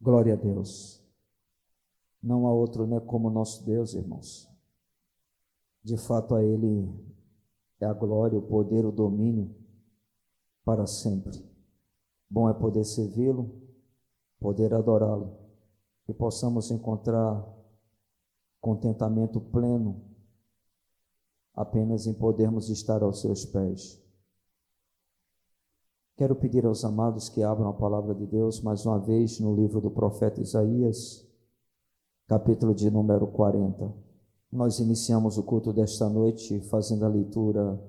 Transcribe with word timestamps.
Glória 0.00 0.32
a 0.32 0.36
Deus. 0.36 1.04
Não 2.22 2.46
há 2.46 2.52
outro 2.52 2.86
né, 2.86 3.00
como 3.00 3.28
nosso 3.28 3.64
Deus, 3.66 3.92
irmãos. 3.92 4.48
De 5.82 5.98
fato, 5.98 6.34
a 6.34 6.42
Ele 6.42 6.88
é 7.78 7.84
a 7.84 7.92
glória, 7.92 8.38
o 8.38 8.42
poder, 8.42 8.86
o 8.86 8.92
domínio 8.92 9.54
para 10.64 10.86
sempre. 10.86 11.44
Bom 12.28 12.48
é 12.48 12.54
poder 12.54 12.84
servi-lo, 12.84 13.50
poder 14.38 14.72
adorá-lo 14.72 15.36
e 16.08 16.14
possamos 16.14 16.70
encontrar 16.70 17.46
contentamento 18.60 19.40
pleno 19.40 20.02
apenas 21.54 22.06
em 22.06 22.14
podermos 22.14 22.70
estar 22.70 23.02
aos 23.02 23.20
seus 23.20 23.44
pés. 23.44 24.00
Quero 26.20 26.34
pedir 26.34 26.66
aos 26.66 26.84
amados 26.84 27.30
que 27.30 27.42
abram 27.42 27.70
a 27.70 27.72
palavra 27.72 28.14
de 28.14 28.26
Deus 28.26 28.60
mais 28.60 28.84
uma 28.84 28.98
vez 28.98 29.40
no 29.40 29.56
livro 29.56 29.80
do 29.80 29.90
profeta 29.90 30.38
Isaías, 30.38 31.26
capítulo 32.28 32.74
de 32.74 32.90
número 32.90 33.26
40. 33.28 33.90
Nós 34.52 34.80
iniciamos 34.80 35.38
o 35.38 35.42
culto 35.42 35.72
desta 35.72 36.10
noite 36.10 36.60
fazendo 36.68 37.06
a 37.06 37.08
leitura 37.08 37.82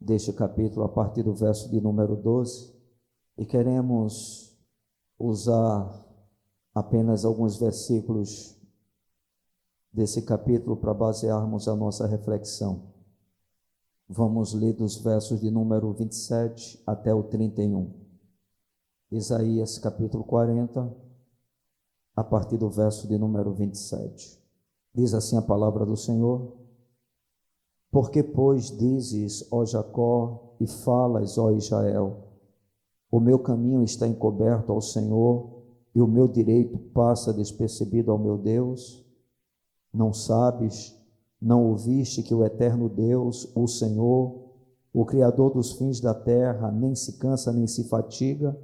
deste 0.00 0.32
capítulo 0.32 0.84
a 0.84 0.88
partir 0.88 1.24
do 1.24 1.34
verso 1.34 1.68
de 1.68 1.80
número 1.80 2.14
12 2.14 2.72
e 3.36 3.44
queremos 3.44 4.56
usar 5.18 6.00
apenas 6.72 7.24
alguns 7.24 7.58
versículos 7.58 8.56
desse 9.92 10.22
capítulo 10.22 10.76
para 10.76 10.94
basearmos 10.94 11.66
a 11.66 11.74
nossa 11.74 12.06
reflexão. 12.06 12.91
Vamos 14.14 14.52
ler 14.52 14.74
dos 14.74 14.98
versos 14.98 15.40
de 15.40 15.50
número 15.50 15.90
27 15.94 16.82
até 16.86 17.14
o 17.14 17.22
31. 17.22 17.94
Isaías 19.10 19.78
capítulo 19.78 20.22
40, 20.22 20.94
a 22.14 22.22
partir 22.22 22.58
do 22.58 22.68
verso 22.68 23.08
de 23.08 23.16
número 23.16 23.54
27. 23.54 24.38
Diz 24.94 25.14
assim 25.14 25.38
a 25.38 25.40
palavra 25.40 25.86
do 25.86 25.96
Senhor: 25.96 26.52
Porque, 27.90 28.22
pois, 28.22 28.76
dizes, 28.76 29.50
ó 29.50 29.64
Jacó, 29.64 30.56
e 30.60 30.66
falas, 30.66 31.38
ó 31.38 31.50
Israel, 31.50 32.34
o 33.10 33.18
meu 33.18 33.38
caminho 33.38 33.82
está 33.82 34.06
encoberto 34.06 34.72
ao 34.72 34.82
Senhor, 34.82 35.62
e 35.94 36.02
o 36.02 36.06
meu 36.06 36.28
direito 36.28 36.76
passa 36.76 37.32
despercebido 37.32 38.12
ao 38.12 38.18
meu 38.18 38.36
Deus? 38.36 39.02
Não 39.90 40.12
sabes? 40.12 41.01
Não 41.42 41.70
ouviste 41.70 42.22
que 42.22 42.32
o 42.32 42.44
eterno 42.44 42.88
Deus, 42.88 43.50
o 43.56 43.66
Senhor, 43.66 44.44
o 44.92 45.04
Criador 45.04 45.52
dos 45.52 45.72
fins 45.72 45.98
da 45.98 46.14
terra, 46.14 46.70
nem 46.70 46.94
se 46.94 47.18
cansa 47.18 47.52
nem 47.52 47.66
se 47.66 47.88
fatiga? 47.88 48.56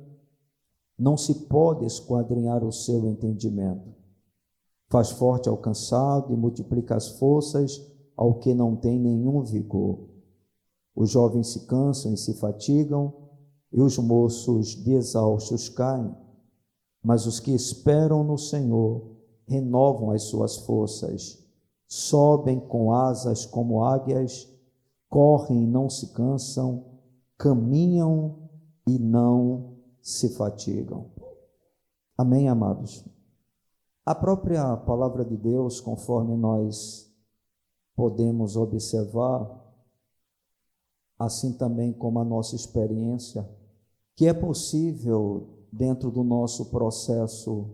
Não 0.97 1.17
se 1.17 1.47
pode 1.47 1.85
esquadrinhar 1.85 2.63
o 2.63 2.71
seu 2.71 3.09
entendimento. 3.09 3.93
Faz 4.89 5.11
forte 5.11 5.49
ao 5.49 5.57
cansado 5.57 6.33
e 6.33 6.37
multiplica 6.37 6.95
as 6.95 7.19
forças 7.19 7.85
ao 8.17 8.39
que 8.39 8.55
não 8.55 8.77
tem 8.77 8.97
nenhum 8.97 9.43
vigor. 9.43 10.09
Os 10.95 11.11
jovens 11.11 11.49
se 11.49 11.67
cansam 11.67 12.15
e 12.15 12.17
se 12.17 12.35
fatigam, 12.35 13.13
e 13.73 13.83
os 13.83 13.99
moços 13.99 14.69
de 14.69 14.93
exaustos 14.93 15.69
caem. 15.69 16.15
Mas 17.03 17.27
os 17.27 17.41
que 17.41 17.51
esperam 17.53 18.23
no 18.23 18.39
Senhor 18.39 19.17
renovam 19.49 20.13
as 20.13 20.23
suas 20.23 20.59
forças 20.59 21.48
sobem 21.89 22.61
com 22.61 22.93
asas 22.93 23.47
como 23.47 23.83
águias, 23.83 24.47
correm 25.09 25.65
e 25.65 25.67
não 25.67 25.89
se 25.89 26.13
cansam, 26.13 26.85
caminham 27.39 28.51
e 28.87 28.99
não 28.99 29.79
se 30.03 30.29
fatigam. 30.29 31.11
Amém, 32.17 32.49
amados? 32.49 33.05
A 34.05 34.15
própria 34.15 34.77
palavra 34.77 35.25
de 35.25 35.37
Deus, 35.37 35.81
conforme 35.81 36.37
nós 36.37 37.11
podemos 37.97 38.57
observar, 38.57 39.65
assim 41.19 41.53
também 41.53 41.93
como 41.93 42.19
a 42.19 42.25
nossa 42.25 42.55
experiência, 42.55 43.49
que 44.15 44.27
é 44.27 44.35
possível, 44.35 45.67
dentro 45.73 46.11
do 46.11 46.25
nosso 46.25 46.71
processo 46.71 47.71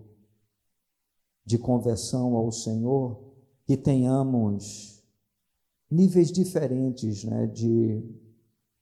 de 1.45 1.59
conversão 1.59 2.35
ao 2.35 2.51
Senhor, 2.51 3.34
que 3.67 3.77
tenhamos 3.77 5.03
níveis 5.91 6.31
diferentes 6.31 7.25
né, 7.25 7.47
de 7.47 8.03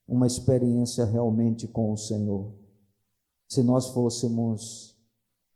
uma 0.06 0.26
experiência 0.26 1.04
realmente 1.04 1.68
com 1.68 1.92
o 1.92 1.96
Senhor. 1.96 2.52
Se 3.48 3.62
nós 3.62 3.88
fôssemos 3.90 4.96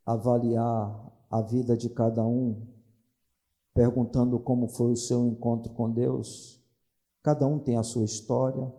avaliar 0.04 1.12
a 1.31 1.41
vida 1.41 1.76
de 1.76 1.88
cada 1.88 2.25
um, 2.25 2.66
perguntando 3.75 4.38
como 4.38 4.69
foi 4.69 4.92
o 4.92 4.97
seu 4.97 5.26
encontro 5.26 5.72
com 5.72 5.91
Deus, 5.91 6.62
cada 7.22 7.47
um 7.47 7.59
tem 7.59 7.76
a 7.76 7.82
sua 7.82 8.04
história, 8.04 8.72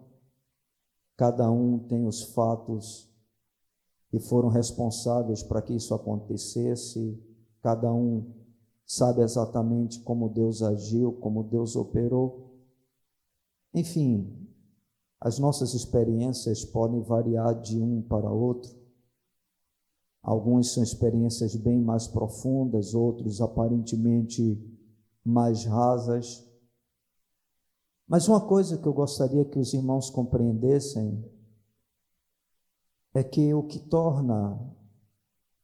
cada 1.17 1.51
um 1.51 1.79
tem 1.79 2.07
os 2.07 2.23
fatos 2.33 3.07
que 4.09 4.19
foram 4.19 4.49
responsáveis 4.49 5.43
para 5.43 5.61
que 5.61 5.73
isso 5.73 5.93
acontecesse, 5.93 7.21
cada 7.61 7.91
um 7.91 8.36
sabe 8.87 9.21
exatamente 9.21 9.99
como 9.99 10.29
Deus 10.29 10.63
agiu, 10.63 11.11
como 11.19 11.43
Deus 11.43 11.75
operou. 11.75 12.55
Enfim, 13.73 14.47
as 15.19 15.37
nossas 15.37 15.73
experiências 15.73 16.63
podem 16.63 17.03
variar 17.03 17.59
de 17.59 17.81
um 17.81 18.01
para 18.01 18.31
outro. 18.31 18.71
Algumas 20.23 20.71
são 20.71 20.81
experiências 20.81 21.53
bem 21.55 21.81
mais 21.81 22.07
profundas, 22.07 22.93
outros 22.93 23.41
aparentemente 23.41 24.57
mais 25.23 25.65
rasas. 25.65 26.47
Mas 28.07 28.27
uma 28.29 28.47
coisa 28.47 28.77
que 28.77 28.87
eu 28.87 28.93
gostaria 28.93 29.43
que 29.43 29.59
os 29.59 29.73
irmãos 29.73 30.09
compreendessem 30.09 31.29
é 33.13 33.21
que 33.21 33.53
o 33.53 33.63
que 33.63 33.79
torna 33.79 34.57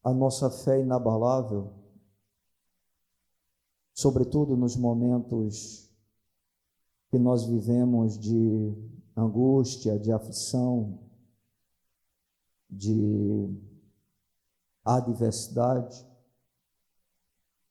a 0.04 0.14
nossa 0.14 0.50
fé 0.50 0.82
inabalável 0.82 1.83
sobretudo 3.94 4.58
nos 4.58 4.76
momentos 4.76 5.90
que 7.10 7.20
nós 7.20 7.46
vivemos 7.46 8.18
de 8.18 8.74
angústia, 9.16 10.00
de 10.00 10.12
aflição, 10.12 11.00
de 12.70 13.50
adversidade, 14.84 16.06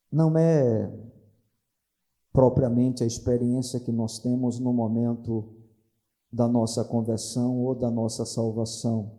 não 0.09 0.37
é 0.37 0.91
propriamente 2.31 3.03
a 3.03 3.07
experiência 3.07 3.79
que 3.79 3.91
nós 3.91 4.17
temos 4.19 4.59
no 4.59 4.71
momento 4.71 5.53
da 6.31 6.47
nossa 6.47 6.83
conversão 6.83 7.59
ou 7.59 7.75
da 7.75 7.91
nossa 7.91 8.25
salvação. 8.25 9.11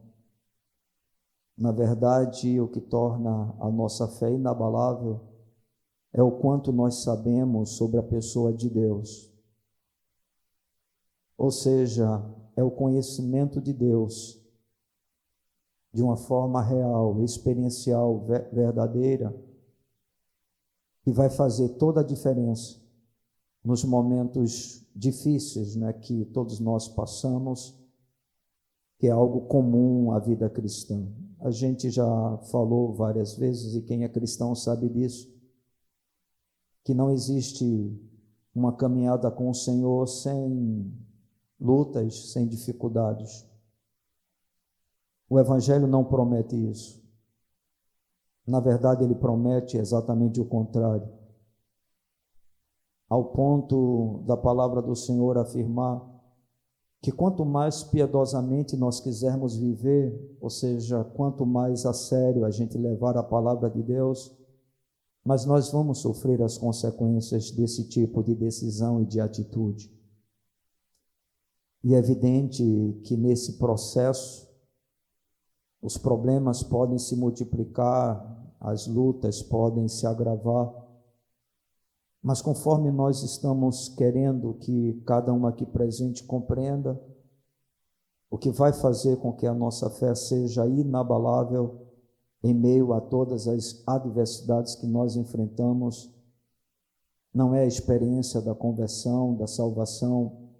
Na 1.56 1.70
verdade, 1.70 2.58
o 2.58 2.66
que 2.66 2.80
torna 2.80 3.54
a 3.60 3.70
nossa 3.70 4.08
fé 4.08 4.32
inabalável 4.32 5.33
é 6.14 6.22
o 6.22 6.30
quanto 6.30 6.72
nós 6.72 7.02
sabemos 7.02 7.70
sobre 7.70 7.98
a 7.98 8.02
pessoa 8.02 8.52
de 8.52 8.70
Deus. 8.70 9.28
Ou 11.36 11.50
seja, 11.50 12.24
é 12.54 12.62
o 12.62 12.70
conhecimento 12.70 13.60
de 13.60 13.72
Deus 13.72 14.40
de 15.92 16.02
uma 16.02 16.16
forma 16.16 16.62
real, 16.62 17.20
experiencial, 17.22 18.24
verdadeira, 18.52 19.34
que 21.02 21.12
vai 21.12 21.28
fazer 21.28 21.70
toda 21.70 22.00
a 22.00 22.04
diferença 22.04 22.80
nos 23.64 23.84
momentos 23.84 24.86
difíceis 24.94 25.74
né, 25.74 25.92
que 25.92 26.24
todos 26.26 26.60
nós 26.60 26.86
passamos, 26.86 27.74
que 28.98 29.08
é 29.08 29.10
algo 29.10 29.42
comum 29.42 30.12
à 30.12 30.20
vida 30.20 30.48
cristã. 30.48 31.04
A 31.40 31.50
gente 31.50 31.90
já 31.90 32.38
falou 32.50 32.94
várias 32.94 33.34
vezes, 33.34 33.74
e 33.74 33.82
quem 33.82 34.04
é 34.04 34.08
cristão 34.08 34.54
sabe 34.54 34.88
disso, 34.88 35.33
que 36.84 36.92
não 36.92 37.10
existe 37.10 37.64
uma 38.54 38.72
caminhada 38.76 39.30
com 39.30 39.50
o 39.50 39.54
Senhor 39.54 40.06
sem 40.06 40.94
lutas, 41.58 42.32
sem 42.32 42.46
dificuldades. 42.46 43.44
O 45.28 45.40
Evangelho 45.40 45.86
não 45.86 46.04
promete 46.04 46.54
isso. 46.70 47.02
Na 48.46 48.60
verdade, 48.60 49.02
ele 49.02 49.14
promete 49.14 49.78
exatamente 49.78 50.40
o 50.40 50.44
contrário. 50.44 51.08
Ao 53.08 53.24
ponto 53.32 54.22
da 54.26 54.36
palavra 54.36 54.82
do 54.82 54.94
Senhor 54.94 55.38
afirmar 55.38 56.14
que 57.00 57.10
quanto 57.12 57.44
mais 57.44 57.82
piedosamente 57.82 58.76
nós 58.76 59.00
quisermos 59.00 59.56
viver, 59.56 60.36
ou 60.40 60.50
seja, 60.50 61.04
quanto 61.04 61.44
mais 61.44 61.84
a 61.84 61.92
sério 61.92 62.44
a 62.44 62.50
gente 62.50 62.78
levar 62.78 63.16
a 63.16 63.22
palavra 63.22 63.68
de 63.70 63.82
Deus, 63.82 64.34
mas 65.24 65.46
nós 65.46 65.72
vamos 65.72 65.98
sofrer 65.98 66.42
as 66.42 66.58
consequências 66.58 67.50
desse 67.50 67.88
tipo 67.88 68.22
de 68.22 68.34
decisão 68.34 69.00
e 69.00 69.06
de 69.06 69.20
atitude. 69.20 69.90
E 71.82 71.94
é 71.94 71.98
evidente 71.98 72.62
que 73.04 73.16
nesse 73.16 73.54
processo 73.58 74.46
os 75.80 75.96
problemas 75.96 76.62
podem 76.62 76.98
se 76.98 77.16
multiplicar, 77.16 78.54
as 78.60 78.86
lutas 78.86 79.42
podem 79.42 79.88
se 79.88 80.06
agravar, 80.06 80.72
mas 82.22 82.40
conforme 82.40 82.90
nós 82.90 83.22
estamos 83.22 83.90
querendo 83.90 84.54
que 84.54 84.94
cada 85.06 85.30
um 85.32 85.46
aqui 85.46 85.66
presente 85.66 86.24
compreenda, 86.24 86.98
o 88.30 88.38
que 88.38 88.50
vai 88.50 88.72
fazer 88.72 89.18
com 89.18 89.32
que 89.32 89.46
a 89.46 89.52
nossa 89.52 89.90
fé 89.90 90.14
seja 90.14 90.66
inabalável 90.66 91.83
em 92.44 92.52
meio 92.52 92.92
a 92.92 93.00
todas 93.00 93.48
as 93.48 93.82
adversidades 93.86 94.74
que 94.74 94.86
nós 94.86 95.16
enfrentamos, 95.16 96.14
não 97.32 97.54
é 97.54 97.62
a 97.62 97.66
experiência 97.66 98.38
da 98.38 98.54
conversão, 98.54 99.34
da 99.34 99.46
salvação, 99.46 100.50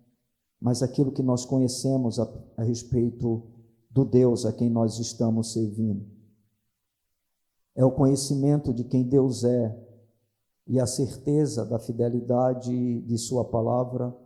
mas 0.59 0.83
aquilo 0.83 1.13
que 1.13 1.23
nós 1.23 1.45
conhecemos 1.45 2.19
a, 2.19 2.27
a 2.57 2.63
respeito 2.65 3.43
do 3.91 4.03
Deus 4.03 4.47
a 4.47 4.53
quem 4.53 4.71
nós 4.71 4.99
estamos 4.99 5.53
servindo. 5.53 6.07
É 7.77 7.85
o 7.85 7.93
conhecimento 7.93 8.73
de 8.73 8.85
quem 8.85 9.05
Deus 9.05 9.45
é 9.45 9.79
e 10.67 10.81
a 10.81 10.87
certeza 10.87 11.67
da 11.67 11.79
fidelidade 11.79 13.03
de 13.03 13.19
Sua 13.19 13.45
palavra, 13.45 14.17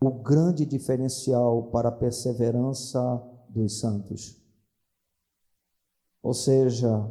o 0.00 0.10
grande 0.10 0.64
diferencial 0.64 1.64
para 1.64 1.90
a 1.90 1.92
perseverança 1.92 3.22
dos 3.50 3.78
santos. 3.78 4.47
Ou 6.28 6.34
seja, 6.34 7.10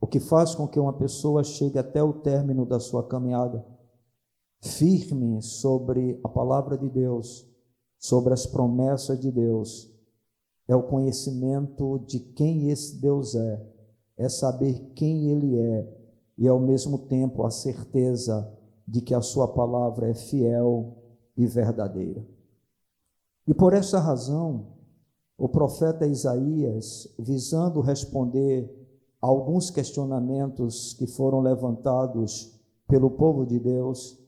o 0.00 0.06
que 0.06 0.20
faz 0.20 0.54
com 0.54 0.68
que 0.68 0.78
uma 0.78 0.92
pessoa 0.92 1.42
chegue 1.42 1.76
até 1.76 2.00
o 2.00 2.12
término 2.12 2.64
da 2.64 2.78
sua 2.78 3.02
caminhada, 3.02 3.66
firme 4.62 5.42
sobre 5.42 6.20
a 6.22 6.28
palavra 6.28 6.78
de 6.78 6.88
Deus, 6.88 7.50
sobre 7.98 8.32
as 8.32 8.46
promessas 8.46 9.18
de 9.18 9.32
Deus, 9.32 9.92
é 10.68 10.76
o 10.76 10.84
conhecimento 10.84 11.98
de 12.06 12.20
quem 12.20 12.70
esse 12.70 13.00
Deus 13.00 13.34
é, 13.34 13.60
é 14.16 14.28
saber 14.28 14.92
quem 14.94 15.32
Ele 15.32 15.58
é 15.58 15.92
e, 16.38 16.46
ao 16.46 16.60
mesmo 16.60 16.96
tempo, 16.96 17.44
a 17.44 17.50
certeza 17.50 18.56
de 18.86 19.00
que 19.00 19.14
a 19.14 19.20
Sua 19.20 19.48
palavra 19.48 20.08
é 20.08 20.14
fiel 20.14 20.96
e 21.36 21.44
verdadeira. 21.44 22.24
E 23.48 23.52
por 23.52 23.72
essa 23.72 23.98
razão, 23.98 24.73
o 25.36 25.48
profeta 25.48 26.06
Isaías, 26.06 27.08
visando 27.18 27.80
responder 27.80 28.70
a 29.20 29.26
alguns 29.26 29.70
questionamentos 29.70 30.94
que 30.94 31.06
foram 31.06 31.40
levantados 31.40 32.54
pelo 32.86 33.10
povo 33.10 33.44
de 33.44 33.58
Deus, 33.58 34.18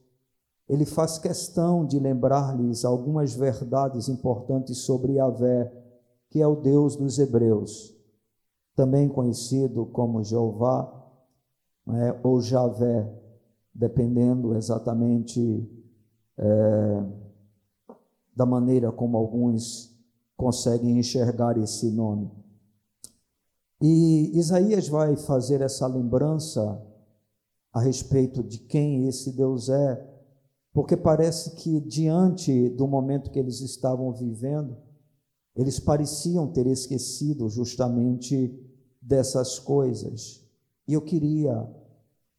ele 0.69 0.85
faz 0.85 1.19
questão 1.19 1.87
de 1.87 1.99
lembrar-lhes 1.99 2.85
algumas 2.85 3.35
verdades 3.35 4.09
importantes 4.09 4.79
sobre 4.79 5.15
Yahvé, 5.15 5.73
que 6.29 6.41
é 6.43 6.47
o 6.47 6.57
Deus 6.57 6.97
dos 6.97 7.19
Hebreus, 7.19 7.95
também 8.75 9.09
conhecido 9.09 9.87
como 9.87 10.25
Jeová 10.25 10.93
é, 11.89 12.19
ou 12.25 12.41
Javé, 12.41 13.09
dependendo 13.73 14.57
exatamente 14.57 15.71
é, 16.37 17.05
da 18.35 18.45
maneira 18.45 18.91
como 18.91 19.17
alguns 19.17 19.96
conseguem 20.37 20.99
enxergar 20.99 21.57
esse 21.59 21.91
nome. 21.91 22.31
E 23.81 24.39
Isaías 24.39 24.89
vai 24.89 25.17
fazer 25.17 25.61
essa 25.61 25.87
lembrança 25.87 26.83
a 27.73 27.81
respeito 27.81 28.43
de 28.43 28.59
quem 28.59 29.07
esse 29.07 29.33
Deus 29.33 29.69
é, 29.69 30.17
porque 30.73 30.97
parece 30.97 31.57
que 31.57 31.81
diante 31.81 32.69
do 32.71 32.87
momento 32.87 33.31
que 33.31 33.39
eles 33.39 33.61
estavam 33.61 34.13
vivendo, 34.13 34.77
eles 35.55 35.81
pareciam 35.81 36.47
ter 36.47 36.67
esquecido 36.67 37.49
justamente 37.49 38.55
dessas 39.01 39.59
coisas. 39.59 40.45
E 40.87 40.93
eu 40.93 41.01
queria 41.01 41.67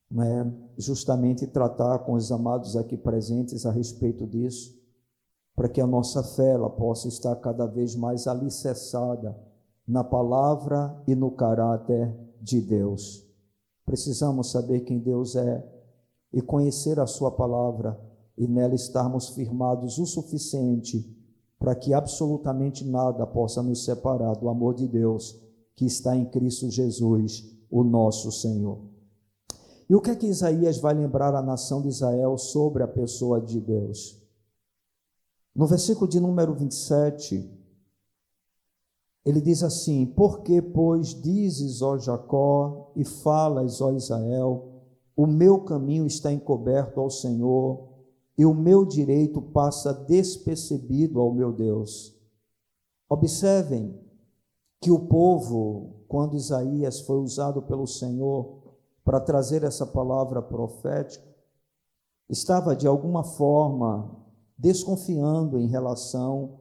né, 0.10 0.54
justamente 0.78 1.48
tratar 1.48 2.00
com 2.00 2.14
os 2.14 2.32
amados 2.32 2.76
aqui 2.76 2.96
presentes 2.96 3.66
a 3.66 3.72
respeito 3.72 4.26
disso, 4.28 4.77
para 5.58 5.68
que 5.68 5.82
a 5.82 5.88
nossa 5.88 6.22
fé 6.22 6.52
ela 6.52 6.70
possa 6.70 7.08
estar 7.08 7.36
cada 7.38 7.66
vez 7.66 7.96
mais 7.96 8.28
alicerçada 8.28 9.36
na 9.88 10.04
palavra 10.04 10.96
e 11.08 11.16
no 11.16 11.32
caráter 11.32 12.16
de 12.40 12.62
Deus. 12.62 13.28
Precisamos 13.84 14.52
saber 14.52 14.82
quem 14.82 15.00
Deus 15.00 15.36
é 15.36 15.68
e 16.32 16.44
conhecer 16.44 17.00
a 17.00 17.08
Sua 17.08 17.32
palavra 17.32 18.00
e 18.38 18.48
nela 18.48 18.76
estarmos 18.76 19.30
firmados 19.30 19.98
o 19.98 20.06
suficiente 20.06 21.12
para 21.58 21.74
que 21.74 21.92
absolutamente 21.92 22.86
nada 22.86 23.26
possa 23.26 23.64
nos 23.64 23.84
separar 23.84 24.36
do 24.36 24.50
amor 24.50 24.76
de 24.76 24.88
Deus 24.88 25.42
que 25.76 25.86
está 25.86 26.16
em 26.16 26.26
Cristo 26.26 26.70
Jesus, 26.70 27.52
o 27.72 27.84
nosso 27.84 28.32
Senhor. 28.32 28.78
E 29.90 29.96
o 29.96 30.02
que 30.02 30.12
é 30.12 30.16
que 30.16 30.28
Isaías 30.28 30.78
vai 30.78 30.94
lembrar 30.94 31.34
a 31.34 31.42
nação 31.42 31.82
de 31.82 31.88
Israel 31.88 32.38
sobre 32.38 32.84
a 32.84 32.88
pessoa 32.88 33.42
de 33.42 33.60
Deus? 33.60 34.27
No 35.58 35.66
versículo 35.66 36.08
de 36.08 36.20
número 36.20 36.54
27, 36.54 37.52
ele 39.26 39.42
diz 39.42 39.64
assim: 39.64 40.06
Porque, 40.06 40.62
pois, 40.62 41.20
dizes, 41.20 41.82
ó 41.82 41.98
Jacó, 41.98 42.92
e 42.96 43.04
falas, 43.04 43.82
ó 43.82 43.92
Israel, 43.92 44.84
o 45.16 45.26
meu 45.26 45.62
caminho 45.62 46.06
está 46.06 46.32
encoberto 46.32 47.00
ao 47.00 47.10
Senhor, 47.10 47.90
e 48.38 48.46
o 48.46 48.54
meu 48.54 48.86
direito 48.86 49.42
passa 49.42 49.92
despercebido 49.92 51.20
ao 51.20 51.34
meu 51.34 51.52
Deus. 51.52 52.16
Observem 53.10 54.00
que 54.80 54.92
o 54.92 55.08
povo, 55.08 56.04
quando 56.08 56.38
Isaías 56.38 57.00
foi 57.00 57.18
usado 57.18 57.64
pelo 57.64 57.88
Senhor 57.88 58.60
para 59.04 59.20
trazer 59.20 59.64
essa 59.64 59.88
palavra 59.88 60.40
profética, 60.40 61.26
estava 62.30 62.76
de 62.76 62.86
alguma 62.86 63.24
forma 63.24 64.27
desconfiando 64.58 65.60
em 65.60 65.68
relação 65.68 66.60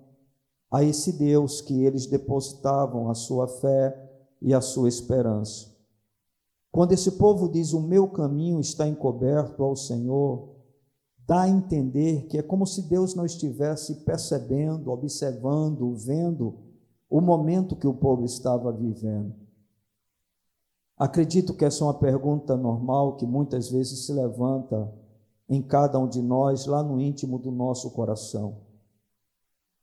a 0.71 0.85
esse 0.85 1.13
Deus 1.13 1.61
que 1.61 1.85
eles 1.85 2.07
depositavam 2.07 3.09
a 3.09 3.15
sua 3.15 3.49
fé 3.49 3.97
e 4.43 4.53
a 4.53 4.61
sua 4.61 4.89
esperança. 4.89 5.75
Quando 6.71 6.93
esse 6.93 7.13
povo 7.13 7.49
diz: 7.49 7.73
O 7.73 7.81
meu 7.81 8.09
caminho 8.09 8.61
está 8.61 8.87
encoberto 8.87 9.63
ao 9.63 9.75
Senhor, 9.75 10.57
dá 11.27 11.43
a 11.43 11.49
entender 11.49 12.27
que 12.27 12.37
é 12.37 12.43
como 12.43 12.67
se 12.67 12.83
Deus 12.83 13.15
não 13.15 13.25
estivesse 13.25 14.05
percebendo, 14.05 14.91
observando, 14.91 15.95
vendo 15.95 16.59
o 17.09 17.21
momento 17.21 17.77
que 17.77 17.87
o 17.87 17.95
povo 17.95 18.25
estava 18.25 18.71
vivendo. 18.73 19.35
Acredito 20.99 21.55
que 21.55 21.65
essa 21.65 21.85
é 21.85 21.87
uma 21.87 21.99
pergunta 21.99 22.57
normal 22.57 23.17
que 23.17 23.27
muitas 23.27 23.71
vezes 23.71 24.07
se 24.07 24.13
levanta 24.13 24.93
em 25.49 25.63
cada 25.63 25.99
um 25.99 26.09
de 26.09 26.21
nós, 26.21 26.67
lá 26.67 26.83
no 26.83 27.01
íntimo 27.01 27.39
do 27.39 27.51
nosso 27.51 27.91
coração. 27.91 28.59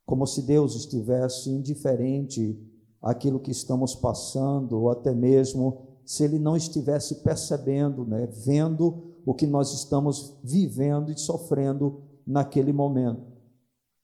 Como 0.06 0.28
se 0.28 0.42
Deus 0.42 0.76
estivesse 0.76 1.50
indiferente 1.50 2.60
àquilo 3.02 3.40
que 3.40 3.52
estamos 3.52 3.96
passando, 3.96 4.78
ou 4.78 4.90
até 4.90 5.14
mesmo 5.14 5.88
se 6.06 6.24
Ele 6.24 6.38
não 6.38 6.58
estivesse 6.58 7.24
percebendo, 7.24 8.06
né, 8.06 8.28
vendo 8.46 9.14
o 9.26 9.34
que 9.34 9.48
nós 9.48 9.74
estamos 9.74 10.38
vivendo 10.44 11.12
e 11.12 11.18
sofrendo 11.18 12.02
naquele 12.28 12.74
momento. 12.74 13.32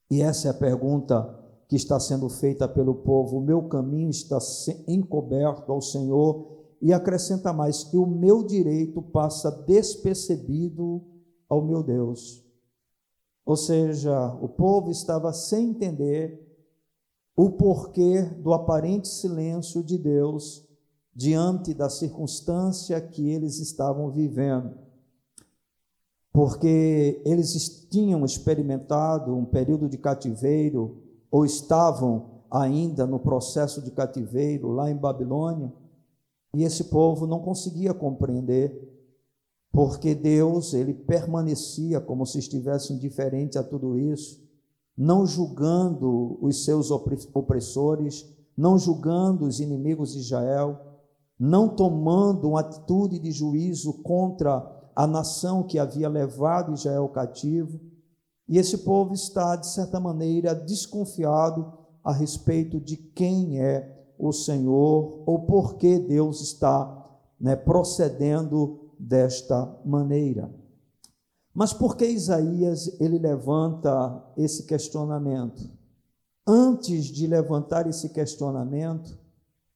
E 0.10 0.22
essa 0.22 0.48
é 0.48 0.51
a 0.51 0.54
pergunta 0.54 1.38
que 1.68 1.75
está 1.75 2.00
sendo 2.00 2.30
feita 2.30 2.68
pelo 2.68 2.96
povo: 2.96 3.38
o 3.38 3.42
meu 3.42 3.63
caminho 3.68 4.10
está 4.10 4.39
encoberto 4.88 5.72
ao 5.72 5.82
Senhor, 5.82 6.58
e 6.82 6.94
acrescenta 6.94 7.54
mais: 7.54 7.84
que 7.84 7.98
o 7.98 8.06
meu 8.06 8.44
direito 8.44 9.01
passa 9.01 9.51
despercebido 9.51 11.04
ao 11.50 11.62
meu 11.62 11.84
Deus. 11.84 12.46
Ou 13.46 13.58
seja, 13.58 14.34
o 14.41 14.48
povo 14.48 14.91
estava 14.91 15.34
sem 15.34 15.72
entender 15.72 16.48
o 17.36 17.50
porquê 17.50 18.22
do 18.22 18.53
aparente 18.53 19.08
silêncio 19.08 19.84
de 19.84 19.98
Deus 19.98 20.65
diante 21.15 21.74
da 21.74 21.89
circunstância 21.89 23.01
que 23.01 23.27
eles 23.29 23.60
estavam 23.60 24.12
vivendo 24.12 24.89
porque 26.32 27.22
eles 27.25 27.88
tinham 27.89 28.24
experimentado 28.24 29.36
um 29.36 29.46
período 29.46 29.89
de 29.89 29.98
cativeiro 29.98 31.03
ou 31.32 31.46
estavam 31.46 32.44
ainda 32.50 33.06
no 33.06 33.20
processo 33.20 33.82
de 33.82 33.91
cativeiro 33.91 34.70
lá 34.70 34.89
em 34.89 34.96
Babilônia, 34.96 35.72
e 36.56 36.63
esse 36.63 36.86
povo 36.86 37.27
não 37.27 37.39
conseguia 37.39 37.94
compreender 37.94 38.88
porque 39.72 40.16
Deus, 40.16 40.74
ele 40.74 40.94
permanecia 40.94 42.00
como 42.02 42.26
se 42.26 42.40
estivesse 42.40 42.94
indiferente 42.94 43.58
a 43.58 43.64
tudo 43.64 43.98
isso, 43.98 44.42
não 44.98 45.26
julgando 45.26 46.38
os 46.42 46.66
seus 46.66 46.92
opressores, 46.92 48.26
não 48.58 48.78
julgando 48.78 49.46
os 49.46 49.60
inimigos 49.60 50.14
de 50.14 50.20
Israel, 50.20 50.78
não 51.40 51.70
tomando 51.70 52.50
uma 52.50 52.60
atitude 52.60 53.20
de 53.20 53.32
juízo 53.32 53.94
contra 54.02 54.92
a 54.96 55.08
nação 55.08 55.64
que 55.64 55.80
havia 55.80 56.10
levado 56.10 56.74
Israel 56.74 57.08
cativo, 57.08 57.80
e 58.50 58.58
esse 58.58 58.80
povo 58.80 59.14
está, 59.14 59.56
de 59.56 59.68
certa 59.68 60.00
maneira, 60.00 60.56
desconfiado 60.56 61.72
a 62.04 62.12
respeito 62.12 62.80
de 62.80 62.98
quem 62.98 63.62
é 63.62 63.96
o 64.18 64.34
Senhor 64.34 65.24
ou 65.26 65.46
por 65.46 65.76
que 65.76 66.00
Deus 66.00 66.42
está 66.42 67.08
né, 67.40 67.56
procedendo 67.56 68.88
desta 69.00 69.65
maneira. 69.86 70.53
Mas 71.53 71.74
por 71.74 71.96
que 71.96 72.06
Isaías 72.06 73.00
ele 73.00 73.18
levanta 73.18 74.24
esse 74.38 74.63
questionamento? 74.63 75.70
Antes 76.46 77.06
de 77.06 77.25
levantar 77.25 77.88
esse 77.88 78.10
questionamento, 78.10 79.18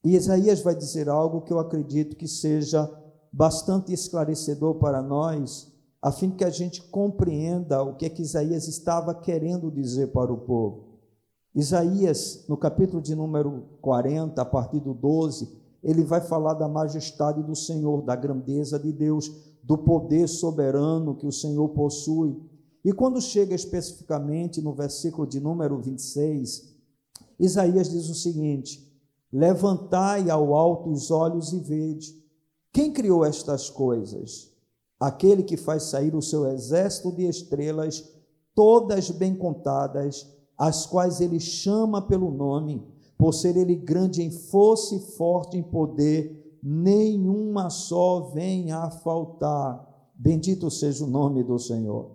Isaías 0.03 0.61
vai 0.61 0.75
dizer 0.75 1.07
algo 1.07 1.41
que 1.41 1.53
eu 1.53 1.59
acredito 1.59 2.15
que 2.15 2.27
seja 2.27 2.91
bastante 3.31 3.93
esclarecedor 3.93 4.75
para 4.75 5.01
nós, 5.01 5.71
a 6.01 6.11
fim 6.11 6.29
que 6.29 6.43
a 6.43 6.49
gente 6.49 6.81
compreenda 6.81 7.81
o 7.81 7.95
que 7.95 8.05
é 8.05 8.09
que 8.09 8.21
Isaías 8.21 8.67
estava 8.67 9.15
querendo 9.15 9.71
dizer 9.71 10.07
para 10.07 10.33
o 10.33 10.37
povo. 10.37 10.99
Isaías, 11.55 12.45
no 12.49 12.57
capítulo 12.57 13.01
de 13.01 13.15
número 13.15 13.63
40, 13.81 14.41
a 14.41 14.45
partir 14.45 14.79
do 14.79 14.93
12, 14.93 15.62
ele 15.83 16.03
vai 16.03 16.21
falar 16.21 16.53
da 16.53 16.67
majestade 16.67 17.43
do 17.43 17.55
Senhor, 17.55 18.01
da 18.01 18.15
grandeza 18.15 18.79
de 18.79 18.91
Deus, 18.91 19.29
do 19.61 19.77
poder 19.77 20.27
soberano 20.27 21.15
que 21.15 21.27
o 21.27 21.31
Senhor 21.31 21.69
possui. 21.69 22.35
E 22.83 22.91
quando 22.91 23.21
chega 23.21 23.53
especificamente 23.53 24.61
no 24.61 24.73
versículo 24.73 25.27
de 25.27 25.39
número 25.39 25.79
26, 25.81 26.73
Isaías 27.39 27.89
diz 27.89 28.09
o 28.09 28.15
seguinte: 28.15 28.89
Levantai 29.31 30.29
ao 30.29 30.53
alto 30.53 30.89
os 30.89 31.11
olhos 31.11 31.51
e 31.53 31.59
vede. 31.59 32.23
Quem 32.71 32.91
criou 32.91 33.25
estas 33.25 33.69
coisas? 33.69 34.51
Aquele 34.99 35.43
que 35.43 35.57
faz 35.57 35.83
sair 35.83 36.15
o 36.15 36.21
seu 36.21 36.45
exército 36.47 37.11
de 37.11 37.27
estrelas, 37.27 38.03
todas 38.55 39.09
bem 39.11 39.35
contadas, 39.35 40.27
as 40.57 40.85
quais 40.85 41.19
ele 41.19 41.39
chama 41.39 42.01
pelo 42.01 42.31
nome, 42.31 42.85
por 43.17 43.33
ser 43.33 43.55
ele 43.55 43.75
grande 43.75 44.21
em 44.21 44.31
força 44.31 44.95
e 44.95 44.99
forte 44.99 45.57
em 45.57 45.63
poder, 45.63 46.59
nenhuma 46.61 47.69
só 47.69 48.31
venha 48.33 48.79
a 48.79 48.91
faltar. 48.91 49.89
Bendito 50.15 50.69
seja 50.69 51.03
o 51.03 51.09
nome 51.09 51.43
do 51.43 51.59
Senhor. 51.59 52.11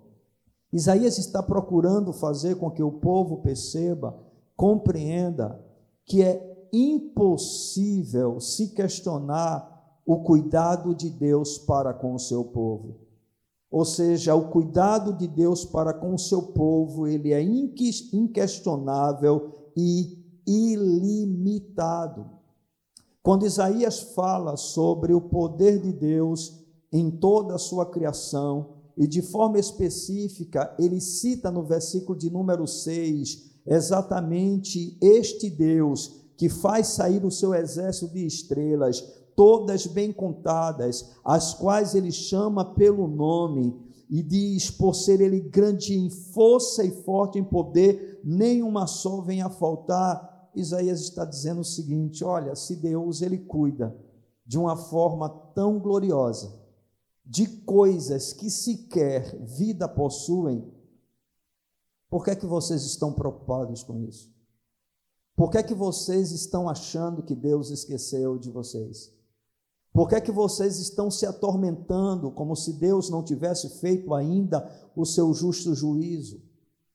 Isaías 0.73 1.19
está 1.19 1.43
procurando 1.43 2.13
fazer 2.13 2.57
com 2.57 2.71
que 2.71 2.83
o 2.83 2.93
povo 2.93 3.39
perceba, 3.39 4.19
compreenda 4.57 5.65
que 6.05 6.23
é 6.23 6.69
impossível 6.73 8.41
se 8.41 8.75
questionar 8.75 9.77
o 10.05 10.23
cuidado 10.23 10.95
de 10.95 11.11
Deus 11.11 11.59
para 11.59 11.93
com 11.93 12.15
o 12.15 12.19
seu 12.19 12.45
povo. 12.45 13.09
Ou 13.71 13.85
seja, 13.85 14.35
o 14.35 14.49
cuidado 14.49 15.13
de 15.13 15.29
Deus 15.29 15.65
para 15.65 15.93
com 15.93 16.15
o 16.15 16.19
seu 16.19 16.43
povo, 16.43 17.07
ele 17.07 17.33
é 17.33 17.43
inquestionável 17.43 19.71
e 19.77 20.18
ilimitado. 20.49 22.31
Quando 23.23 23.45
Isaías 23.45 24.01
fala 24.15 24.57
sobre 24.57 25.13
o 25.13 25.21
poder 25.21 25.81
de 25.81 25.93
Deus 25.93 26.65
em 26.91 27.11
toda 27.11 27.57
a 27.57 27.59
sua 27.59 27.85
criação, 27.85 28.79
e 28.97 29.07
de 29.07 29.23
forma 29.23 29.59
específica, 29.59 30.75
ele 30.79 31.01
cita 31.01 31.53
no 31.53 31.63
versículo 31.63 32.19
de 32.19 32.31
número 32.31 32.67
6 32.67 33.47
exatamente 33.65 34.97
este 35.01 35.51
Deus 35.51 36.19
que 36.37 36.49
faz 36.49 36.89
sair 36.89 37.25
o 37.25 37.31
seu 37.31 37.53
exército 37.53 38.13
de 38.13 38.25
estrelas, 38.25 39.05
todas 39.37 39.87
bem 39.87 40.13
contadas, 40.13 41.11
as 41.25 41.53
quais 41.55 41.95
ele 41.95 42.11
chama 42.11 42.75
pelo 42.75 43.07
nome, 43.07 43.77
e 44.09 44.23
diz: 44.23 44.71
por 44.71 44.95
ser 44.95 45.21
ele 45.21 45.41
grande 45.41 45.95
em 45.95 46.09
força 46.09 46.83
e 46.83 46.91
forte 47.03 47.39
em 47.39 47.45
poder, 47.45 48.21
nenhuma 48.25 48.87
só 48.87 49.21
vem 49.21 49.43
a 49.43 49.51
faltar. 49.51 50.38
Isaías 50.59 51.01
está 51.01 51.25
dizendo 51.25 51.61
o 51.61 51.65
seguinte: 51.65 52.25
olha, 52.25 52.55
se 52.55 52.77
Deus 52.77 53.23
ele 53.23 53.39
cuida 53.39 53.97
de 54.45 54.59
uma 54.59 54.77
forma 54.77 55.29
tão 55.55 55.79
gloriosa 55.79 56.59
de 57.25 57.47
coisas 57.47 58.33
que 58.33 58.51
sequer 58.51 59.37
vida 59.45 59.87
possuem, 59.87 60.73
por 62.09 62.25
que 62.25 62.31
é 62.31 62.37
que 62.37 62.47
vocês 62.47 62.85
estão 62.85 63.13
preocupados 63.13 63.83
com 63.83 64.03
isso? 64.05 64.33
Por 65.37 65.51
que 65.51 65.59
é 65.59 65.63
que 65.63 65.75
vocês 65.75 66.33
estão 66.33 66.69
achando 66.69 67.23
que 67.23 67.35
Deus 67.35 67.71
esqueceu 67.71 68.39
de 68.39 68.51
vocês? 68.51 69.13
Por 69.93 70.09
que 70.09 70.15
é 70.15 70.21
que 70.21 70.33
vocês 70.33 70.79
estão 70.79 71.11
se 71.11 71.27
atormentando 71.27 72.31
como 72.31 72.57
se 72.57 72.73
Deus 72.73 73.11
não 73.11 73.23
tivesse 73.23 73.69
feito 73.81 74.15
ainda 74.15 74.69
o 74.97 75.05
seu 75.05 75.33
justo 75.35 75.75
juízo? 75.75 76.41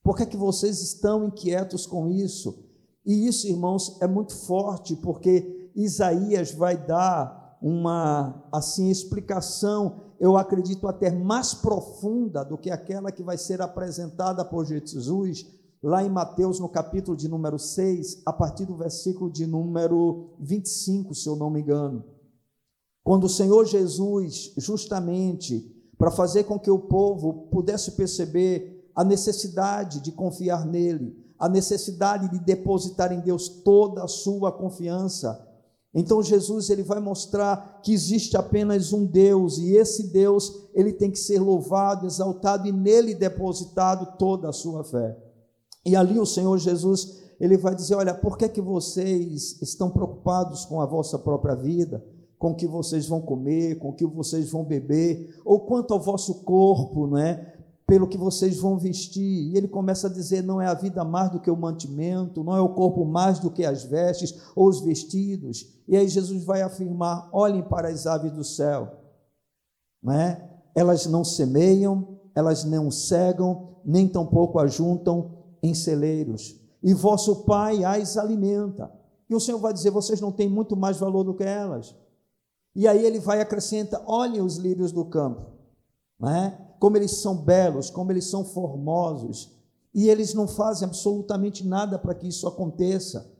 Por 0.02 0.16
que 0.16 0.24
é 0.24 0.26
que 0.26 0.36
vocês 0.36 0.82
estão 0.82 1.24
inquietos 1.24 1.86
com 1.86 2.08
isso? 2.08 2.63
E 3.04 3.26
isso, 3.26 3.46
irmãos, 3.46 3.98
é 4.00 4.06
muito 4.06 4.34
forte, 4.34 4.96
porque 4.96 5.70
Isaías 5.74 6.52
vai 6.52 6.76
dar 6.76 7.58
uma 7.60 8.46
assim 8.52 8.90
explicação, 8.90 10.00
eu 10.20 10.36
acredito 10.36 10.86
até 10.86 11.10
mais 11.10 11.54
profunda 11.54 12.44
do 12.44 12.58
que 12.58 12.70
aquela 12.70 13.10
que 13.10 13.22
vai 13.22 13.38
ser 13.38 13.62
apresentada 13.62 14.44
por 14.44 14.64
Jesus 14.64 15.46
lá 15.82 16.02
em 16.02 16.08
Mateus 16.08 16.58
no 16.58 16.68
capítulo 16.68 17.14
de 17.14 17.28
número 17.28 17.58
6, 17.58 18.22
a 18.24 18.32
partir 18.32 18.64
do 18.64 18.74
versículo 18.74 19.30
de 19.30 19.46
número 19.46 20.30
25, 20.40 21.14
se 21.14 21.28
eu 21.28 21.36
não 21.36 21.50
me 21.50 21.60
engano. 21.60 22.02
Quando 23.02 23.24
o 23.24 23.28
Senhor 23.28 23.66
Jesus, 23.66 24.54
justamente 24.56 25.70
para 25.98 26.10
fazer 26.10 26.44
com 26.44 26.58
que 26.58 26.70
o 26.70 26.78
povo 26.78 27.48
pudesse 27.50 27.92
perceber 27.92 28.90
a 28.94 29.04
necessidade 29.04 30.00
de 30.00 30.10
confiar 30.10 30.64
nele, 30.64 31.23
a 31.38 31.48
necessidade 31.48 32.28
de 32.28 32.38
depositar 32.38 33.12
em 33.12 33.20
Deus 33.20 33.48
toda 33.48 34.04
a 34.04 34.08
sua 34.08 34.52
confiança. 34.52 35.46
Então 35.94 36.22
Jesus 36.22 36.70
ele 36.70 36.82
vai 36.82 37.00
mostrar 37.00 37.80
que 37.82 37.92
existe 37.92 38.36
apenas 38.36 38.92
um 38.92 39.04
Deus 39.04 39.58
e 39.58 39.76
esse 39.76 40.08
Deus 40.08 40.68
ele 40.74 40.92
tem 40.92 41.10
que 41.10 41.18
ser 41.18 41.38
louvado, 41.38 42.06
exaltado 42.06 42.66
e 42.66 42.72
nele 42.72 43.14
depositado 43.14 44.16
toda 44.18 44.48
a 44.48 44.52
sua 44.52 44.82
fé. 44.82 45.16
E 45.86 45.94
ali 45.94 46.18
o 46.18 46.26
Senhor 46.26 46.58
Jesus 46.58 47.22
ele 47.40 47.56
vai 47.56 47.74
dizer, 47.74 47.94
olha, 47.94 48.14
por 48.14 48.38
que 48.38 48.48
que 48.48 48.60
vocês 48.60 49.60
estão 49.60 49.90
preocupados 49.90 50.64
com 50.64 50.80
a 50.80 50.86
vossa 50.86 51.18
própria 51.18 51.54
vida? 51.54 52.02
com 52.44 52.50
o 52.50 52.54
que 52.54 52.66
vocês 52.66 53.06
vão 53.06 53.22
comer, 53.22 53.78
com 53.78 53.88
o 53.88 53.92
que 53.94 54.04
vocês 54.04 54.50
vão 54.50 54.62
beber, 54.62 55.34
ou 55.46 55.60
quanto 55.60 55.94
ao 55.94 55.98
vosso 55.98 56.42
corpo, 56.42 57.06
não 57.06 57.16
é? 57.16 57.54
Pelo 57.86 58.08
que 58.08 58.16
vocês 58.16 58.58
vão 58.58 58.78
vestir. 58.78 59.52
E 59.52 59.56
ele 59.56 59.68
começa 59.68 60.06
a 60.06 60.12
dizer: 60.12 60.42
não 60.42 60.60
é 60.60 60.66
a 60.66 60.74
vida 60.74 61.04
mais 61.04 61.30
do 61.30 61.40
que 61.40 61.50
o 61.50 61.56
mantimento, 61.56 62.44
não 62.44 62.56
é 62.56 62.60
o 62.60 62.74
corpo 62.74 63.04
mais 63.04 63.38
do 63.38 63.50
que 63.50 63.64
as 63.64 63.84
vestes 63.84 64.34
ou 64.54 64.68
os 64.68 64.80
vestidos. 64.80 65.66
E 65.86 65.96
aí 65.96 66.08
Jesus 66.08 66.44
vai 66.44 66.62
afirmar: 66.62 67.28
olhem 67.32 67.62
para 67.62 67.88
as 67.88 68.06
aves 68.06 68.32
do 68.32 68.44
céu, 68.44 68.90
não 70.02 70.12
é? 70.14 70.54
elas 70.74 71.06
não 71.06 71.24
semeiam, 71.24 72.18
elas 72.34 72.64
não 72.64 72.90
cegam, 72.90 73.76
nem 73.84 74.08
tampouco 74.08 74.58
ajuntam 74.58 75.38
em 75.62 75.72
celeiros, 75.72 76.60
e 76.82 76.92
vosso 76.92 77.44
Pai 77.44 77.84
as 77.84 78.16
alimenta. 78.16 78.90
E 79.30 79.34
o 79.34 79.40
Senhor 79.40 79.58
vai 79.58 79.72
dizer: 79.72 79.90
vocês 79.90 80.20
não 80.20 80.32
têm 80.32 80.48
muito 80.48 80.76
mais 80.76 80.98
valor 80.98 81.22
do 81.22 81.34
que 81.34 81.44
elas. 81.44 81.94
E 82.74 82.88
aí 82.88 83.04
ele 83.04 83.20
vai 83.20 83.40
acrescenta: 83.40 84.02
olhem 84.06 84.42
os 84.42 84.56
lírios 84.56 84.92
do 84.92 85.04
campo, 85.04 85.46
não 86.18 86.28
é? 86.28 86.58
Como 86.78 86.96
eles 86.96 87.16
são 87.18 87.36
belos, 87.36 87.90
como 87.90 88.12
eles 88.12 88.26
são 88.26 88.44
formosos, 88.44 89.52
e 89.94 90.08
eles 90.08 90.34
não 90.34 90.48
fazem 90.48 90.86
absolutamente 90.86 91.66
nada 91.66 91.98
para 91.98 92.14
que 92.14 92.28
isso 92.28 92.46
aconteça. 92.48 93.30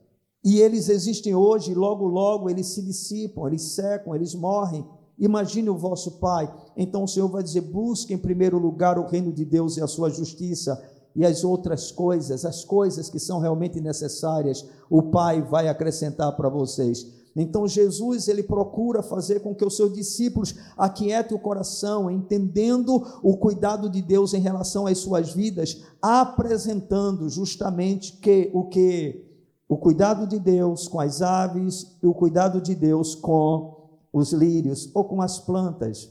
E 0.45 0.61
eles 0.61 0.89
existem 0.89 1.35
hoje, 1.35 1.73
e 1.73 1.75
logo, 1.75 2.07
logo 2.07 2.51
eles 2.51 2.67
se 2.69 2.83
dissipam, 2.83 3.47
eles 3.47 3.63
secam, 3.63 4.15
eles 4.15 4.35
morrem. 4.35 4.87
Imagine 5.19 5.71
o 5.71 5.77
vosso 5.77 6.13
Pai. 6.19 6.53
Então 6.77 7.05
o 7.05 7.09
Senhor 7.09 7.29
vai 7.29 7.43
dizer: 7.43 7.63
busque 7.63 8.13
em 8.13 8.19
primeiro 8.19 8.59
lugar 8.59 8.99
o 8.99 9.07
reino 9.07 9.33
de 9.33 9.45
Deus 9.45 9.77
e 9.77 9.83
a 9.83 9.87
sua 9.87 10.11
justiça, 10.11 10.81
e 11.17 11.25
as 11.25 11.45
outras 11.45 11.91
coisas, 11.91 12.45
as 12.45 12.65
coisas 12.65 13.09
que 13.09 13.19
são 13.19 13.39
realmente 13.39 13.81
necessárias, 13.81 14.65
o 14.91 15.03
Pai 15.03 15.41
vai 15.41 15.69
acrescentar 15.69 16.37
para 16.37 16.49
vocês. 16.49 17.24
Então 17.37 17.67
Jesus 17.67 18.29
ele 18.29 18.43
procura 18.43 19.03
fazer 19.03 19.41
com 19.41 19.55
que 19.55 19.65
os 19.65 19.77
seus 19.77 19.93
discípulos 19.93 20.55
aquietem 20.77 21.37
o 21.37 21.41
coração, 21.41 22.11
entendendo 22.11 23.05
o 23.23 23.37
cuidado 23.37 23.91
de 23.91 24.01
Deus 24.01 24.35
em 24.35 24.41
relação 24.41 24.87
às 24.87 24.99
suas 24.99 25.33
vidas, 25.33 25.83
apresentando 26.01 27.29
justamente 27.29 28.19
que 28.19 28.51
o 28.55 28.65
que 28.65 29.25
o 29.69 29.77
cuidado 29.77 30.27
de 30.27 30.39
Deus 30.39 30.87
com 30.87 31.01
as 31.01 31.23
aves 31.23 31.97
e 32.03 32.07
o 32.07 32.15
cuidado 32.15 32.61
de 32.61 32.75
Deus 32.75 33.15
com 33.15 33.99
os 34.13 34.33
lírios 34.33 34.89
ou 34.95 35.05
com 35.05 35.21
as 35.21 35.41
plantas. 35.41 36.09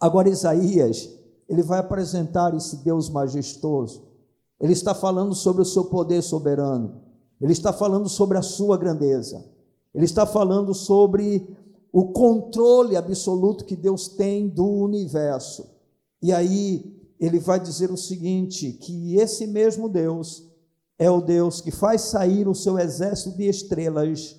Agora 0.00 0.28
Isaías, 0.28 1.08
ele 1.48 1.62
vai 1.62 1.78
apresentar 1.78 2.54
esse 2.56 2.78
Deus 2.82 3.08
majestoso. 3.08 4.02
Ele 4.58 4.72
está 4.72 4.94
falando 4.94 5.34
sobre 5.34 5.62
o 5.62 5.66
seu 5.66 5.84
poder 5.84 6.22
soberano. 6.22 7.02
Ele 7.40 7.52
está 7.52 7.72
falando 7.72 8.08
sobre 8.08 8.38
a 8.38 8.42
sua 8.42 8.76
grandeza. 8.76 9.44
Ele 9.94 10.04
está 10.04 10.26
falando 10.26 10.74
sobre 10.74 11.46
o 11.92 12.12
controle 12.12 12.96
absoluto 12.96 13.64
que 13.64 13.76
Deus 13.76 14.08
tem 14.08 14.48
do 14.48 14.66
universo. 14.66 15.70
E 16.22 16.32
aí 16.32 16.98
ele 17.20 17.38
vai 17.38 17.60
dizer 17.60 17.90
o 17.90 17.96
seguinte: 17.96 18.72
que 18.72 19.16
esse 19.16 19.46
mesmo 19.46 19.88
Deus 19.88 20.50
é 20.98 21.10
o 21.10 21.20
Deus 21.20 21.60
que 21.60 21.70
faz 21.70 22.02
sair 22.02 22.48
o 22.48 22.54
seu 22.54 22.78
exército 22.78 23.36
de 23.36 23.48
estrelas 23.48 24.38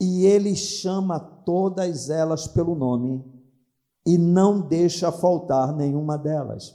e 0.00 0.26
ele 0.26 0.54
chama 0.54 1.18
todas 1.18 2.10
elas 2.10 2.46
pelo 2.46 2.74
nome 2.74 3.24
e 4.06 4.18
não 4.18 4.60
deixa 4.60 5.10
faltar 5.10 5.74
nenhuma 5.74 6.18
delas. 6.18 6.74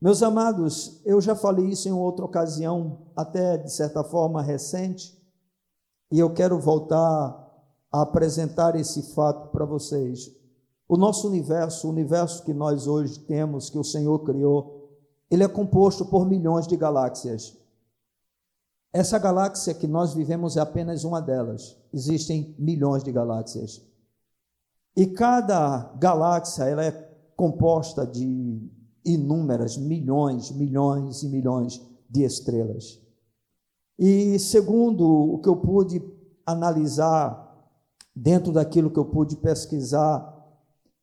Meus 0.00 0.22
amados, 0.22 1.00
eu 1.04 1.20
já 1.20 1.36
falei 1.36 1.66
isso 1.66 1.88
em 1.88 1.92
outra 1.92 2.24
ocasião, 2.24 3.06
até 3.14 3.56
de 3.56 3.72
certa 3.72 4.02
forma 4.02 4.42
recente, 4.42 5.16
e 6.12 6.18
eu 6.18 6.32
quero 6.34 6.60
voltar 6.60 7.40
a 7.90 8.02
apresentar 8.02 8.76
esse 8.76 9.14
fato 9.14 9.48
para 9.48 9.64
vocês. 9.64 10.30
O 10.86 10.98
nosso 10.98 11.26
universo, 11.26 11.88
o 11.88 11.90
universo 11.90 12.44
que 12.44 12.52
nós 12.52 12.86
hoje 12.86 13.18
temos, 13.20 13.70
que 13.70 13.78
o 13.78 13.84
Senhor 13.84 14.18
criou, 14.18 14.90
ele 15.30 15.42
é 15.42 15.48
composto 15.48 16.04
por 16.04 16.28
milhões 16.28 16.66
de 16.66 16.76
galáxias. 16.76 17.56
Essa 18.92 19.18
galáxia 19.18 19.72
que 19.72 19.86
nós 19.86 20.12
vivemos 20.12 20.58
é 20.58 20.60
apenas 20.60 21.02
uma 21.02 21.18
delas. 21.18 21.78
Existem 21.90 22.54
milhões 22.58 23.02
de 23.02 23.10
galáxias. 23.10 23.80
E 24.94 25.06
cada 25.06 25.94
galáxia 25.98 26.64
ela 26.64 26.84
é 26.84 26.92
composta 27.34 28.06
de 28.06 28.70
inúmeras 29.02 29.78
milhões, 29.78 30.50
milhões 30.50 31.22
e 31.22 31.28
milhões 31.28 31.80
de 32.10 32.22
estrelas. 32.22 33.01
E 33.98 34.38
segundo 34.38 35.06
o 35.06 35.38
que 35.38 35.48
eu 35.48 35.56
pude 35.56 36.02
analisar 36.46 37.40
dentro 38.14 38.52
daquilo 38.52 38.90
que 38.90 38.98
eu 38.98 39.04
pude 39.04 39.36
pesquisar, 39.36 40.32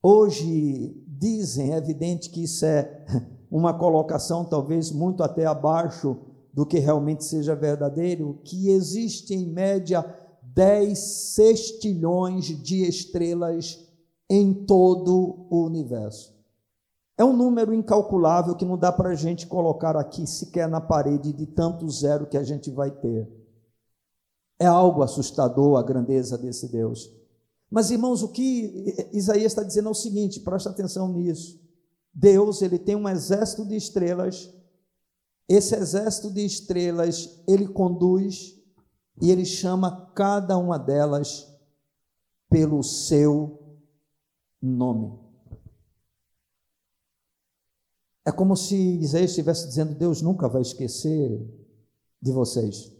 hoje 0.01 0.95
dizem, 1.07 1.73
é 1.73 1.77
evidente 1.77 2.29
que 2.29 2.43
isso 2.43 2.65
é 2.65 3.05
uma 3.51 3.73
colocação 3.73 4.45
talvez 4.45 4.91
muito 4.91 5.23
até 5.23 5.45
abaixo 5.45 6.17
do 6.53 6.65
que 6.65 6.79
realmente 6.79 7.23
seja 7.23 7.55
verdadeiro, 7.55 8.39
que 8.43 8.69
existe 8.69 9.33
em 9.33 9.45
média 9.45 10.03
10 10.41 10.97
sextilhões 10.97 12.45
de 12.45 12.83
estrelas 12.87 13.79
em 14.29 14.53
todo 14.53 15.47
o 15.49 15.63
universo. 15.65 16.38
É 17.19 17.23
um 17.23 17.35
número 17.35 17.71
incalculável 17.71 18.55
que 18.55 18.65
não 18.65 18.77
dá 18.77 18.91
para 18.91 19.09
a 19.09 19.15
gente 19.15 19.45
colocar 19.45 19.95
aqui 19.95 20.25
sequer 20.25 20.67
na 20.67 20.81
parede 20.81 21.31
de 21.31 21.45
tanto 21.45 21.87
zero 21.89 22.25
que 22.25 22.37
a 22.37 22.43
gente 22.43 22.71
vai 22.71 22.89
ter. 22.89 23.29
É 24.57 24.65
algo 24.65 25.03
assustador 25.03 25.77
a 25.77 25.83
grandeza 25.83 26.35
desse 26.35 26.67
Deus. 26.71 27.11
Mas, 27.69 27.91
irmãos, 27.91 28.23
o 28.23 28.29
que 28.29 28.95
Isaías 29.13 29.51
está 29.51 29.61
dizendo 29.61 29.89
é 29.89 29.91
o 29.91 29.95
seguinte: 29.95 30.39
presta 30.39 30.71
atenção 30.71 31.07
nisso. 31.09 31.61
Deus, 32.11 32.63
ele 32.63 32.79
tem 32.79 32.95
um 32.95 33.07
exército 33.07 33.63
de 33.67 33.75
estrelas 33.75 34.51
esse 35.49 35.75
exército 35.75 36.31
de 36.31 36.45
estrelas, 36.45 37.43
ele 37.47 37.67
conduz 37.67 38.55
e 39.19 39.31
ele 39.31 39.43
chama 39.43 40.11
cada 40.13 40.55
uma 40.59 40.77
delas 40.77 41.51
pelo 42.47 42.83
seu 42.83 43.59
nome. 44.61 45.17
É 48.29 48.31
como 48.31 48.55
se 48.55 48.75
Isaías 48.75 49.31
estivesse 49.31 49.67
dizendo: 49.67 49.95
Deus 49.95 50.21
nunca 50.21 50.47
vai 50.47 50.61
esquecer 50.61 51.41
de 52.21 52.31
vocês. 52.31 52.91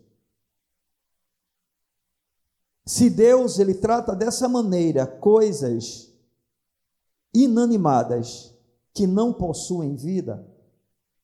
Se 2.85 3.09
Deus 3.09 3.59
ele 3.59 3.75
trata 3.75 4.15
dessa 4.15 4.49
maneira 4.49 5.05
coisas 5.05 6.11
inanimadas 7.33 8.53
que 8.93 9.05
não 9.05 9.31
possuem 9.31 9.95
vida, 9.95 10.49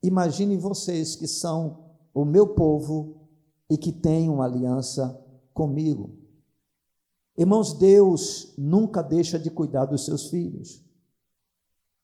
Imagine 0.06 0.56
vocês 0.56 1.16
que 1.16 1.28
são 1.28 1.80
o 2.14 2.24
meu 2.24 2.50
povo 2.50 3.28
e 3.68 3.76
que 3.76 3.92
têm 3.92 4.30
uma 4.30 4.46
aliança 4.46 5.20
comigo. 5.52 6.12
Irmãos, 7.36 7.74
Deus 7.74 8.54
nunca 8.56 9.02
deixa 9.02 9.40
de 9.40 9.50
cuidar 9.50 9.86
dos 9.86 10.06
seus 10.06 10.30
filhos. 10.30 10.85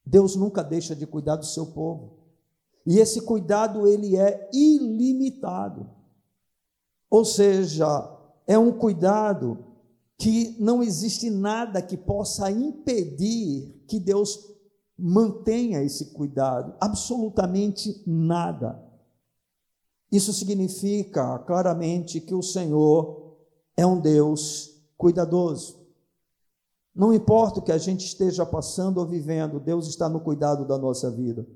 Deus 0.05 0.36
nunca 0.36 0.63
deixa 0.63 0.96
de 0.96 1.05
cuidar 1.05 1.36
do 1.36 1.46
seu 1.46 1.67
povo. 1.67 2.17
E 2.85 3.00
esse 3.00 3.22
cuidado 3.22 3.87
ele 3.87 4.18
é 4.18 4.50
ilimitado. 4.53 5.90
Ou 7.09 7.24
seja, 7.24 7.87
é 8.48 8.57
um 8.57 8.72
cuidado 8.72 9.66
que 10.18 10.55
não 10.59 10.83
existe 10.83 11.29
nada 11.29 11.81
que 11.81 11.98
possa 11.98 12.50
impedir 12.51 13.83
que 13.87 14.00
Deus 14.00 14.51
mantenha 14.98 15.81
esse 15.81 16.14
cuidado, 16.14 16.75
absolutamente 16.79 18.03
nada. 18.05 18.79
Isso 20.11 20.31
significa 20.31 21.40
claramente 21.40 22.22
que 22.22 22.35
o 22.35 22.44
Senhor 22.44 23.35
é 23.75 23.85
um 23.85 24.00
Deus 24.00 24.79
cuidadoso. 24.96 25.80
Não 26.93 27.13
importa 27.13 27.59
o 27.59 27.63
que 27.63 27.71
a 27.71 27.77
gente 27.77 28.05
esteja 28.05 28.45
passando 28.45 28.97
ou 28.97 29.05
vivendo, 29.05 29.59
Deus 29.59 29.87
está 29.87 30.09
no 30.09 30.19
cuidado 30.19 30.65
da 30.67 30.77
nossa 30.77 31.09
vida. 31.09 31.47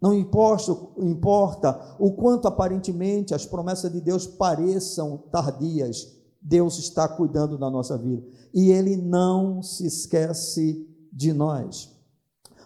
Não 0.00 0.12
importa, 0.12 0.72
importa 0.98 1.96
o 1.98 2.12
quanto 2.12 2.48
aparentemente 2.48 3.34
as 3.34 3.46
promessas 3.46 3.92
de 3.92 4.00
Deus 4.00 4.26
pareçam 4.26 5.18
tardias, 5.30 6.20
Deus 6.40 6.78
está 6.78 7.06
cuidando 7.06 7.56
da 7.56 7.70
nossa 7.70 7.96
vida. 7.96 8.26
E 8.52 8.70
Ele 8.72 8.96
não 8.96 9.62
se 9.62 9.86
esquece 9.86 10.88
de 11.12 11.32
nós. 11.32 11.94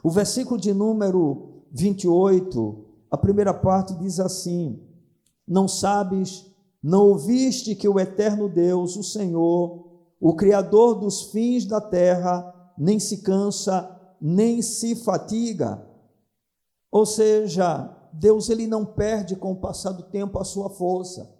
O 0.03 0.11
versículo 0.11 0.59
de 0.59 0.73
número 0.73 1.65
28, 1.73 2.85
a 3.11 3.19
primeira 3.19 3.53
parte 3.53 3.95
diz 3.99 4.19
assim: 4.19 4.81
Não 5.47 5.69
sabes, 5.69 6.47
não 6.83 7.09
ouviste 7.09 7.75
que 7.75 7.89
o 7.89 8.01
eterno 8.01 8.49
Deus, 8.49 8.97
o 8.97 9.03
Senhor, 9.03 9.86
o 10.29 10.35
Criador 10.35 10.97
dos 10.97 11.31
fins 11.31 11.65
da 11.67 11.81
terra, 11.81 12.53
nem 12.77 12.99
se 12.99 13.19
cansa, 13.19 13.97
nem 14.21 14.61
se 14.61 14.97
fatiga. 14.97 15.87
Ou 16.91 17.07
seja, 17.07 17.97
Deus 18.13 18.51
ele 18.51 18.67
não 18.67 18.85
perde 18.85 19.37
com 19.37 19.53
o 19.53 19.61
passar 19.61 19.93
do 19.93 20.03
tempo 20.03 20.37
a 20.41 20.45
sua 20.45 20.69
força. 20.69 21.33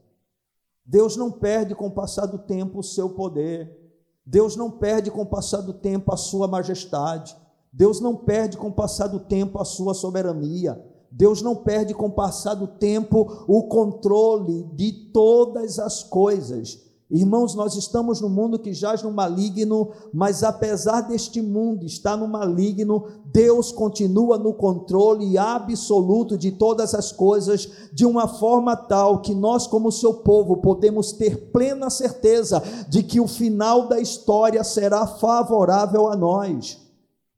Deus 0.85 1.17
não 1.17 1.33
perde 1.33 1.75
com 1.75 1.89
o 1.89 1.91
passar 1.91 2.27
do 2.27 2.39
tempo 2.39 2.79
o 2.79 2.85
seu 2.85 3.11
poder. 3.11 3.77
Deus 4.25 4.55
não 4.55 4.71
perde 4.71 5.11
com 5.11 5.23
o 5.23 5.27
passar 5.27 5.63
do 5.63 5.73
tempo 5.73 6.15
a 6.15 6.17
sua 6.17 6.47
majestade. 6.47 7.37
Deus 7.73 7.99
não 7.99 8.15
perde 8.15 8.57
com 8.57 8.69
o 8.69 8.73
passar 8.73 9.09
do 9.09 9.19
tempo 9.19 9.61
a 9.61 9.65
sua 9.65 9.95
soberania. 9.95 10.81
Deus 11.11 11.43
não 11.43 11.57
perde 11.57 11.93
com 11.93 12.07
o 12.07 12.15
passar 12.15 12.55
do 12.55 12.69
tempo 12.69 13.47
o 13.49 13.65
controle 13.65 14.63
de 14.75 15.11
todas 15.13 15.81
as 15.81 16.05
coisas. 16.05 16.86
Irmãos, 17.11 17.55
nós 17.55 17.77
estamos 17.77 18.21
no 18.21 18.29
mundo 18.29 18.59
que 18.59 18.73
jaz 18.73 19.03
no 19.03 19.13
maligno, 19.13 19.93
mas 20.13 20.43
apesar 20.43 21.03
deste 21.03 21.41
mundo 21.41 21.87
estar 21.87 22.17
no 22.17 22.27
maligno, 22.27 23.07
Deus 23.27 23.71
continua 23.71 24.37
no 24.37 24.53
controle 24.53 25.39
absoluto 25.39 26.37
de 26.37 26.51
todas 26.51 26.95
as 26.95 27.13
coisas, 27.13 27.71
de 27.93 28.05
uma 28.05 28.27
forma 28.27 28.75
tal 28.75 29.21
que 29.21 29.35
nós, 29.35 29.67
como 29.67 29.93
seu 29.93 30.15
povo, 30.15 30.57
podemos 30.57 31.13
ter 31.13 31.53
plena 31.53 31.91
certeza 31.91 32.63
de 32.89 33.03
que 33.05 33.21
o 33.21 33.29
final 33.29 33.87
da 33.89 34.01
história 34.01 34.65
será 34.65 35.07
favorável 35.07 36.09
a 36.09 36.17
nós 36.17 36.85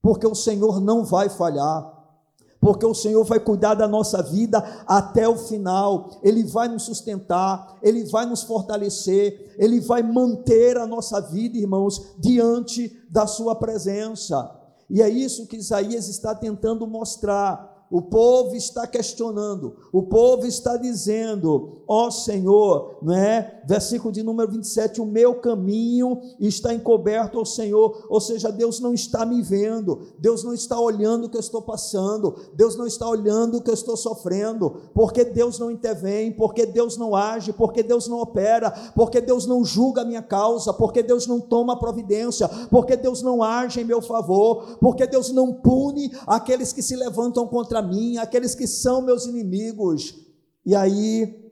porque 0.03 0.27
o 0.27 0.35
Senhor 0.35 0.81
não 0.81 1.05
vai 1.05 1.29
falhar, 1.29 1.98
porque 2.61 2.85
o 2.85 2.95
Senhor 2.95 3.25
vai 3.25 3.39
cuidar 3.39 3.75
da 3.75 3.87
nossa 3.87 4.23
vida 4.23 4.59
até 4.87 5.29
o 5.29 5.37
final, 5.37 6.11
Ele 6.23 6.43
vai 6.45 6.69
nos 6.69 6.85
sustentar, 6.85 7.79
Ele 7.83 8.05
vai 8.05 8.27
nos 8.27 8.43
fortalecer, 8.43 9.55
Ele 9.59 9.81
vai 9.81 10.03
manter 10.03 10.77
a 10.77 10.87
nossa 10.87 11.21
vida, 11.21 11.57
irmãos, 11.57 12.15
diante 12.19 12.97
da 13.09 13.27
Sua 13.27 13.55
presença. 13.55 14.55
E 14.91 15.03
é 15.03 15.09
isso 15.09 15.47
que 15.47 15.57
Isaías 15.57 16.09
está 16.09 16.35
tentando 16.35 16.87
mostrar 16.87 17.78
o 17.91 18.03
povo 18.03 18.55
está 18.55 18.87
questionando, 18.87 19.77
o 19.93 20.03
povo 20.03 20.47
está 20.47 20.77
dizendo: 20.77 21.83
Ó 21.87 22.07
oh 22.07 22.11
Senhor, 22.11 22.99
não 23.01 23.15
é? 23.15 23.63
Versículo 23.67 24.13
de 24.13 24.23
número 24.23 24.53
27, 24.53 25.01
o 25.01 25.07
meu 25.07 25.37
caminho 25.37 26.21
está 26.39 26.75
encoberto 26.75 27.39
ao 27.39 27.47
Senhor, 27.47 28.07
ou 28.11 28.21
seja, 28.21 28.53
Deus 28.53 28.79
não 28.79 28.93
está 28.93 29.25
me 29.25 29.41
vendo, 29.41 30.01
Deus 30.19 30.45
não 30.45 30.53
está 30.53 30.79
olhando 30.79 31.25
o 31.25 31.29
que 31.31 31.37
eu 31.37 31.41
estou 31.41 31.63
passando, 31.63 32.35
Deus 32.55 32.77
não 32.77 32.87
está 32.87 33.09
olhando 33.09 33.57
o 33.57 33.63
que 33.63 33.71
eu 33.71 33.75
estou 33.75 33.97
sofrendo, 33.97 34.91
porque 34.95 35.25
Deus 35.25 35.59
não 35.59 35.71
intervém, 35.71 36.31
porque 36.31 36.67
Deus 36.67 36.99
não 36.99 37.17
age, 37.17 37.55
porque 37.55 37.83
Deus 37.83 38.07
não 38.07 38.21
opera, 38.21 38.71
porque 38.95 39.21
Deus 39.21 39.47
não 39.47 39.65
julga 39.65 40.03
a 40.03 40.05
minha 40.05 40.23
causa, 40.23 40.75
porque 40.75 41.03
Deus 41.03 41.27
não 41.27 41.41
toma 41.41 41.79
providência, 41.79 42.49
porque 42.71 42.97
Deus 42.97 43.23
não 43.23 43.43
age 43.43 43.81
em 43.81 43.85
meu 43.85 44.03
favor, 44.03 44.77
porque 44.79 45.07
Deus 45.07 45.31
não 45.31 45.55
pune 45.55 46.13
aqueles 46.27 46.73
que 46.73 46.83
se 46.83 46.95
levantam 46.95 47.47
contra 47.47 47.78
contra 47.79 47.83
mim, 47.83 48.19
aqueles 48.19 48.55
que 48.55 48.67
são 48.67 49.01
meus 49.01 49.27
inimigos. 49.27 50.15
E 50.65 50.75
aí 50.75 51.51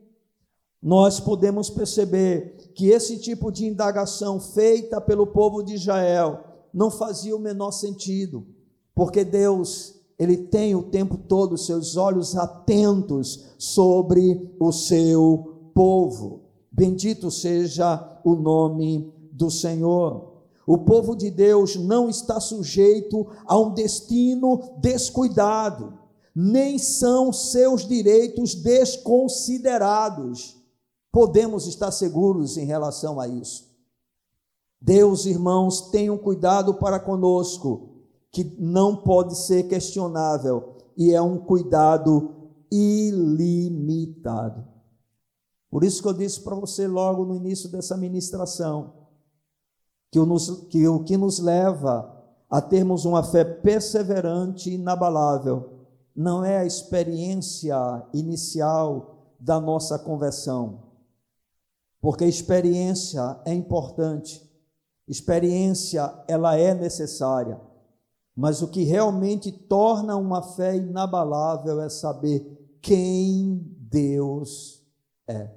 nós 0.82 1.20
podemos 1.20 1.70
perceber 1.70 2.72
que 2.74 2.88
esse 2.88 3.18
tipo 3.18 3.50
de 3.50 3.66
indagação 3.66 4.38
feita 4.40 5.00
pelo 5.00 5.26
povo 5.26 5.62
de 5.62 5.74
Israel 5.74 6.40
não 6.72 6.90
fazia 6.90 7.34
o 7.34 7.40
menor 7.40 7.70
sentido, 7.70 8.46
porque 8.94 9.24
Deus, 9.24 9.94
ele 10.18 10.36
tem 10.36 10.74
o 10.74 10.82
tempo 10.82 11.16
todo 11.16 11.56
seus 11.56 11.96
olhos 11.96 12.36
atentos 12.36 13.46
sobre 13.58 14.54
o 14.60 14.72
seu 14.72 15.70
povo. 15.74 16.42
Bendito 16.70 17.30
seja 17.30 18.20
o 18.24 18.34
nome 18.34 19.12
do 19.32 19.50
Senhor. 19.50 20.34
O 20.66 20.78
povo 20.78 21.14
de 21.14 21.30
Deus 21.30 21.76
não 21.76 22.08
está 22.08 22.40
sujeito 22.40 23.26
a 23.46 23.56
um 23.56 23.72
destino 23.72 24.74
descuidado, 24.78 26.05
nem 26.38 26.78
são 26.78 27.32
seus 27.32 27.88
direitos 27.88 28.54
desconsiderados. 28.54 30.54
Podemos 31.10 31.66
estar 31.66 31.90
seguros 31.90 32.58
em 32.58 32.66
relação 32.66 33.18
a 33.18 33.26
isso. 33.26 33.74
Deus, 34.78 35.24
irmãos, 35.24 35.88
tenha 35.90 36.12
um 36.12 36.18
cuidado 36.18 36.74
para 36.74 37.00
conosco, 37.00 38.02
que 38.30 38.44
não 38.58 38.96
pode 38.96 39.34
ser 39.46 39.62
questionável, 39.62 40.76
e 40.94 41.14
é 41.14 41.22
um 41.22 41.38
cuidado 41.38 42.50
ilimitado. 42.70 44.62
Por 45.70 45.84
isso 45.84 46.02
que 46.02 46.08
eu 46.08 46.12
disse 46.12 46.42
para 46.42 46.54
você 46.54 46.86
logo 46.86 47.24
no 47.24 47.34
início 47.34 47.70
dessa 47.70 47.96
ministração, 47.96 48.92
que 50.12 50.20
o, 50.20 50.26
nos, 50.26 50.50
que 50.68 50.86
o 50.86 51.02
que 51.02 51.16
nos 51.16 51.38
leva 51.38 52.14
a 52.50 52.60
termos 52.60 53.06
uma 53.06 53.22
fé 53.22 53.42
perseverante 53.42 54.68
e 54.68 54.74
inabalável 54.74 55.75
não 56.16 56.42
é 56.42 56.58
a 56.58 56.64
experiência 56.64 57.76
inicial 58.14 59.34
da 59.38 59.60
nossa 59.60 59.98
conversão, 59.98 60.84
porque 62.00 62.24
experiência 62.24 63.38
é 63.44 63.52
importante, 63.52 64.42
experiência 65.06 66.12
ela 66.26 66.56
é 66.56 66.72
necessária, 66.72 67.60
mas 68.34 68.62
o 68.62 68.68
que 68.68 68.82
realmente 68.82 69.52
torna 69.52 70.16
uma 70.16 70.42
fé 70.42 70.76
inabalável 70.76 71.80
é 71.80 71.88
saber 71.88 72.78
quem 72.80 73.76
Deus 73.78 74.82
é. 75.28 75.50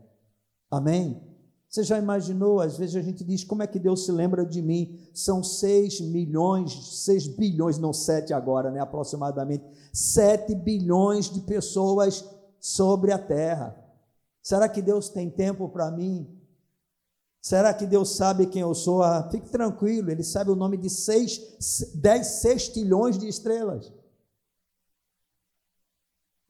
Amém? 0.69 1.28
Você 1.69 1.83
já 1.83 1.99
imaginou? 1.99 2.59
Às 2.59 2.77
vezes 2.77 2.95
a 2.95 3.01
gente 3.01 3.23
diz: 3.23 3.43
como 3.43 3.61
é 3.61 3.67
que 3.67 3.77
Deus 3.77 4.03
se 4.03 4.11
lembra 4.11 4.43
de 4.43 4.59
mim? 4.59 4.99
São 5.13 5.43
6 5.43 6.01
milhões, 6.01 7.03
6 7.05 7.27
bilhões, 7.27 7.77
não 7.77 7.93
7 7.93 8.33
agora, 8.33 8.71
né? 8.71 8.79
Aproximadamente 8.79 9.63
7 9.93 10.55
bilhões 10.55 11.29
de 11.29 11.41
pessoas 11.41 12.25
sobre 12.59 13.11
a 13.11 13.19
terra. 13.19 13.77
Será 14.41 14.67
que 14.67 14.81
Deus 14.81 15.09
tem 15.09 15.29
tempo 15.29 15.69
para 15.69 15.91
mim? 15.91 16.35
Será 17.39 17.71
que 17.71 17.85
Deus 17.85 18.15
sabe 18.15 18.47
quem 18.47 18.63
eu 18.63 18.73
sou? 18.73 19.03
Ah, 19.03 19.29
fique 19.31 19.49
tranquilo, 19.49 20.09
Ele 20.09 20.23
sabe 20.23 20.49
o 20.49 20.55
nome 20.55 20.75
de 20.75 20.89
6, 20.89 21.93
10 21.95 22.27
sextilhões 22.27 23.17
de 23.17 23.27
estrelas. 23.27 23.93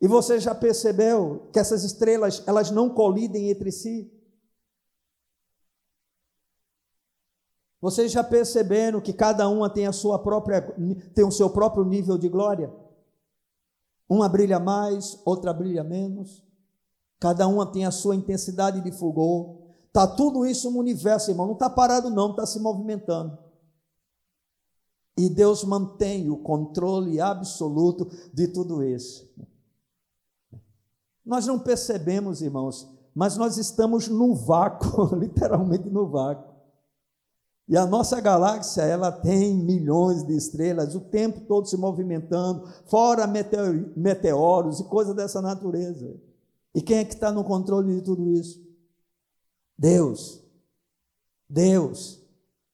E 0.02 0.08
você 0.08 0.40
já 0.40 0.56
percebeu 0.56 1.50
que 1.52 1.60
essas 1.60 1.84
estrelas, 1.84 2.42
elas 2.48 2.72
não 2.72 2.90
colidem 2.90 3.50
entre 3.50 3.70
si? 3.70 4.10
Vocês 7.82 8.12
já 8.12 8.24
perceberam 8.24 9.00
que 9.00 9.14
cada 9.14 9.48
uma 9.48 9.70
tem 9.70 9.88
a 9.88 9.94
sua 9.94 10.20
própria 10.20 10.62
tem 11.14 11.26
o 11.26 11.32
seu 11.32 11.50
próprio 11.50 11.86
nível 11.86 12.18
de 12.18 12.28
glória? 12.28 12.74
Uma 14.08 14.28
brilha 14.28 14.60
mais, 14.60 15.20
outra 15.24 15.54
brilha 15.54 15.84
menos. 15.84 16.44
Cada 17.20 17.48
uma 17.48 17.66
tem 17.66 17.86
a 17.86 17.92
sua 17.92 18.16
intensidade 18.16 18.82
de 18.82 18.92
fulgor. 18.92 19.58
Tá 19.94 20.08
tudo 20.08 20.46
isso 20.46 20.70
no 20.72 20.80
universo, 20.80 21.32
irmão, 21.32 21.48
não 21.48 21.54
está 21.54 21.70
parado 21.70 22.10
não, 22.10 22.32
está 22.32 22.46
se 22.46 22.60
movimentando. 22.60 23.38
E 25.18 25.30
Deus 25.30 25.64
mantém 25.64 26.30
o 26.30 26.38
controle 26.38 27.20
absoluto 27.20 28.10
de 28.34 28.48
tudo 28.48 28.82
isso. 28.84 29.30
Nós 31.26 31.46
não 31.46 31.60
percebemos, 31.60 32.42
irmãos, 32.42 32.90
mas 33.14 33.36
nós 33.36 33.58
estamos 33.58 34.08
no 34.08 34.34
vácuo, 34.34 35.14
literalmente 35.20 35.90
no 35.90 36.08
vácuo. 36.08 36.49
E 37.70 37.78
a 37.78 37.86
nossa 37.86 38.20
galáxia, 38.20 38.82
ela 38.82 39.12
tem 39.12 39.54
milhões 39.54 40.24
de 40.26 40.36
estrelas, 40.36 40.96
o 40.96 41.02
tempo 41.02 41.42
todo 41.42 41.68
se 41.68 41.78
movimentando, 41.78 42.68
fora 42.88 43.28
meteoros 43.96 44.80
e 44.80 44.86
coisas 44.86 45.16
dessa 45.16 45.40
natureza. 45.40 46.12
E 46.74 46.82
quem 46.82 46.98
é 46.98 47.06
que 47.06 47.14
está 47.14 47.32
no 47.32 47.44
controle 47.44 47.94
de 47.94 48.02
tudo 48.02 48.28
isso? 48.32 48.60
Deus. 49.78 50.44
Deus. 51.48 52.20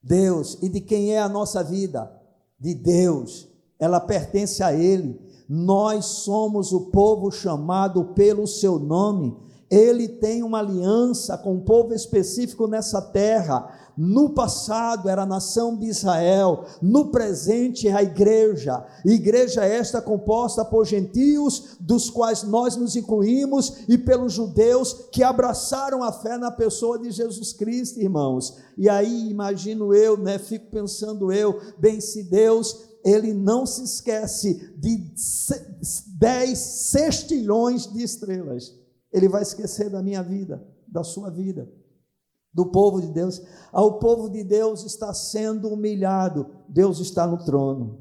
Deus. 0.01 0.58
E 0.62 0.69
de 0.69 0.79
quem 0.79 1.13
é 1.13 1.19
a 1.19 1.27
nossa 1.27 1.62
vida? 1.62 2.10
De 2.58 2.73
Deus. 2.73 3.49
Ela 3.77 3.99
pertence 3.99 4.63
a 4.63 4.73
Ele. 4.73 5.19
Nós 5.49 6.05
somos 6.05 6.71
o 6.71 6.89
povo 6.89 7.29
chamado 7.31 8.13
pelo 8.13 8.47
seu 8.47 8.79
nome. 8.79 9.36
Ele 9.69 10.08
tem 10.08 10.41
uma 10.41 10.60
aliança 10.60 11.38
com 11.38 11.55
um 11.55 11.62
povo 11.65 11.93
específico 11.93 12.65
nessa 12.65 13.01
terra 13.01 13.85
no 13.97 14.31
passado 14.31 15.10
era 15.10 15.23
a 15.23 15.25
nação 15.25 15.77
de 15.77 15.88
Israel, 15.88 16.65
no 16.81 17.12
presente 17.12 17.88
é 17.88 17.93
a 17.93 18.03
igreja. 18.03 18.86
Igreja 19.05 19.63
esta 19.63 20.01
composta 20.01 20.65
por 20.65 20.86
gentios, 20.86 21.77
dos 21.79 22.10
quais 22.10 22.43
nós 22.43 22.75
nos 22.75 22.95
incluímos, 22.95 23.84
e 23.88 23.97
pelos 23.97 24.34
judeus 24.34 25.08
que 25.12 25.23
abraçaram 25.23 26.03
a 26.03 26.12
fé 26.12 26.38
na 26.38 26.51
pessoa 26.51 26.99
de 26.99 27.12
Jesus 27.12 27.53
Cristo, 27.53 27.99
irmãos. 27.99 28.58
E 28.77 28.89
aí 28.89 29.29
imagino 29.29 29.93
eu, 29.93 30.17
né, 30.17 30.38
fico 30.38 30.69
pensando 30.69 31.31
eu, 31.31 31.60
bem 31.79 32.01
se 32.01 32.23
Deus 32.23 32.95
ele 33.05 33.36
não 33.36 33.67
se 33.67 33.84
esquece 33.84 34.73
de 34.77 35.13
dez 36.17 36.58
sextilhões 36.58 37.86
de 37.86 38.01
estrelas. 38.01 38.73
Ele 39.13 39.29
vai 39.29 39.43
esquecer 39.43 39.91
da 39.91 40.01
minha 40.01 40.23
vida, 40.23 40.65
da 40.88 41.03
sua 41.03 41.29
vida 41.29 41.69
do 42.55 42.65
povo 42.65 43.01
de 43.01 43.07
Deus. 43.07 43.41
Ao 43.71 43.99
povo 43.99 44.29
de 44.29 44.41
Deus 44.41 44.85
está 44.85 45.13
sendo 45.13 45.67
humilhado, 45.67 46.47
Deus 46.69 46.99
está 46.99 47.27
no 47.27 47.37
trono. 47.43 47.99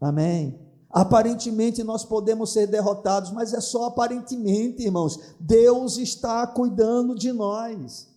Amém. 0.00 0.60
Aparentemente 0.90 1.84
nós 1.84 2.04
podemos 2.04 2.52
ser 2.52 2.66
derrotados, 2.66 3.30
mas 3.30 3.54
é 3.54 3.60
só 3.60 3.84
aparentemente, 3.84 4.82
irmãos. 4.82 5.36
Deus 5.38 5.96
está 5.96 6.44
cuidando 6.46 7.14
de 7.14 7.32
nós. 7.32 8.08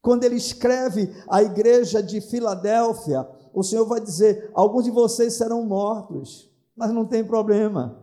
Quando 0.00 0.22
ele 0.24 0.36
escreve 0.36 1.12
a 1.28 1.42
igreja 1.42 2.02
de 2.02 2.20
Filadélfia, 2.20 3.26
o 3.52 3.62
Senhor 3.62 3.86
vai 3.86 4.00
dizer: 4.00 4.50
alguns 4.54 4.84
de 4.84 4.90
vocês 4.90 5.34
serão 5.34 5.64
mortos, 5.64 6.50
mas 6.76 6.92
não 6.92 7.04
tem 7.04 7.24
problema. 7.24 7.98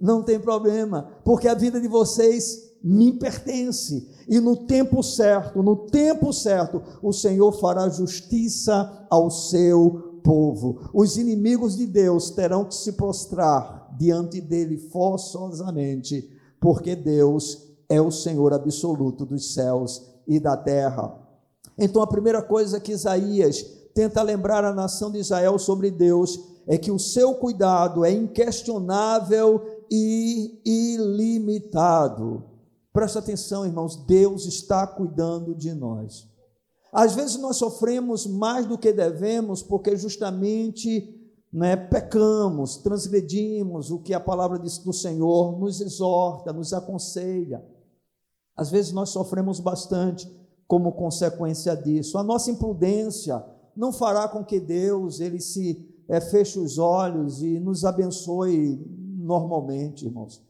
Não 0.00 0.22
tem 0.22 0.38
problema, 0.38 1.10
porque 1.24 1.48
a 1.48 1.54
vida 1.54 1.80
de 1.80 1.88
vocês 1.88 2.67
me 2.82 3.12
pertence 3.12 4.08
e 4.28 4.38
no 4.40 4.56
tempo 4.56 5.02
certo, 5.02 5.62
no 5.62 5.76
tempo 5.76 6.32
certo, 6.32 6.82
o 7.02 7.12
Senhor 7.12 7.52
fará 7.52 7.88
justiça 7.88 9.06
ao 9.10 9.30
seu 9.30 10.20
povo. 10.22 10.90
Os 10.92 11.16
inimigos 11.16 11.76
de 11.76 11.86
Deus 11.86 12.30
terão 12.30 12.64
que 12.64 12.74
se 12.74 12.92
prostrar 12.92 13.94
diante 13.98 14.40
dele 14.40 14.76
forçosamente, 14.76 16.28
porque 16.60 16.94
Deus 16.94 17.66
é 17.88 18.00
o 18.00 18.10
Senhor 18.10 18.52
absoluto 18.52 19.24
dos 19.24 19.54
céus 19.54 20.04
e 20.26 20.38
da 20.38 20.56
terra. 20.56 21.18
Então, 21.78 22.02
a 22.02 22.06
primeira 22.06 22.42
coisa 22.42 22.78
que 22.78 22.92
Isaías 22.92 23.62
tenta 23.94 24.22
lembrar 24.22 24.64
a 24.64 24.74
nação 24.74 25.10
de 25.10 25.18
Israel 25.18 25.58
sobre 25.58 25.90
Deus 25.90 26.38
é 26.66 26.76
que 26.76 26.90
o 26.90 26.98
seu 26.98 27.34
cuidado 27.34 28.04
é 28.04 28.12
inquestionável 28.12 29.62
e 29.90 30.60
ilimitado. 30.66 32.44
Presta 32.98 33.20
atenção, 33.20 33.64
irmãos, 33.64 33.94
Deus 33.94 34.44
está 34.44 34.84
cuidando 34.84 35.54
de 35.54 35.72
nós. 35.72 36.28
Às 36.92 37.14
vezes 37.14 37.36
nós 37.36 37.56
sofremos 37.56 38.26
mais 38.26 38.66
do 38.66 38.76
que 38.76 38.92
devemos 38.92 39.62
porque 39.62 39.96
justamente 39.96 41.16
né, 41.52 41.76
pecamos, 41.76 42.78
transgredimos 42.78 43.92
o 43.92 44.00
que 44.00 44.12
a 44.12 44.18
palavra 44.18 44.58
do 44.58 44.92
Senhor 44.92 45.60
nos 45.60 45.80
exorta, 45.80 46.52
nos 46.52 46.72
aconselha. 46.72 47.64
Às 48.56 48.68
vezes 48.68 48.90
nós 48.90 49.10
sofremos 49.10 49.60
bastante 49.60 50.28
como 50.66 50.90
consequência 50.90 51.76
disso. 51.76 52.18
A 52.18 52.24
nossa 52.24 52.50
imprudência 52.50 53.40
não 53.76 53.92
fará 53.92 54.26
com 54.26 54.44
que 54.44 54.58
Deus 54.58 55.20
ele 55.20 55.38
se 55.38 55.88
é, 56.08 56.20
feche 56.20 56.58
os 56.58 56.78
olhos 56.78 57.44
e 57.44 57.60
nos 57.60 57.84
abençoe 57.84 58.84
normalmente, 59.20 60.04
irmãos. 60.04 60.47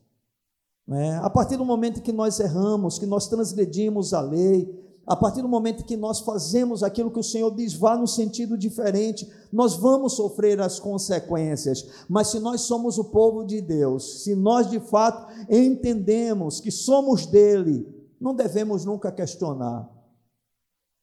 É, 0.90 1.16
a 1.16 1.28
partir 1.28 1.56
do 1.56 1.64
momento 1.64 2.00
que 2.00 2.12
nós 2.12 2.40
erramos, 2.40 2.98
que 2.98 3.04
nós 3.04 3.28
transgredimos 3.28 4.14
a 4.14 4.22
lei, 4.22 4.74
a 5.06 5.14
partir 5.14 5.42
do 5.42 5.48
momento 5.48 5.84
que 5.84 5.96
nós 5.96 6.20
fazemos 6.20 6.82
aquilo 6.82 7.10
que 7.10 7.18
o 7.18 7.24
Senhor 7.24 7.54
diz, 7.54 7.74
vá 7.74 7.96
no 7.96 8.06
sentido 8.06 8.56
diferente, 8.56 9.30
nós 9.52 9.74
vamos 9.74 10.14
sofrer 10.14 10.60
as 10.60 10.80
consequências. 10.80 11.86
Mas 12.08 12.28
se 12.28 12.38
nós 12.38 12.62
somos 12.62 12.98
o 12.98 13.04
povo 13.04 13.44
de 13.44 13.60
Deus, 13.60 14.22
se 14.22 14.34
nós 14.34 14.68
de 14.70 14.80
fato 14.80 15.30
entendemos 15.50 16.60
que 16.60 16.70
somos 16.70 17.26
dele, 17.26 17.86
não 18.20 18.34
devemos 18.34 18.84
nunca 18.84 19.12
questionar. 19.12 19.90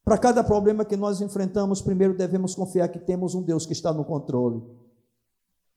Para 0.04 0.20
cada 0.20 0.44
problema 0.44 0.86
que 0.86 0.96
nós 0.96 1.22
enfrentamos, 1.22 1.82
primeiro 1.82 2.16
devemos 2.16 2.54
confiar 2.54 2.90
que 2.90 3.00
temos 3.00 3.34
um 3.34 3.42
Deus 3.42 3.66
que 3.66 3.74
está 3.74 3.92
no 3.92 4.06
controle. 4.06 4.62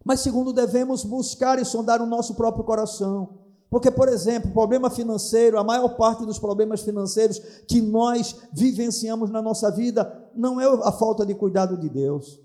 Mas 0.05 0.21
segundo, 0.21 0.53
devemos 0.53 1.03
buscar 1.03 1.59
e 1.59 1.65
sondar 1.65 2.01
o 2.03 2.07
nosso 2.07 2.35
próprio 2.35 2.65
coração 2.65 3.48
Porque, 3.71 3.91
por 3.91 4.09
exemplo, 4.09 4.51
problema 4.53 4.89
financeiro, 4.89 5.59
a 5.59 5.65
maior 5.65 5.91
parte 5.97 6.25
dos 6.25 6.39
problemas 6.39 6.81
financeiros 6.81 7.39
que 7.67 7.83
nós 7.83 8.35
vivenciamos 8.53 9.31
na 9.31 9.43
nossa 9.43 9.71
vida 9.71 10.31
não 10.35 10.61
é 10.61 10.65
a 10.87 10.93
falta 10.93 11.27
de 11.27 11.35
cuidado 11.35 11.77
de 11.77 11.89
Deus, 11.89 12.41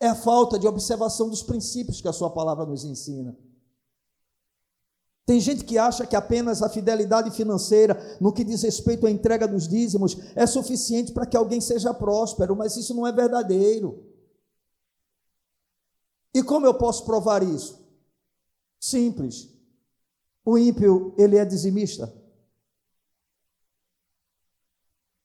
é 0.00 0.08
a 0.08 0.14
falta 0.14 0.58
de 0.58 0.66
observação 0.66 1.28
dos 1.28 1.42
princípios 1.42 2.00
que 2.00 2.08
a 2.08 2.12
Sua 2.12 2.30
palavra 2.30 2.66
nos 2.66 2.84
ensina. 2.84 3.36
Tem 5.24 5.38
gente 5.38 5.64
que 5.64 5.76
acha 5.76 6.06
que 6.06 6.16
apenas 6.16 6.62
a 6.62 6.70
fidelidade 6.70 7.30
financeira, 7.30 8.16
no 8.18 8.32
que 8.32 8.42
diz 8.42 8.62
respeito 8.62 9.06
à 9.06 9.10
entrega 9.10 9.46
dos 9.46 9.68
dízimos, 9.68 10.16
é 10.34 10.46
suficiente 10.46 11.12
para 11.12 11.26
que 11.26 11.36
alguém 11.36 11.60
seja 11.60 11.92
próspero, 11.92 12.56
mas 12.56 12.76
isso 12.76 12.94
não 12.94 13.06
é 13.06 13.12
verdadeiro. 13.12 14.02
E 16.34 16.42
como 16.42 16.64
eu 16.64 16.74
posso 16.74 17.04
provar 17.04 17.42
isso? 17.42 17.87
Simples. 18.80 19.48
O 20.44 20.56
ímpio, 20.56 21.14
ele 21.18 21.36
é 21.36 21.44
dizimista. 21.44 22.12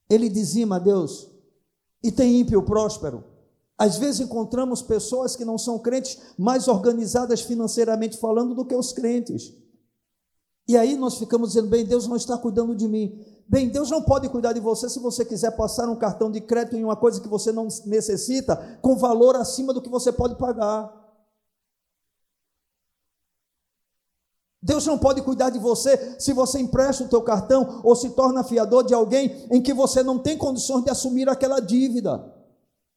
Ele 0.09 0.29
dizima 0.29 0.75
a 0.75 0.79
Deus. 0.79 1.29
E 2.03 2.11
tem 2.11 2.39
ímpio 2.39 2.61
próspero. 2.63 3.23
Às 3.77 3.97
vezes 3.97 4.21
encontramos 4.21 4.81
pessoas 4.81 5.35
que 5.35 5.45
não 5.45 5.57
são 5.57 5.79
crentes 5.79 6.19
mais 6.37 6.67
organizadas 6.67 7.41
financeiramente 7.41 8.17
falando 8.17 8.53
do 8.53 8.65
que 8.65 8.75
os 8.75 8.91
crentes. 8.91 9.53
E 10.67 10.77
aí 10.77 10.95
nós 10.95 11.17
ficamos 11.17 11.49
dizendo: 11.49 11.69
bem, 11.69 11.85
Deus 11.85 12.07
não 12.07 12.15
está 12.15 12.37
cuidando 12.37 12.75
de 12.75 12.87
mim. 12.87 13.19
Bem, 13.47 13.69
Deus 13.69 13.89
não 13.89 14.01
pode 14.01 14.29
cuidar 14.29 14.53
de 14.53 14.59
você 14.59 14.89
se 14.89 14.99
você 14.99 15.25
quiser 15.25 15.51
passar 15.51 15.89
um 15.89 15.95
cartão 15.95 16.31
de 16.31 16.39
crédito 16.39 16.77
em 16.77 16.83
uma 16.83 16.95
coisa 16.95 17.19
que 17.19 17.27
você 17.27 17.51
não 17.51 17.67
necessita, 17.85 18.55
com 18.81 18.95
valor 18.95 19.35
acima 19.35 19.73
do 19.73 19.81
que 19.81 19.89
você 19.89 20.11
pode 20.11 20.35
pagar. 20.35 21.02
Deus 24.63 24.85
não 24.85 24.97
pode 24.97 25.21
cuidar 25.21 25.49
de 25.49 25.59
você 25.59 26.15
se 26.17 26.31
você 26.31 26.57
empresta 26.57 27.03
o 27.03 27.09
teu 27.09 27.21
cartão 27.21 27.81
ou 27.83 27.93
se 27.97 28.11
torna 28.11 28.45
fiador 28.45 28.85
de 28.85 28.93
alguém 28.93 29.45
em 29.51 29.61
que 29.61 29.73
você 29.73 30.01
não 30.01 30.17
tem 30.17 30.37
condições 30.37 30.85
de 30.85 30.89
assumir 30.89 31.27
aquela 31.27 31.59
dívida. 31.59 32.23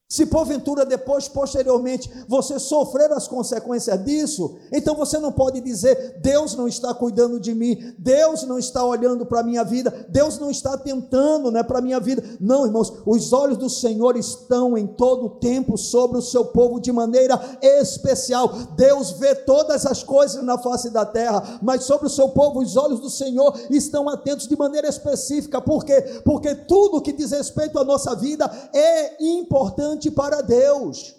Se 0.09 0.25
porventura 0.25 0.85
depois, 0.85 1.27
posteriormente, 1.27 2.09
você 2.29 2.57
sofrer 2.59 3.11
as 3.11 3.27
consequências 3.27 4.05
disso, 4.05 4.55
então 4.71 4.95
você 4.95 5.19
não 5.19 5.33
pode 5.33 5.59
dizer: 5.59 6.21
Deus 6.21 6.55
não 6.55 6.65
está 6.65 6.93
cuidando 6.93 7.41
de 7.41 7.53
mim, 7.53 7.93
Deus 7.97 8.43
não 8.43 8.57
está 8.57 8.85
olhando 8.85 9.25
para 9.25 9.41
a 9.41 9.43
minha 9.43 9.65
vida, 9.65 10.07
Deus 10.07 10.39
não 10.39 10.49
está 10.49 10.77
tentando 10.77 11.51
né, 11.51 11.61
para 11.61 11.79
a 11.79 11.81
minha 11.81 11.99
vida. 11.99 12.23
Não, 12.39 12.65
irmãos, 12.65 12.93
os 13.05 13.33
olhos 13.33 13.57
do 13.57 13.69
Senhor 13.69 14.15
estão 14.15 14.77
em 14.77 14.87
todo 14.87 15.25
o 15.25 15.29
tempo 15.29 15.77
sobre 15.77 16.17
o 16.17 16.21
seu 16.21 16.45
povo 16.45 16.79
de 16.79 16.93
maneira 16.93 17.37
especial. 17.61 18.47
Deus 18.77 19.11
vê 19.11 19.35
todas 19.35 19.85
as 19.85 20.03
coisas 20.03 20.41
na 20.41 20.57
face 20.57 20.89
da 20.89 21.05
terra, 21.05 21.59
mas 21.61 21.83
sobre 21.83 22.07
o 22.07 22.09
seu 22.09 22.29
povo, 22.29 22.61
os 22.61 22.77
olhos 22.77 23.01
do 23.01 23.09
Senhor 23.09 23.59
estão 23.69 24.07
atentos 24.07 24.47
de 24.47 24.55
maneira 24.55 24.87
específica. 24.87 25.59
Por 25.59 25.83
quê? 25.83 26.01
Porque 26.23 26.55
tudo 26.55 27.01
que 27.01 27.11
diz 27.11 27.31
respeito 27.31 27.77
à 27.77 27.83
nossa 27.83 28.15
vida 28.15 28.49
é 28.73 29.21
importante 29.21 29.96
importante 29.97 30.11
para 30.11 30.41
Deus. 30.41 31.15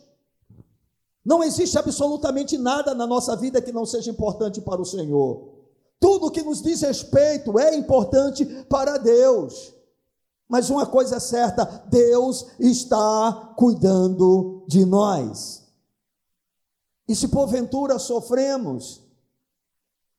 Não 1.25 1.43
existe 1.43 1.77
absolutamente 1.79 2.57
nada 2.57 2.95
na 2.95 3.07
nossa 3.07 3.37
vida 3.37 3.61
que 3.61 3.73
não 3.73 3.85
seja 3.85 4.11
importante 4.11 4.61
para 4.61 4.81
o 4.81 4.87
Senhor. 4.87 5.49
Tudo 6.01 6.31
que 6.31 6.43
nos 6.43 6.63
diz 6.63 6.81
respeito 6.81 7.59
é 7.59 7.75
importante 7.75 8.47
para 8.69 8.97
Deus. 8.97 9.75
Mas 10.49 10.71
uma 10.71 10.87
coisa 10.87 11.17
é 11.17 11.21
certa: 11.21 11.65
Deus 11.91 12.47
está 12.59 13.55
cuidando 13.57 14.65
de 14.67 14.87
nós. 14.87 15.65
E 17.07 17.15
se 17.15 17.29
porventura 17.29 17.99
sofremos, 17.99 19.03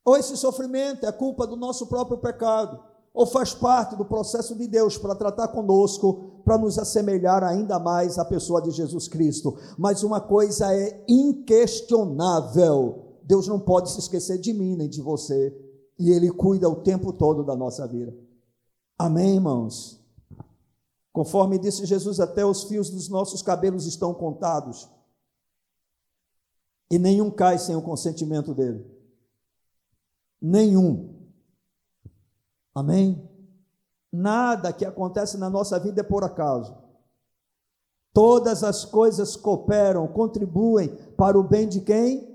ou 0.03 0.17
esse 0.17 0.35
sofrimento 0.35 1.05
é 1.05 1.11
culpa 1.11 1.47
do 1.47 1.55
nosso 1.55 1.87
próprio 1.87 2.17
pecado, 2.17 2.83
ou 3.13 3.25
faz 3.25 3.53
parte 3.53 3.95
do 3.95 4.05
processo 4.05 4.55
de 4.55 4.67
Deus 4.67 4.97
para 4.97 5.15
tratar 5.15 5.49
conosco, 5.49 6.41
para 6.43 6.57
nos 6.57 6.79
assemelhar 6.79 7.43
ainda 7.43 7.79
mais 7.79 8.17
à 8.17 8.25
pessoa 8.25 8.61
de 8.61 8.71
Jesus 8.71 9.07
Cristo. 9.07 9.57
Mas 9.77 10.03
uma 10.03 10.21
coisa 10.21 10.73
é 10.73 11.03
inquestionável: 11.07 13.17
Deus 13.23 13.47
não 13.47 13.59
pode 13.59 13.91
se 13.91 13.99
esquecer 13.99 14.37
de 14.37 14.53
mim 14.53 14.75
nem 14.75 14.89
de 14.89 15.01
você, 15.01 15.55
e 15.97 16.11
Ele 16.11 16.31
cuida 16.31 16.69
o 16.69 16.77
tempo 16.77 17.11
todo 17.11 17.43
da 17.43 17.55
nossa 17.55 17.87
vida. 17.87 18.15
Amém, 18.97 19.35
irmãos? 19.35 19.99
Conforme 21.11 21.59
disse 21.59 21.85
Jesus, 21.85 22.19
até 22.19 22.45
os 22.45 22.63
fios 22.63 22.89
dos 22.89 23.09
nossos 23.09 23.41
cabelos 23.41 23.85
estão 23.85 24.13
contados, 24.13 24.89
e 26.89 26.97
nenhum 26.97 27.29
cai 27.29 27.59
sem 27.59 27.75
o 27.75 27.81
consentimento 27.81 28.53
dele. 28.53 28.85
Nenhum. 30.41 31.18
Amém? 32.73 33.27
Nada 34.11 34.73
que 34.73 34.85
acontece 34.85 35.37
na 35.37 35.49
nossa 35.49 35.79
vida 35.79 36.01
é 36.01 36.03
por 36.03 36.23
acaso. 36.23 36.75
Todas 38.13 38.63
as 38.63 38.85
coisas 38.85 39.35
cooperam, 39.35 40.07
contribuem 40.07 40.89
para 41.15 41.39
o 41.39 41.43
bem 41.43 41.67
de 41.67 41.81
quem? 41.81 42.27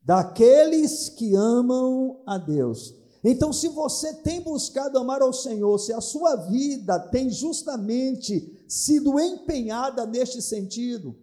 Daqueles 0.00 1.08
que 1.08 1.34
amam 1.34 2.22
a 2.24 2.38
Deus. 2.38 2.94
Então, 3.24 3.52
se 3.52 3.68
você 3.68 4.14
tem 4.14 4.40
buscado 4.40 4.98
amar 4.98 5.20
ao 5.20 5.32
Senhor, 5.32 5.76
se 5.78 5.92
a 5.92 6.00
sua 6.00 6.36
vida 6.36 6.96
tem 6.98 7.28
justamente 7.28 8.64
sido 8.68 9.18
empenhada 9.18 10.06
neste 10.06 10.40
sentido, 10.40 11.16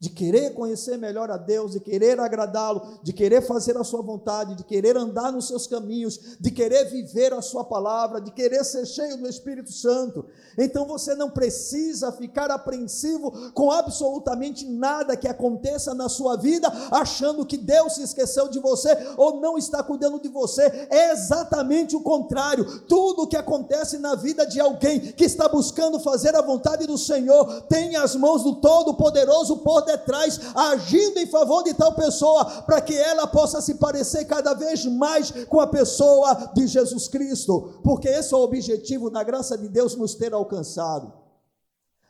de 0.00 0.10
querer 0.10 0.54
conhecer 0.54 0.96
melhor 0.96 1.28
a 1.28 1.36
Deus, 1.36 1.72
de 1.72 1.80
querer 1.80 2.20
agradá-lo, 2.20 3.00
de 3.02 3.12
querer 3.12 3.42
fazer 3.42 3.76
a 3.76 3.82
sua 3.82 4.00
vontade, 4.00 4.54
de 4.54 4.62
querer 4.62 4.96
andar 4.96 5.32
nos 5.32 5.48
seus 5.48 5.66
caminhos, 5.66 6.36
de 6.38 6.52
querer 6.52 6.84
viver 6.84 7.32
a 7.32 7.42
sua 7.42 7.64
palavra, 7.64 8.20
de 8.20 8.30
querer 8.30 8.64
ser 8.64 8.86
cheio 8.86 9.16
do 9.16 9.28
Espírito 9.28 9.72
Santo. 9.72 10.24
Então 10.56 10.86
você 10.86 11.16
não 11.16 11.30
precisa 11.30 12.12
ficar 12.12 12.48
apreensivo 12.48 13.50
com 13.52 13.72
absolutamente 13.72 14.68
nada 14.68 15.16
que 15.16 15.26
aconteça 15.26 15.92
na 15.94 16.08
sua 16.08 16.36
vida, 16.36 16.70
achando 16.92 17.44
que 17.44 17.56
Deus 17.56 17.94
se 17.94 18.02
esqueceu 18.02 18.48
de 18.48 18.60
você 18.60 18.96
ou 19.16 19.40
não 19.40 19.58
está 19.58 19.82
cuidando 19.82 20.20
de 20.20 20.28
você. 20.28 20.86
É 20.90 21.10
exatamente 21.10 21.96
o 21.96 22.02
contrário. 22.02 22.82
Tudo 22.82 23.26
que 23.26 23.36
acontece 23.36 23.98
na 23.98 24.14
vida 24.14 24.46
de 24.46 24.60
alguém 24.60 25.00
que 25.00 25.24
está 25.24 25.48
buscando 25.48 25.98
fazer 25.98 26.36
a 26.36 26.42
vontade 26.42 26.86
do 26.86 26.96
Senhor 26.96 27.62
tem 27.62 27.96
as 27.96 28.14
mãos 28.14 28.44
do 28.44 28.60
Todo-Poderoso 28.60 29.56
por 29.58 29.87
detrás, 29.88 30.38
agindo 30.54 31.18
em 31.18 31.26
favor 31.26 31.62
de 31.64 31.74
tal 31.74 31.94
pessoa, 31.94 32.44
para 32.62 32.80
que 32.80 32.94
ela 32.94 33.26
possa 33.26 33.60
se 33.60 33.74
parecer 33.76 34.26
cada 34.26 34.52
vez 34.54 34.84
mais 34.84 35.30
com 35.46 35.60
a 35.60 35.66
pessoa 35.66 36.52
de 36.54 36.66
Jesus 36.66 37.08
Cristo, 37.08 37.80
porque 37.82 38.08
esse 38.08 38.34
é 38.34 38.36
o 38.36 38.42
objetivo 38.42 39.10
da 39.10 39.24
graça 39.24 39.56
de 39.56 39.68
Deus 39.68 39.96
nos 39.96 40.14
ter 40.14 40.34
alcançado. 40.34 41.12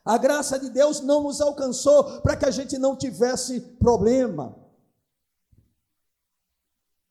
A 0.04 0.16
graça 0.16 0.58
de 0.58 0.70
Deus 0.70 1.00
não 1.00 1.22
nos 1.22 1.40
alcançou 1.40 2.20
para 2.22 2.34
que 2.34 2.46
a 2.46 2.50
gente 2.50 2.78
não 2.78 2.96
tivesse 2.96 3.60
problema. 3.60 4.56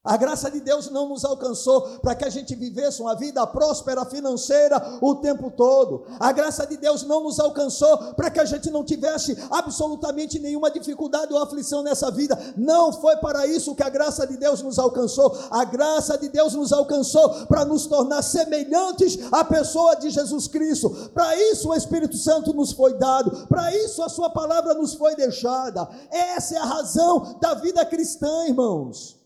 A 0.08 0.16
graça 0.16 0.50
de 0.50 0.62
Deus 0.62 0.90
não 0.90 1.10
nos 1.10 1.26
alcançou 1.26 1.82
para 2.00 2.16
que 2.16 2.24
a 2.24 2.30
gente 2.30 2.56
vivesse 2.56 3.02
uma 3.02 3.14
vida 3.14 3.46
próspera 3.46 4.06
financeira 4.06 4.82
o 5.02 5.16
tempo 5.16 5.52
todo. 5.52 6.06
A 6.18 6.32
graça 6.32 6.66
de 6.66 6.78
Deus 6.78 7.04
não 7.04 7.24
nos 7.24 7.42
alcançou 7.42 7.98
para 8.14 8.32
que 8.32 8.40
a 8.40 8.46
gente 8.46 8.72
não 8.72 8.86
tivesse 8.86 9.38
absolutamente 9.52 10.40
nenhuma 10.40 10.72
dificuldade 10.72 11.34
ou 11.34 11.44
aflição 11.44 11.84
nessa 11.84 12.10
vida. 12.10 12.40
Não 12.56 12.94
foi 12.94 13.18
para 13.18 13.46
isso 13.48 13.76
que 13.76 13.84
a 13.84 13.90
graça 13.90 14.26
de 14.26 14.38
Deus 14.38 14.62
nos 14.62 14.80
alcançou. 14.80 15.38
A 15.52 15.66
graça 15.66 16.18
de 16.18 16.30
Deus 16.30 16.54
nos 16.54 16.72
alcançou 16.72 17.46
para 17.48 17.66
nos 17.66 17.86
tornar 17.86 18.22
semelhantes 18.22 19.20
à 19.30 19.44
pessoa 19.44 19.94
de 19.96 20.10
Jesus 20.10 20.48
Cristo. 20.48 20.90
Para 21.14 21.36
isso 21.52 21.68
o 21.68 21.76
Espírito 21.76 22.16
Santo 22.16 22.54
nos 22.54 22.72
foi 22.72 22.94
dado. 22.94 23.46
Para 23.48 23.76
isso 23.76 24.02
a 24.02 24.08
sua 24.08 24.30
palavra 24.30 24.74
nos 24.74 24.94
foi 24.94 25.18
deixada. 25.18 25.86
Essa 26.10 26.56
é 26.56 26.60
a 26.60 26.66
razão 26.66 27.38
da 27.42 27.56
vida 27.56 27.86
cristã, 27.86 28.46
irmãos. 28.48 29.17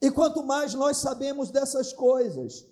E 0.00 0.10
quanto 0.10 0.42
mais 0.42 0.74
nós 0.74 0.96
sabemos 0.96 1.50
dessas 1.50 1.92
coisas, 1.92 2.66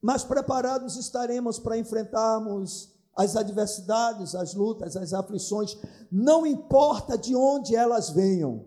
mais 0.00 0.24
preparados 0.24 0.96
estaremos 0.96 1.58
para 1.58 1.78
enfrentarmos 1.78 2.90
as 3.14 3.36
adversidades, 3.36 4.34
as 4.34 4.54
lutas, 4.54 4.96
as 4.96 5.12
aflições, 5.12 5.76
não 6.10 6.46
importa 6.46 7.18
de 7.18 7.36
onde 7.36 7.76
elas 7.76 8.10
venham. 8.10 8.64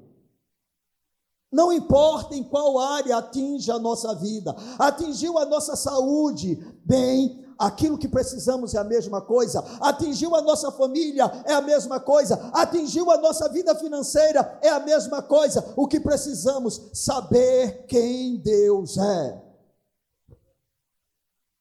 Não 1.52 1.72
importa 1.72 2.36
em 2.36 2.44
qual 2.44 2.78
área 2.78 3.18
atinge 3.18 3.72
a 3.72 3.80
nossa 3.80 4.14
vida, 4.16 4.56
atingiu 4.78 5.38
a 5.38 5.46
nossa 5.46 5.76
saúde, 5.76 6.56
bem, 6.84 7.45
aquilo 7.58 7.98
que 7.98 8.08
precisamos 8.08 8.74
é 8.74 8.78
a 8.78 8.84
mesma 8.84 9.22
coisa, 9.22 9.60
atingiu 9.82 10.36
a 10.36 10.42
nossa 10.42 10.72
família 10.72 11.24
é 11.46 11.54
a 11.54 11.62
mesma 11.62 12.00
coisa, 12.00 12.36
atingiu 12.54 13.10
a 13.12 13.18
nossa 13.18 13.50
vida 13.50 13.76
financeira 13.76 14.60
é 14.62 14.70
a 14.70 14.80
mesma 14.80 15.22
coisa. 15.22 15.74
O 15.76 15.88
que 15.88 16.00
precisamos 16.00 16.90
saber 16.94 17.86
quem 17.88 18.38
Deus 18.38 18.98
é. 18.98 19.44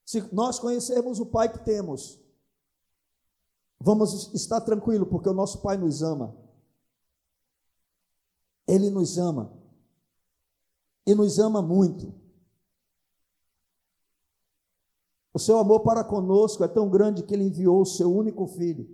Se 0.04 0.20
nós 0.32 0.58
conhecermos 0.58 1.18
o 1.18 1.26
Pai 1.26 1.50
que 1.50 1.58
temos, 1.64 2.20
vamos 3.80 4.32
estar 4.34 4.60
tranquilo, 4.60 5.06
porque 5.06 5.28
o 5.28 5.34
nosso 5.34 5.58
Pai 5.58 5.76
nos 5.76 6.02
ama. 6.02 6.36
Ele 8.66 8.90
nos 8.90 9.18
ama. 9.18 9.52
e 11.06 11.14
nos 11.14 11.38
ama 11.38 11.60
muito. 11.60 12.14
O 15.34 15.38
seu 15.40 15.58
amor 15.58 15.80
para 15.80 16.04
conosco 16.04 16.62
é 16.62 16.68
tão 16.68 16.88
grande 16.88 17.24
que 17.24 17.34
ele 17.34 17.42
enviou 17.42 17.82
o 17.82 17.86
seu 17.86 18.14
único 18.14 18.46
filho, 18.46 18.88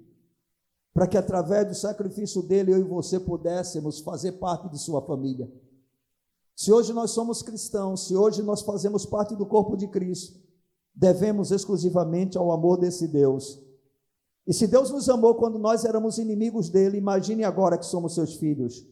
para 0.94 1.06
que 1.06 1.18
através 1.18 1.68
do 1.68 1.74
sacrifício 1.74 2.42
dele 2.42 2.72
eu 2.72 2.78
e 2.78 2.82
você 2.82 3.20
pudéssemos 3.20 4.00
fazer 4.00 4.32
parte 4.32 4.70
de 4.70 4.78
sua 4.78 5.02
família. 5.02 5.52
Se 6.56 6.72
hoje 6.72 6.94
nós 6.94 7.10
somos 7.10 7.42
cristãos, 7.42 8.06
se 8.06 8.16
hoje 8.16 8.42
nós 8.42 8.62
fazemos 8.62 9.04
parte 9.04 9.36
do 9.36 9.44
corpo 9.44 9.76
de 9.76 9.86
Cristo, 9.86 10.40
devemos 10.94 11.50
exclusivamente 11.50 12.38
ao 12.38 12.50
amor 12.50 12.78
desse 12.78 13.06
Deus. 13.06 13.60
E 14.46 14.54
se 14.54 14.66
Deus 14.66 14.90
nos 14.90 15.10
amou 15.10 15.34
quando 15.34 15.58
nós 15.58 15.84
éramos 15.84 16.16
inimigos 16.16 16.70
dele, 16.70 16.96
imagine 16.96 17.44
agora 17.44 17.76
que 17.76 17.84
somos 17.84 18.14
seus 18.14 18.36
filhos. 18.36 18.86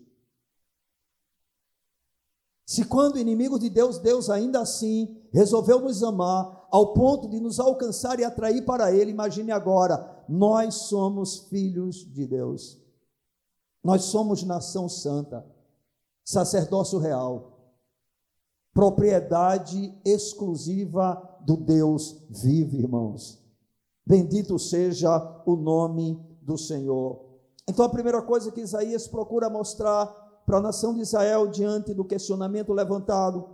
Se 2.68 2.85
quando 2.85 3.18
inimigo 3.18 3.59
de 3.59 3.70
Deus, 3.70 3.96
Deus 3.96 4.28
ainda 4.28 4.61
assim 4.61 5.16
resolveu 5.33 5.81
nos 5.81 6.02
amar 6.02 6.68
ao 6.70 6.92
ponto 6.92 7.26
de 7.26 7.40
nos 7.40 7.59
alcançar 7.59 8.20
e 8.20 8.24
atrair 8.24 8.62
para 8.66 8.92
Ele, 8.92 9.11
imagine 9.11 9.50
agora, 9.50 10.22
nós 10.28 10.74
somos 10.74 11.48
filhos 11.48 12.07
de 12.12 12.26
Deus. 12.26 12.78
Nós 13.83 14.02
somos 14.02 14.42
nação 14.42 14.87
santa, 14.87 15.46
sacerdócio 16.22 16.98
real, 16.98 17.72
propriedade 18.74 19.98
exclusiva 20.04 21.38
do 21.40 21.57
Deus 21.57 22.22
vivo, 22.28 22.76
irmãos. 22.76 23.42
Bendito 24.07 24.59
seja 24.59 25.42
o 25.46 25.57
nome 25.57 26.22
do 26.42 26.59
Senhor. 26.59 27.24
Então, 27.66 27.87
a 27.87 27.88
primeira 27.88 28.20
coisa 28.20 28.52
que 28.52 28.61
Isaías 28.61 29.09
procura 29.09 29.48
mostrar 29.48 30.27
para 30.48 30.56
a 30.56 30.62
nação 30.62 30.94
de 30.94 31.02
Israel 31.02 31.46
diante 31.48 31.92
do 31.92 32.02
questionamento 32.02 32.72
levantado 32.72 33.50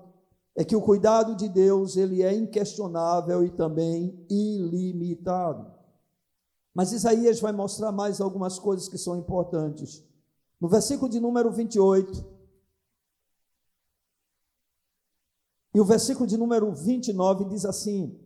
é 0.54 0.62
que 0.62 0.76
o 0.76 0.80
cuidado 0.80 1.34
de 1.34 1.48
Deus 1.48 1.96
ele 1.96 2.22
é 2.22 2.32
inquestionável 2.32 3.44
e 3.44 3.50
também 3.50 4.24
ilimitado. 4.30 5.74
Mas 6.72 6.92
Isaías 6.92 7.40
vai 7.40 7.50
mostrar 7.50 7.90
mais 7.90 8.20
algumas 8.20 8.60
coisas 8.60 8.86
que 8.86 8.96
são 8.96 9.18
importantes. 9.18 10.04
No 10.60 10.68
versículo 10.68 11.10
de 11.10 11.18
número 11.18 11.50
28 11.50 12.24
e 15.74 15.80
o 15.80 15.84
versículo 15.84 16.28
de 16.28 16.38
número 16.38 16.72
29 16.72 17.46
diz 17.46 17.64
assim: 17.64 18.16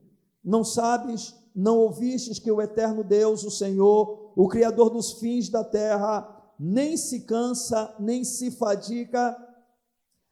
Não 0.44 0.62
sabes, 0.62 1.34
não 1.56 1.78
ouvistes 1.78 2.38
que 2.38 2.52
o 2.52 2.60
eterno 2.60 3.02
Deus, 3.02 3.44
o 3.44 3.50
Senhor, 3.50 4.34
o 4.36 4.46
criador 4.46 4.90
dos 4.90 5.12
fins 5.12 5.48
da 5.48 5.64
terra, 5.64 6.37
nem 6.58 6.96
se 6.96 7.20
cansa, 7.20 7.94
nem 8.00 8.24
se 8.24 8.50
fadiga, 8.50 9.36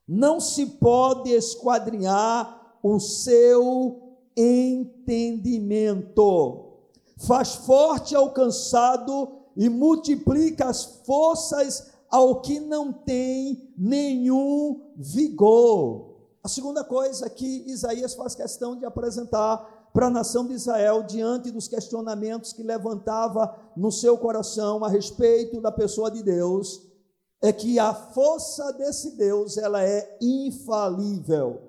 não 0.06 0.40
se 0.40 0.66
pode 0.66 1.30
esquadrinhar 1.30 2.78
o 2.82 2.98
seu 2.98 4.18
entendimento. 4.36 6.64
Faz 7.18 7.54
forte 7.54 8.14
ao 8.14 8.32
cansado 8.32 9.32
e 9.56 9.68
multiplica 9.68 10.66
as 10.66 10.84
forças 11.04 11.90
ao 12.10 12.40
que 12.40 12.60
não 12.60 12.92
tem 12.92 13.72
nenhum 13.76 14.92
vigor. 14.96 16.14
A 16.42 16.48
segunda 16.48 16.84
coisa 16.84 17.28
que 17.28 17.64
Isaías 17.66 18.14
faz 18.14 18.34
questão 18.34 18.76
de 18.76 18.84
apresentar 18.84 19.75
para 19.92 20.06
a 20.06 20.10
nação 20.10 20.46
de 20.46 20.54
Israel 20.54 21.02
diante 21.02 21.50
dos 21.50 21.68
questionamentos 21.68 22.52
que 22.52 22.62
levantava 22.62 23.54
no 23.76 23.90
seu 23.90 24.18
coração 24.18 24.84
a 24.84 24.88
respeito 24.88 25.60
da 25.60 25.72
pessoa 25.72 26.10
de 26.10 26.22
Deus, 26.22 26.82
é 27.42 27.52
que 27.52 27.78
a 27.78 27.94
força 27.94 28.72
desse 28.72 29.16
Deus, 29.16 29.56
ela 29.56 29.82
é 29.82 30.18
infalível. 30.20 31.62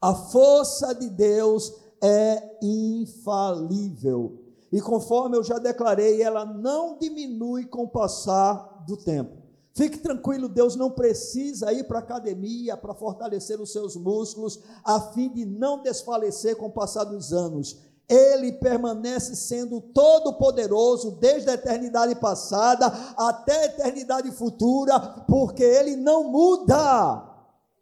A 0.00 0.14
força 0.14 0.94
de 0.94 1.08
Deus 1.08 1.74
é 2.02 2.58
infalível. 2.62 4.44
E 4.70 4.80
conforme 4.80 5.36
eu 5.36 5.42
já 5.42 5.58
declarei, 5.58 6.22
ela 6.22 6.44
não 6.44 6.98
diminui 6.98 7.66
com 7.66 7.84
o 7.84 7.88
passar 7.88 8.84
do 8.86 8.96
tempo. 8.96 9.47
Fique 9.78 9.98
tranquilo, 9.98 10.48
Deus 10.48 10.74
não 10.74 10.90
precisa 10.90 11.72
ir 11.72 11.84
para 11.84 12.00
a 12.00 12.02
academia 12.02 12.76
para 12.76 12.92
fortalecer 12.92 13.60
os 13.60 13.70
seus 13.70 13.94
músculos, 13.94 14.58
a 14.82 15.00
fim 15.12 15.28
de 15.32 15.46
não 15.46 15.80
desfalecer 15.80 16.56
com 16.56 16.66
o 16.66 16.72
passar 16.72 17.04
dos 17.04 17.32
anos. 17.32 17.78
Ele 18.08 18.54
permanece 18.54 19.36
sendo 19.36 19.80
todo-poderoso 19.80 21.12
desde 21.20 21.48
a 21.48 21.54
eternidade 21.54 22.16
passada 22.16 22.86
até 23.16 23.56
a 23.56 23.64
eternidade 23.66 24.32
futura, 24.32 24.98
porque 25.28 25.62
ele 25.62 25.94
não 25.94 26.24
muda. 26.24 27.22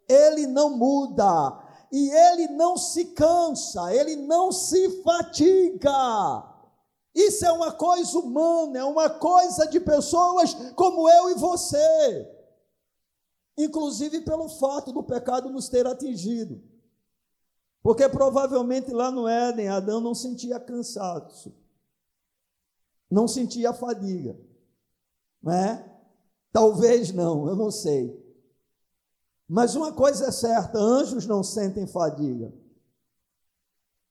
Ele 0.07 0.47
não 0.47 0.77
muda. 0.77 1.59
E 1.91 2.11
ele 2.11 2.49
não 2.49 2.77
se 2.77 3.07
cansa, 3.07 3.95
ele 3.95 4.17
não 4.17 4.53
se 4.53 5.03
fatiga. 5.03 6.56
Isso 7.17 7.47
é 7.47 7.51
uma 7.51 7.73
coisa 7.73 8.19
humana, 8.19 8.79
é 8.79 8.85
uma 8.85 9.09
coisa 9.09 9.67
de 9.67 9.81
pessoas 9.81 10.53
como 10.75 11.09
eu 11.09 11.31
e 11.31 11.35
você. 11.35 12.31
Inclusive 13.57 14.21
pelo 14.21 14.51
fato 14.51 14.93
do 14.93 15.03
pecado 15.03 15.49
nos 15.49 15.67
ter 15.67 15.87
atingido. 15.87 16.63
Porque 17.83 18.07
provavelmente 18.07 18.93
lá 18.93 19.11
no 19.11 19.27
Éden, 19.27 19.69
Adão 19.69 19.99
não 19.99 20.15
sentia 20.15 20.61
cansaço, 20.61 21.55
não 23.11 23.27
sentia 23.27 23.73
fadiga, 23.73 24.39
não 25.43 25.53
é? 25.55 25.99
Talvez 26.53 27.13
não, 27.13 27.49
eu 27.49 27.57
não 27.57 27.71
sei. 27.71 28.23
Mas 29.49 29.75
uma 29.75 29.91
coisa 29.91 30.27
é 30.27 30.31
certa: 30.31 30.79
anjos 30.79 31.25
não 31.25 31.43
sentem 31.43 31.87
fadiga, 31.87 32.53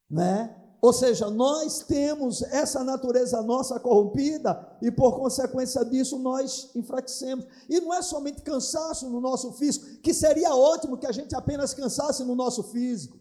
né? 0.09 0.64
Ou 0.85 0.93
seja, 0.93 1.31
nós 1.31 1.79
temos 1.79 2.43
essa 2.43 2.83
natureza 2.83 3.41
nossa 3.41 3.79
corrompida 3.79 4.77
e, 4.79 4.91
por 4.91 5.17
consequência 5.17 5.83
disso, 5.83 6.19
nós 6.19 6.69
enfraquecemos. 6.75 7.43
E 7.67 7.79
não 7.79 7.91
é 7.91 8.03
somente 8.03 8.43
cansaço 8.43 9.09
no 9.09 9.19
nosso 9.19 9.51
físico, 9.53 9.83
que 10.03 10.13
seria 10.13 10.53
ótimo 10.53 10.95
que 10.95 11.07
a 11.07 11.11
gente 11.11 11.35
apenas 11.35 11.73
cansasse 11.73 12.23
no 12.23 12.35
nosso 12.35 12.61
físico. 12.65 13.17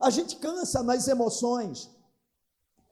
A 0.00 0.10
gente 0.10 0.34
cansa 0.34 0.82
nas 0.82 1.06
emoções. 1.06 1.88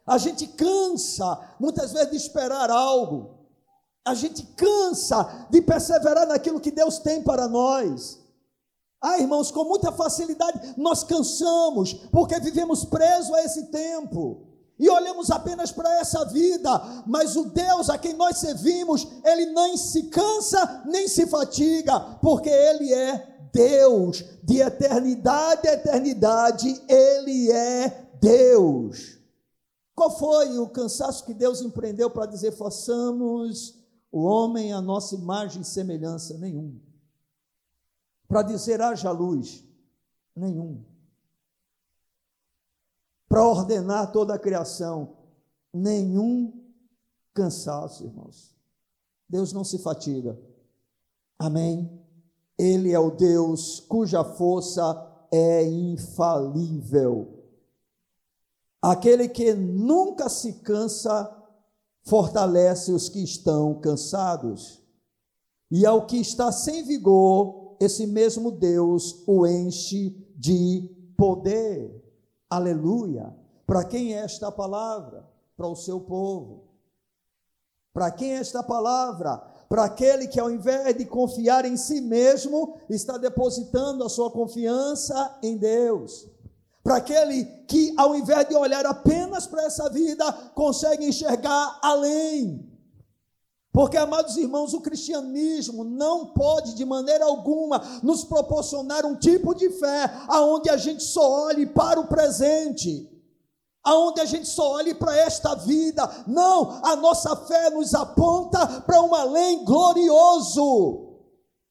A 0.06 0.16
gente 0.16 0.46
cansa, 0.46 1.36
muitas 1.58 1.90
vezes, 1.90 2.12
de 2.12 2.16
esperar 2.16 2.70
algo. 2.70 3.30
A 4.04 4.14
gente 4.14 4.44
cansa 4.54 5.48
de 5.50 5.60
perseverar 5.60 6.28
naquilo 6.28 6.60
que 6.60 6.70
Deus 6.70 7.00
tem 7.00 7.20
para 7.20 7.48
nós. 7.48 8.20
Ah, 9.06 9.20
irmãos, 9.20 9.50
com 9.50 9.64
muita 9.64 9.92
facilidade 9.92 10.72
nós 10.78 11.04
cansamos, 11.04 11.92
porque 12.10 12.40
vivemos 12.40 12.86
presos 12.86 13.34
a 13.34 13.44
esse 13.44 13.66
tempo. 13.66 14.46
E 14.78 14.88
olhamos 14.88 15.30
apenas 15.30 15.70
para 15.70 16.00
essa 16.00 16.24
vida, 16.24 17.04
mas 17.06 17.36
o 17.36 17.50
Deus 17.50 17.90
a 17.90 17.98
quem 17.98 18.14
nós 18.14 18.38
servimos, 18.38 19.06
ele 19.22 19.52
nem 19.52 19.76
se 19.76 20.04
cansa, 20.04 20.84
nem 20.86 21.06
se 21.06 21.26
fatiga, 21.26 22.00
porque 22.22 22.48
ele 22.48 22.94
é 22.94 23.50
Deus, 23.52 24.24
de 24.42 24.62
eternidade 24.62 25.68
a 25.68 25.74
eternidade, 25.74 26.82
ele 26.88 27.52
é 27.52 28.08
Deus. 28.18 29.18
Qual 29.94 30.16
foi 30.16 30.58
o 30.58 30.70
cansaço 30.70 31.26
que 31.26 31.34
Deus 31.34 31.60
empreendeu 31.60 32.08
para 32.08 32.24
dizer: 32.24 32.52
façamos 32.52 33.74
o 34.10 34.22
homem 34.22 34.72
a 34.72 34.80
nossa 34.80 35.14
imagem 35.14 35.60
e 35.60 35.66
semelhança? 35.66 36.38
Nenhum 36.38 36.80
para 38.28 38.42
dizer 38.42 38.80
haja 38.80 39.10
luz? 39.10 39.64
Nenhum. 40.34 40.84
Para 43.28 43.46
ordenar 43.46 44.12
toda 44.12 44.34
a 44.34 44.38
criação? 44.38 45.16
Nenhum 45.72 46.52
cansaço, 47.32 48.04
irmãos. 48.04 48.54
Deus 49.28 49.52
não 49.52 49.64
se 49.64 49.78
fatiga. 49.78 50.38
Amém? 51.38 52.00
Ele 52.56 52.92
é 52.92 52.98
o 52.98 53.10
Deus 53.10 53.80
cuja 53.80 54.22
força 54.22 55.26
é 55.32 55.64
infalível. 55.64 57.42
Aquele 58.80 59.28
que 59.28 59.54
nunca 59.54 60.28
se 60.28 60.52
cansa, 60.60 61.34
fortalece 62.02 62.92
os 62.92 63.08
que 63.08 63.24
estão 63.24 63.80
cansados. 63.80 64.82
E 65.70 65.84
ao 65.86 66.06
que 66.06 66.18
está 66.18 66.52
sem 66.52 66.84
vigor, 66.84 67.63
esse 67.80 68.06
mesmo 68.06 68.50
Deus 68.50 69.22
o 69.26 69.46
enche 69.46 70.10
de 70.36 70.90
poder. 71.16 72.02
Aleluia. 72.48 73.34
Para 73.66 73.84
quem 73.84 74.14
é 74.14 74.18
esta 74.18 74.50
palavra? 74.52 75.24
Para 75.56 75.68
o 75.68 75.76
seu 75.76 76.00
povo. 76.00 76.64
Para 77.92 78.10
quem 78.10 78.34
é 78.34 78.38
esta 78.38 78.62
palavra? 78.62 79.38
Para 79.68 79.84
aquele 79.84 80.26
que, 80.26 80.40
ao 80.40 80.50
invés 80.50 80.96
de 80.96 81.06
confiar 81.06 81.64
em 81.64 81.76
si 81.76 82.00
mesmo, 82.00 82.76
está 82.90 83.16
depositando 83.16 84.04
a 84.04 84.08
sua 84.08 84.30
confiança 84.30 85.38
em 85.42 85.56
Deus. 85.56 86.28
Para 86.82 86.96
aquele 86.96 87.44
que, 87.66 87.94
ao 87.96 88.14
invés 88.14 88.48
de 88.48 88.54
olhar 88.54 88.84
apenas 88.84 89.46
para 89.46 89.64
essa 89.64 89.88
vida, 89.88 90.30
consegue 90.54 91.06
enxergar 91.06 91.78
além 91.82 92.73
Porque, 93.74 93.96
amados 93.96 94.36
irmãos, 94.36 94.72
o 94.72 94.80
cristianismo 94.80 95.82
não 95.82 96.26
pode 96.26 96.76
de 96.76 96.84
maneira 96.84 97.24
alguma 97.24 97.82
nos 98.04 98.24
proporcionar 98.24 99.04
um 99.04 99.16
tipo 99.16 99.52
de 99.52 99.68
fé 99.68 100.08
aonde 100.28 100.70
a 100.70 100.76
gente 100.76 101.02
só 101.02 101.46
olhe 101.46 101.66
para 101.66 101.98
o 101.98 102.06
presente, 102.06 103.10
aonde 103.82 104.20
a 104.20 104.24
gente 104.24 104.46
só 104.46 104.74
olhe 104.74 104.94
para 104.94 105.18
esta 105.18 105.56
vida. 105.56 106.08
Não, 106.24 106.78
a 106.84 106.94
nossa 106.94 107.34
fé 107.34 107.68
nos 107.70 107.92
aponta 107.96 108.64
para 108.82 109.02
um 109.02 109.12
além 109.12 109.64
glorioso. 109.64 111.16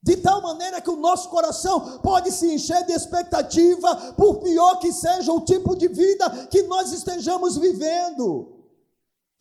De 0.03 0.17
tal 0.17 0.41
maneira 0.41 0.81
que 0.81 0.89
o 0.89 0.97
nosso 0.97 1.29
coração 1.29 1.99
pode 1.99 2.33
se 2.33 2.53
encher 2.53 2.85
de 2.85 2.91
expectativa, 2.91 3.95
por 4.17 4.39
pior 4.39 4.77
que 4.79 4.91
seja 4.91 5.31
o 5.31 5.39
tipo 5.39 5.73
de 5.73 5.87
vida 5.87 6.29
que 6.51 6.63
nós 6.63 6.91
estejamos 6.91 7.55
vivendo 7.55 8.52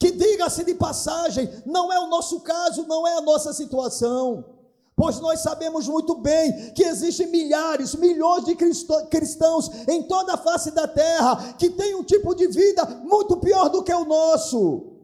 que 0.03 0.11
diga-se 0.11 0.65
de 0.65 0.75
passagem, 0.75 1.49
não 1.65 1.93
é 1.93 2.01
o 2.01 2.09
nosso 2.09 2.41
caso, 2.41 2.85
não 2.89 3.07
é 3.07 3.19
a 3.19 3.21
nossa 3.21 3.53
situação. 3.53 4.45
Pois 4.97 5.21
nós 5.21 5.39
sabemos 5.39 5.87
muito 5.87 6.17
bem 6.17 6.73
que 6.73 6.83
existem 6.83 7.29
milhares, 7.29 7.95
milhões 7.95 8.45
de 8.45 8.57
cristãos 9.09 9.71
em 9.87 10.03
toda 10.03 10.35
a 10.35 10.37
face 10.37 10.73
da 10.73 10.89
terra 10.89 11.53
que 11.53 11.71
têm 11.71 11.95
um 11.95 12.03
tipo 12.03 12.35
de 12.35 12.49
vida 12.49 12.85
muito 13.05 13.37
pior 13.37 13.69
do 13.69 13.85
que 13.85 13.95
o 13.95 14.05
nosso. 14.05 14.99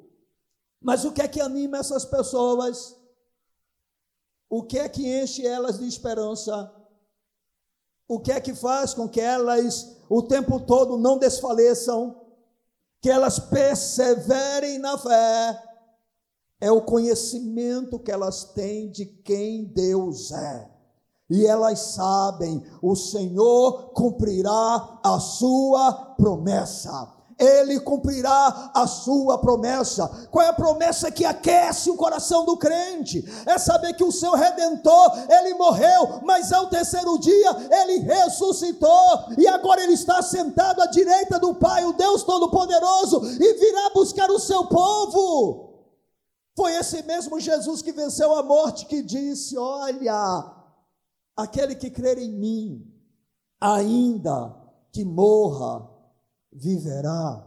Mas 0.83 1.05
o 1.05 1.13
que 1.13 1.23
é 1.23 1.29
que 1.29 1.41
anima 1.41 1.79
essas 1.79 2.05
pessoas? 2.05 2.97
O 4.51 4.65
que 4.65 4.81
é 4.81 4.89
que 4.89 5.07
enche 5.23 5.47
elas 5.47 5.79
de 5.79 5.87
esperança? 5.87 6.75
O 8.09 8.19
que 8.19 8.33
é 8.33 8.41
que 8.41 8.53
faz 8.53 8.95
com 8.95 9.09
que 9.09 9.21
elas 9.21 9.97
o 10.11 10.23
tempo 10.23 10.59
todo 10.59 10.99
não 10.99 11.19
desfaleçam? 11.19 12.28
Que 13.01 13.11
elas 13.11 13.39
perseverem 13.39 14.79
na 14.79 14.99
fé, 14.99 15.63
é 16.61 16.71
o 16.71 16.83
conhecimento 16.83 17.99
que 17.99 18.11
elas 18.11 18.45
têm 18.45 18.91
de 18.91 19.07
quem 19.07 19.65
Deus 19.65 20.33
é. 20.33 20.71
E 21.31 21.47
elas 21.47 21.79
sabem, 21.79 22.63
o 22.83 22.97
Senhor 22.97 23.93
cumprirá 23.93 25.01
a 25.05 25.21
sua 25.21 25.93
promessa 26.17 27.18
ele 27.39 27.78
cumprirá 27.80 28.72
a 28.74 28.86
sua 28.86 29.39
promessa. 29.39 30.09
Qual 30.30 30.45
é 30.45 30.49
a 30.49 30.53
promessa 30.53 31.11
que 31.11 31.24
aquece 31.24 31.91
o 31.91 31.97
coração 31.97 32.45
do 32.45 32.57
crente? 32.57 33.24
É 33.47 33.57
saber 33.59 33.95
que 33.95 34.03
o 34.03 34.11
seu 34.11 34.32
redentor, 34.32 35.12
ele 35.28 35.55
morreu, 35.55 36.20
mas 36.24 36.53
ao 36.53 36.66
terceiro 36.66 37.18
dia 37.18 37.51
ele 37.70 38.01
ressuscitou 38.01 39.34
e 39.39 39.47
agora 39.47 39.82
ele 39.82 39.93
está 39.93 40.20
sentado 40.20 40.82
à 40.82 40.86
direita 40.86 41.39
do 41.39 41.55
Pai, 41.55 41.84
o 41.84 41.93
Deus 41.93 42.24
Todo-Poderoso, 42.24 43.24
e 43.24 43.55
virá 43.55 43.91
buscar 43.95 44.30
o 44.30 44.39
seu 44.41 44.66
povo. 44.66 45.68
Foi 46.57 46.74
esse 46.74 47.03
mesmo 47.05 47.39
Jesus 47.39 47.82
que 47.82 47.93
venceu 47.93 48.34
a 48.34 48.43
morte 48.43 48.86
que 48.86 49.01
disse: 49.01 49.57
Olha, 49.57 50.53
aquele 51.36 51.76
que 51.76 51.89
crer 51.89 52.18
em 52.18 52.32
mim, 52.32 52.93
ainda 53.61 54.57
que 54.93 55.05
morra, 55.05 55.89
viverá. 56.53 57.45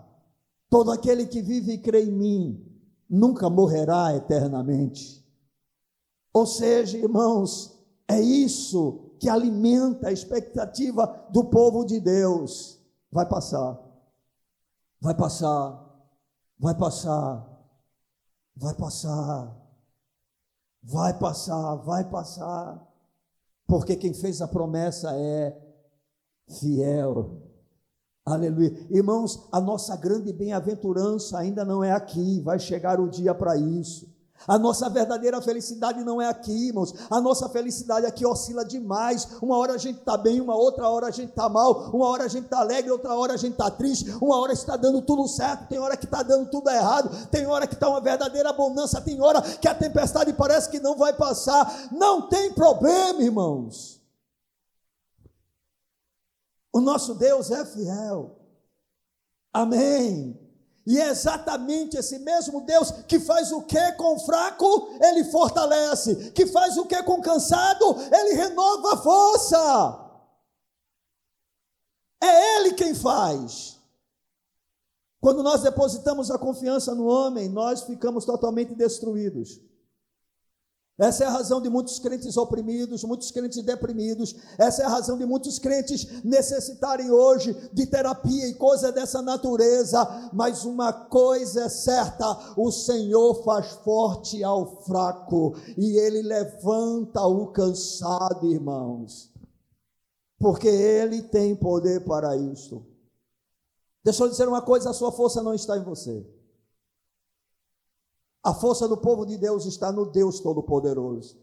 Todo 0.70 0.92
aquele 0.92 1.26
que 1.26 1.42
vive 1.42 1.74
e 1.74 1.78
crê 1.78 2.06
em 2.06 2.12
mim 2.12 2.72
nunca 3.10 3.50
morrerá 3.50 4.16
eternamente. 4.16 5.22
Ou 6.34 6.46
seja, 6.46 6.98
irmãos, 6.98 7.78
é 8.08 8.20
isso 8.20 9.12
que 9.20 9.30
alimenta 9.30 10.08
a 10.08 10.12
expectativa 10.12 11.06
do 11.30 11.46
povo 11.46 11.86
de 11.86 12.00
Deus. 12.00 12.80
Vai 13.12 13.28
passar, 13.28 13.78
vai 15.00 15.14
passar, 15.14 16.08
vai 16.58 16.74
passar, 16.74 17.66
vai 18.56 18.74
passar, 18.74 19.62
vai 20.82 21.20
passar, 21.20 21.76
vai 21.76 22.10
passar, 22.10 22.88
porque 23.68 23.96
quem 23.96 24.14
fez 24.14 24.42
a 24.42 24.48
promessa 24.48 25.14
é 25.16 25.58
fiel. 26.48 27.51
Aleluia. 28.32 28.88
Irmãos, 28.90 29.48
a 29.52 29.60
nossa 29.60 29.96
grande 29.96 30.32
bem-aventurança 30.32 31.38
ainda 31.38 31.66
não 31.66 31.84
é 31.84 31.92
aqui, 31.92 32.40
vai 32.42 32.58
chegar 32.58 33.00
o 33.00 33.10
dia 33.10 33.34
para 33.36 33.58
isso. 33.58 34.10
A 34.48 34.58
nossa 34.58 34.90
verdadeira 34.90 35.40
felicidade 35.42 36.04
não 36.04 36.20
é 36.20 36.28
aqui, 36.28 36.70
irmãos. 36.70 36.96
A 37.12 37.22
nossa 37.22 37.48
felicidade 37.50 38.06
aqui 38.06 38.26
oscila 38.26 38.66
demais. 38.66 39.28
Uma 39.42 39.58
hora 39.58 39.74
a 39.74 39.78
gente 39.78 40.00
está 40.00 40.18
bem, 40.18 40.42
uma 40.42 40.56
outra 40.56 40.90
hora 40.90 41.08
a 41.08 41.12
gente 41.12 41.30
está 41.30 41.48
mal, 41.48 41.92
uma 41.94 42.08
hora 42.08 42.24
a 42.24 42.28
gente 42.28 42.46
está 42.46 42.60
alegre, 42.60 42.90
outra 42.90 43.14
hora 43.14 43.34
a 43.34 43.38
gente 43.38 43.52
está 43.52 43.70
triste, 43.70 44.10
uma 44.20 44.40
hora 44.40 44.52
está 44.52 44.76
dando 44.76 45.02
tudo 45.04 45.28
certo, 45.28 45.68
tem 45.68 45.78
hora 45.78 45.96
que 45.96 46.06
está 46.06 46.24
dando 46.24 46.50
tudo 46.50 46.70
errado, 46.70 47.28
tem 47.28 47.46
hora 47.46 47.68
que 47.68 47.76
está 47.76 47.88
uma 47.88 48.02
verdadeira 48.02 48.52
bonança, 48.52 49.00
tem 49.00 49.22
hora 49.22 49.42
que 49.42 49.68
a 49.68 49.76
tempestade 49.76 50.34
parece 50.34 50.70
que 50.70 50.80
não 50.80 50.98
vai 50.98 51.14
passar. 51.14 51.90
Não 51.92 52.28
tem 52.28 52.52
problema, 52.54 53.22
irmãos. 53.22 54.01
O 56.74 56.80
nosso 56.80 57.16
Deus 57.16 57.52
é 57.52 57.66
fiel. 57.66 58.38
Amém. 59.54 60.40
E 60.86 61.00
é 61.00 61.10
exatamente 61.10 61.98
esse 61.98 62.18
mesmo 62.20 62.62
Deus 62.62 62.92
que 63.08 63.20
faz 63.20 63.52
o 63.52 63.62
que 63.62 63.92
com 63.94 64.16
o 64.16 64.20
fraco, 64.20 64.90
ele 65.02 65.24
fortalece, 65.26 66.32
que 66.32 66.48
faz 66.48 66.78
o 66.78 66.86
que 66.86 67.02
com 67.04 67.14
o 67.14 67.22
cansado, 67.22 67.96
ele 68.12 68.34
renova 68.34 68.94
a 68.94 68.98
força. 68.98 70.12
É 72.22 72.58
ele 72.58 72.74
quem 72.74 72.96
faz. 72.96 73.80
Quando 75.20 75.44
nós 75.44 75.62
depositamos 75.62 76.32
a 76.32 76.40
confiança 76.40 76.96
no 76.96 77.06
homem, 77.06 77.48
nós 77.48 77.84
ficamos 77.84 78.26
totalmente 78.26 78.74
destruídos. 78.74 79.60
Essa 81.02 81.24
é 81.24 81.28
a 81.28 81.32
razão 81.32 81.60
de 81.60 81.68
muitos 81.68 81.98
crentes 81.98 82.38
oprimidos, 82.38 83.04
muitos 83.04 83.32
crentes 83.32 83.64
deprimidos. 83.64 84.36
Essa 84.56 84.84
é 84.84 84.86
a 84.86 84.90
razão 84.90 85.18
de 85.18 85.26
muitos 85.26 85.58
crentes 85.58 86.24
necessitarem 86.24 87.10
hoje 87.10 87.56
de 87.74 87.88
terapia 87.88 88.48
e 88.48 88.54
coisa 88.54 88.92
dessa 88.92 89.20
natureza. 89.20 90.30
Mas 90.32 90.64
uma 90.64 90.94
coisa 90.94 91.64
é 91.64 91.70
certa: 91.70 92.54
o 92.56 92.72
Senhor 92.72 93.44
faz 93.44 93.72
forte 93.84 94.44
ao 94.44 94.84
fraco 94.84 95.56
e 95.76 95.98
ele 95.98 96.22
levanta 96.22 97.26
o 97.26 97.48
cansado, 97.48 98.52
irmãos. 98.52 99.32
Porque 100.38 100.68
ele 100.68 101.24
tem 101.24 101.56
poder 101.56 102.06
para 102.06 102.38
isto. 102.38 102.86
Deixa 104.04 104.24
eu 104.24 104.30
dizer 104.30 104.48
uma 104.48 104.62
coisa: 104.62 104.92
a 104.92 104.94
sua 104.94 105.12
força 105.12 105.42
não 105.42 105.56
está 105.56 105.76
em 105.76 105.84
você. 105.84 106.24
A 108.44 108.54
força 108.54 108.88
do 108.88 108.98
povo 108.98 109.26
de 109.26 109.38
Deus 109.38 109.66
está 109.66 109.92
no 109.92 110.06
Deus 110.06 110.40
Todo-Poderoso. 110.40 111.38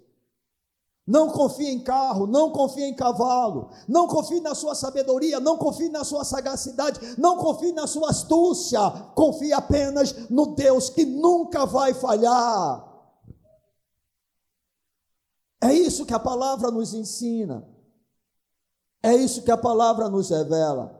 Não 1.08 1.30
confie 1.30 1.68
em 1.68 1.82
carro, 1.82 2.26
não 2.26 2.50
confie 2.50 2.82
em 2.84 2.94
cavalo, 2.94 3.70
não 3.88 4.06
confie 4.06 4.40
na 4.40 4.54
sua 4.54 4.74
sabedoria, 4.74 5.40
não 5.40 5.56
confie 5.56 5.88
na 5.88 6.04
sua 6.04 6.22
sagacidade, 6.22 7.00
não 7.18 7.38
confie 7.38 7.72
na 7.72 7.86
sua 7.86 8.10
astúcia, 8.10 8.78
confie 9.14 9.54
apenas 9.54 10.28
no 10.28 10.54
Deus 10.54 10.90
que 10.90 11.06
nunca 11.06 11.64
vai 11.64 11.94
falhar. 11.94 12.86
É 15.62 15.72
isso 15.72 16.04
que 16.04 16.12
a 16.12 16.20
palavra 16.20 16.70
nos 16.70 16.92
ensina, 16.92 17.66
é 19.02 19.14
isso 19.16 19.42
que 19.42 19.50
a 19.50 19.56
palavra 19.56 20.10
nos 20.10 20.28
revela. 20.28 20.94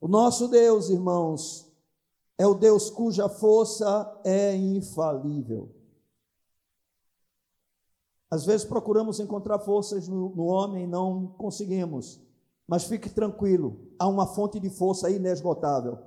O 0.00 0.06
nosso 0.06 0.46
Deus, 0.46 0.90
irmãos, 0.90 1.67
é 2.38 2.46
o 2.46 2.54
Deus 2.54 2.88
cuja 2.88 3.28
força 3.28 4.20
é 4.24 4.54
infalível. 4.54 5.74
Às 8.30 8.46
vezes 8.46 8.64
procuramos 8.64 9.18
encontrar 9.18 9.58
forças 9.58 10.06
no, 10.06 10.28
no 10.36 10.44
homem 10.44 10.84
e 10.84 10.86
não 10.86 11.26
conseguimos. 11.36 12.20
Mas 12.66 12.84
fique 12.84 13.10
tranquilo, 13.10 13.90
há 13.98 14.06
uma 14.06 14.26
fonte 14.26 14.60
de 14.60 14.70
força 14.70 15.10
inesgotável. 15.10 15.98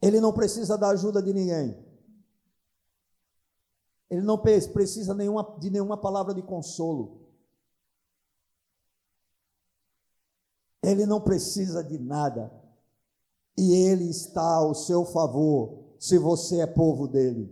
Ele 0.00 0.20
não 0.20 0.32
precisa 0.32 0.78
da 0.78 0.90
ajuda 0.90 1.20
de 1.20 1.32
ninguém. 1.32 1.76
Ele 4.08 4.20
não 4.20 4.38
precisa 4.38 5.14
nenhuma, 5.14 5.56
de 5.58 5.70
nenhuma 5.70 5.96
palavra 5.96 6.34
de 6.34 6.42
consolo. 6.42 7.22
Ele 10.82 11.06
não 11.06 11.20
precisa 11.20 11.82
de 11.82 11.98
nada 11.98 12.63
e 13.56 13.72
ele 13.72 14.08
está 14.10 14.56
ao 14.56 14.74
seu 14.74 15.04
favor, 15.04 15.84
se 15.98 16.18
você 16.18 16.60
é 16.60 16.66
povo 16.66 17.06
dele. 17.06 17.50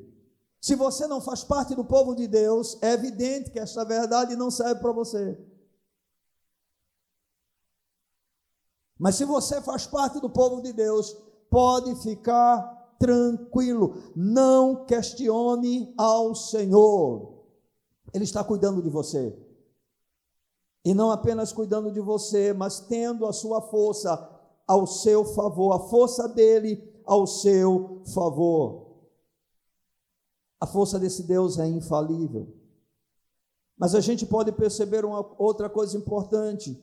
Se 0.60 0.74
você 0.74 1.06
não 1.06 1.20
faz 1.20 1.42
parte 1.42 1.74
do 1.74 1.84
povo 1.84 2.14
de 2.14 2.28
Deus, 2.28 2.78
é 2.82 2.92
evidente 2.92 3.50
que 3.50 3.58
esta 3.58 3.84
verdade 3.84 4.36
não 4.36 4.50
serve 4.50 4.80
para 4.80 4.92
você. 4.92 5.38
Mas 8.98 9.16
se 9.16 9.24
você 9.24 9.60
faz 9.60 9.86
parte 9.86 10.20
do 10.20 10.30
povo 10.30 10.62
de 10.62 10.72
Deus, 10.72 11.16
pode 11.50 11.94
ficar 11.96 12.96
tranquilo, 12.98 14.00
não 14.14 14.84
questione 14.84 15.92
ao 15.98 16.36
Senhor. 16.36 17.42
Ele 18.14 18.22
está 18.22 18.44
cuidando 18.44 18.80
de 18.80 18.88
você. 18.88 19.36
E 20.84 20.94
não 20.94 21.10
apenas 21.10 21.52
cuidando 21.52 21.90
de 21.90 22.00
você, 22.00 22.52
mas 22.52 22.78
tendo 22.78 23.26
a 23.26 23.32
sua 23.32 23.60
força 23.60 24.16
ao 24.72 24.86
seu 24.86 25.22
favor, 25.22 25.74
a 25.74 25.78
força 25.78 26.26
dele 26.26 26.82
ao 27.04 27.26
seu 27.26 28.00
favor. 28.14 28.86
A 30.58 30.66
força 30.66 30.98
desse 30.98 31.24
Deus 31.24 31.58
é 31.58 31.68
infalível. 31.68 32.48
Mas 33.76 33.94
a 33.94 34.00
gente 34.00 34.24
pode 34.24 34.50
perceber 34.50 35.04
uma 35.04 35.30
outra 35.36 35.68
coisa 35.68 35.94
importante 35.98 36.82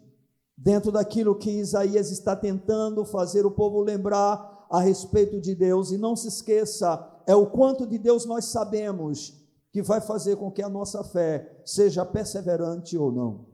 dentro 0.56 0.92
daquilo 0.92 1.36
que 1.36 1.50
Isaías 1.50 2.12
está 2.12 2.36
tentando 2.36 3.04
fazer 3.04 3.44
o 3.44 3.52
povo 3.52 3.82
lembrar 3.82 4.68
a 4.70 4.80
respeito 4.80 5.42
de 5.42 5.56
Deus. 5.56 5.92
E 5.92 5.98
não 5.98 6.16
se 6.16 6.28
esqueça, 6.28 7.24
é 7.26 7.36
o 7.36 7.48
quanto 7.48 7.88
de 7.88 7.98
Deus 7.98 8.24
nós 8.24 8.46
sabemos 8.46 9.34
que 9.72 9.82
vai 9.82 10.00
fazer 10.00 10.36
com 10.36 10.52
que 10.52 10.62
a 10.62 10.70
nossa 10.70 11.04
fé 11.04 11.64
seja 11.66 12.06
perseverante 12.06 12.96
ou 12.96 13.12
não. 13.12 13.46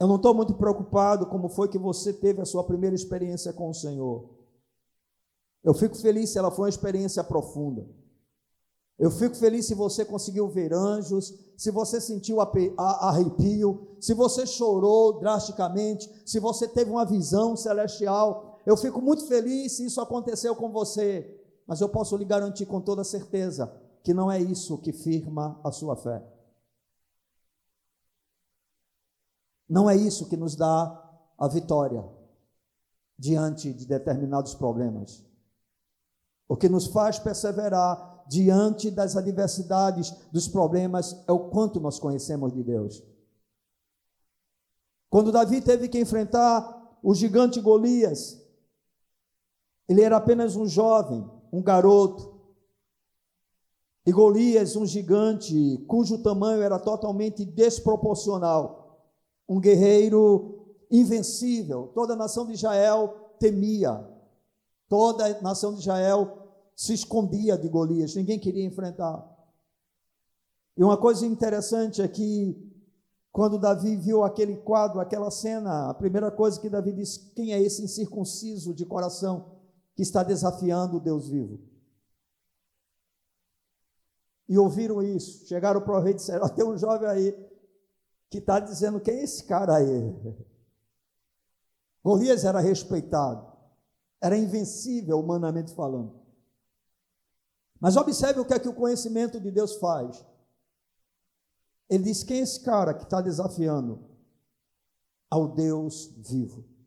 Eu 0.00 0.06
não 0.06 0.16
estou 0.16 0.32
muito 0.32 0.54
preocupado 0.54 1.26
como 1.26 1.48
foi 1.48 1.68
que 1.68 1.78
você 1.78 2.12
teve 2.12 2.40
a 2.40 2.44
sua 2.44 2.62
primeira 2.62 2.94
experiência 2.94 3.52
com 3.52 3.68
o 3.68 3.74
Senhor. 3.74 4.30
Eu 5.64 5.74
fico 5.74 5.96
feliz 5.96 6.30
se 6.30 6.38
ela 6.38 6.50
foi 6.50 6.64
uma 6.64 6.68
experiência 6.68 7.22
profunda. 7.24 7.84
Eu 8.98 9.10
fico 9.10 9.36
feliz 9.36 9.66
se 9.66 9.74
você 9.74 10.04
conseguiu 10.04 10.48
ver 10.48 10.72
anjos, 10.72 11.32
se 11.56 11.70
você 11.70 12.00
sentiu 12.00 12.38
arrepio, 12.40 13.96
se 14.00 14.12
você 14.12 14.46
chorou 14.46 15.20
drasticamente, 15.20 16.10
se 16.24 16.40
você 16.40 16.66
teve 16.66 16.90
uma 16.90 17.04
visão 17.04 17.56
celestial. 17.56 18.58
Eu 18.66 18.76
fico 18.76 19.00
muito 19.00 19.26
feliz 19.26 19.72
se 19.72 19.86
isso 19.86 20.00
aconteceu 20.00 20.54
com 20.54 20.70
você. 20.70 21.36
Mas 21.66 21.80
eu 21.80 21.88
posso 21.88 22.16
lhe 22.16 22.24
garantir 22.24 22.66
com 22.66 22.80
toda 22.80 23.04
certeza 23.04 23.72
que 24.02 24.14
não 24.14 24.30
é 24.30 24.40
isso 24.40 24.78
que 24.78 24.92
firma 24.92 25.60
a 25.62 25.70
sua 25.70 25.94
fé. 25.94 26.22
Não 29.68 29.88
é 29.88 29.96
isso 29.96 30.28
que 30.28 30.36
nos 30.36 30.56
dá 30.56 31.04
a 31.36 31.46
vitória 31.46 32.04
diante 33.18 33.72
de 33.72 33.86
determinados 33.86 34.54
problemas. 34.54 35.24
O 36.48 36.56
que 36.56 36.68
nos 36.68 36.86
faz 36.86 37.18
perseverar 37.18 38.24
diante 38.28 38.90
das 38.90 39.16
adversidades, 39.16 40.10
dos 40.32 40.48
problemas, 40.48 41.16
é 41.26 41.32
o 41.32 41.50
quanto 41.50 41.80
nós 41.80 41.98
conhecemos 41.98 42.52
de 42.52 42.62
Deus. 42.62 43.02
Quando 45.10 45.32
Davi 45.32 45.60
teve 45.60 45.88
que 45.88 45.98
enfrentar 45.98 46.98
o 47.02 47.14
gigante 47.14 47.60
Golias, 47.60 48.40
ele 49.88 50.02
era 50.02 50.18
apenas 50.18 50.54
um 50.54 50.66
jovem, 50.66 51.28
um 51.50 51.62
garoto. 51.62 52.38
E 54.04 54.12
Golias, 54.12 54.76
um 54.76 54.84
gigante 54.84 55.78
cujo 55.86 56.22
tamanho 56.22 56.62
era 56.62 56.78
totalmente 56.78 57.44
desproporcional, 57.44 58.77
um 59.48 59.60
guerreiro 59.60 60.76
invencível. 60.90 61.90
Toda 61.94 62.12
a 62.12 62.16
nação 62.16 62.46
de 62.46 62.52
Israel 62.52 63.34
temia, 63.38 64.06
toda 64.88 65.26
a 65.26 65.42
nação 65.42 65.72
de 65.74 65.80
Israel 65.80 66.48
se 66.74 66.92
escondia 66.92 67.56
de 67.56 67.68
Golias, 67.68 68.14
ninguém 68.14 68.38
queria 68.38 68.64
enfrentar. 68.64 69.26
E 70.76 70.84
uma 70.84 70.96
coisa 70.96 71.26
interessante 71.26 72.00
é 72.00 72.06
que, 72.06 72.56
quando 73.32 73.58
Davi 73.58 73.96
viu 73.96 74.22
aquele 74.22 74.56
quadro, 74.56 75.00
aquela 75.00 75.30
cena, 75.30 75.90
a 75.90 75.94
primeira 75.94 76.30
coisa 76.30 76.60
que 76.60 76.70
Davi 76.70 76.92
disse: 76.92 77.32
Quem 77.34 77.52
é 77.52 77.60
esse 77.60 77.82
incircunciso 77.82 78.72
de 78.72 78.86
coração? 78.86 79.58
que 79.98 80.02
está 80.02 80.22
desafiando 80.22 80.98
o 80.98 81.00
Deus 81.00 81.26
vivo. 81.28 81.58
E 84.48 84.56
ouviram 84.56 85.02
isso, 85.02 85.44
chegaram 85.44 85.80
para 85.80 85.98
o 85.98 86.00
rei 86.00 86.12
e 86.12 86.14
disseram: 86.14 86.48
tem 86.54 86.64
um 86.64 86.78
jovem 86.78 87.08
aí 87.08 87.47
que 88.30 88.38
está 88.38 88.60
dizendo 88.60 89.00
quem 89.00 89.14
é 89.14 89.24
esse 89.24 89.44
cara 89.44 89.76
aí. 89.76 89.86
Golias 92.04 92.44
era 92.44 92.60
respeitado, 92.60 93.46
era 94.20 94.36
invencível 94.36 95.18
humanamente 95.18 95.74
falando. 95.74 96.18
Mas 97.80 97.96
observe 97.96 98.40
o 98.40 98.44
que 98.44 98.54
é 98.54 98.58
que 98.58 98.68
o 98.68 98.74
conhecimento 98.74 99.40
de 99.40 99.50
Deus 99.50 99.76
faz. 99.76 100.24
Ele 101.88 102.04
diz: 102.04 102.22
quem 102.22 102.40
é 102.40 102.42
esse 102.42 102.60
cara 102.60 102.94
que 102.94 103.04
está 103.04 103.20
desafiando 103.20 104.04
ao 105.30 105.48
Deus 105.48 106.12
vivo? 106.16 106.78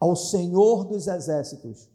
ao 0.00 0.16
Senhor 0.16 0.86
dos 0.86 1.06
exércitos. 1.06 1.90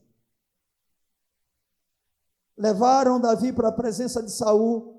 Levaram 2.56 3.20
Davi 3.20 3.51
para 3.51 3.70
a 3.70 3.74
presença 3.74 4.22
de 4.22 4.32
Saul, 4.32 4.93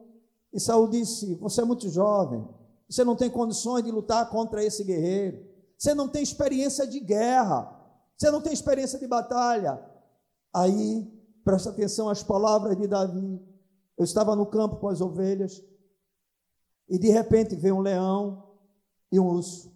e 0.53 0.59
Saul 0.59 0.89
disse: 0.89 1.37
Você 1.37 1.63
é 1.63 1.65
muito 1.65 1.89
jovem, 1.89 2.47
você 2.89 3.05
não 3.05 3.17
tem 3.17 3.31
condições 3.31 3.85
de 3.85 3.91
lutar 3.91 4.29
contra 4.31 4.65
esse 4.65 4.85
guerreiro, 4.85 5.45
você 5.77 5.95
não 5.95 6.09
tem 6.09 6.23
experiência 6.23 6.87
de 6.87 7.01
guerra, 7.01 7.73
você 8.17 8.31
não 8.31 8.41
tem 8.41 8.53
experiência 8.53 8.99
de 8.99 9.07
batalha. 9.07 9.83
Aí, 10.55 11.07
presta 11.45 11.71
atenção 11.71 12.09
às 12.09 12.23
palavras 12.23 12.77
de 12.77 12.87
Davi. 12.87 13.41
Eu 13.99 14.05
estava 14.05 14.35
no 14.35 14.47
campo 14.47 14.77
com 14.77 14.89
as 14.89 15.01
ovelhas, 15.01 15.63
e 16.89 16.99
de 16.99 17.09
repente 17.09 17.57
veio 17.57 17.77
um 17.77 17.81
leão 17.81 18.55
e 19.11 19.19
um 19.19 19.27
urso. 19.27 19.75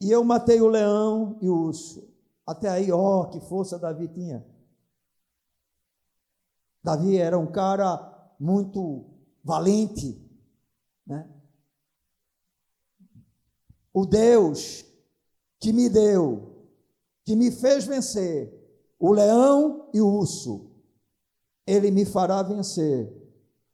E 0.00 0.10
eu 0.10 0.22
matei 0.24 0.60
o 0.60 0.68
leão 0.68 1.38
e 1.40 1.48
o 1.48 1.54
urso. 1.54 2.08
Até 2.46 2.68
aí, 2.68 2.90
ó, 2.90 3.26
que 3.26 3.40
força 3.40 3.78
Davi 3.78 4.08
tinha. 4.08 4.44
Davi 6.82 7.16
era 7.16 7.38
um 7.38 7.46
cara 7.46 8.32
muito 8.38 9.04
valente, 9.44 10.18
né? 11.10 11.28
O 13.92 14.06
Deus 14.06 14.84
que 15.58 15.72
me 15.72 15.88
deu, 15.88 16.68
que 17.24 17.34
me 17.34 17.50
fez 17.50 17.84
vencer 17.84 18.56
o 18.98 19.12
leão 19.12 19.88
e 19.92 20.00
o 20.00 20.06
urso, 20.06 20.70
ele 21.66 21.90
me 21.90 22.04
fará 22.04 22.42
vencer 22.42 23.12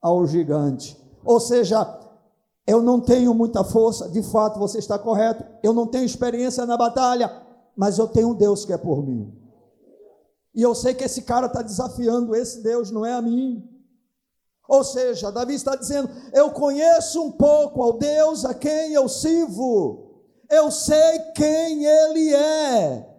ao 0.00 0.26
gigante. 0.26 0.96
Ou 1.24 1.38
seja, 1.38 2.00
eu 2.66 2.80
não 2.80 3.00
tenho 3.00 3.34
muita 3.34 3.62
força, 3.62 4.08
de 4.08 4.22
fato 4.22 4.58
você 4.58 4.78
está 4.78 4.98
correto. 4.98 5.44
Eu 5.62 5.72
não 5.72 5.86
tenho 5.86 6.04
experiência 6.04 6.64
na 6.64 6.76
batalha, 6.76 7.30
mas 7.76 7.98
eu 7.98 8.08
tenho 8.08 8.30
um 8.30 8.34
Deus 8.34 8.64
que 8.64 8.72
é 8.72 8.78
por 8.78 9.04
mim. 9.06 9.32
E 10.54 10.62
eu 10.62 10.74
sei 10.74 10.94
que 10.94 11.04
esse 11.04 11.22
cara 11.22 11.46
está 11.46 11.60
desafiando 11.60 12.34
esse 12.34 12.62
Deus, 12.62 12.90
não 12.90 13.04
é 13.04 13.12
a 13.12 13.20
mim. 13.20 13.75
Ou 14.68 14.82
seja, 14.84 15.32
Davi 15.32 15.54
está 15.54 15.76
dizendo: 15.76 16.10
Eu 16.32 16.50
conheço 16.50 17.22
um 17.22 17.32
pouco 17.32 17.82
ao 17.82 17.98
Deus 17.98 18.44
a 18.44 18.54
quem 18.54 18.92
eu 18.92 19.08
sirvo, 19.08 20.22
eu 20.50 20.70
sei 20.70 21.18
quem 21.34 21.84
Ele 21.84 22.34
é. 22.34 23.15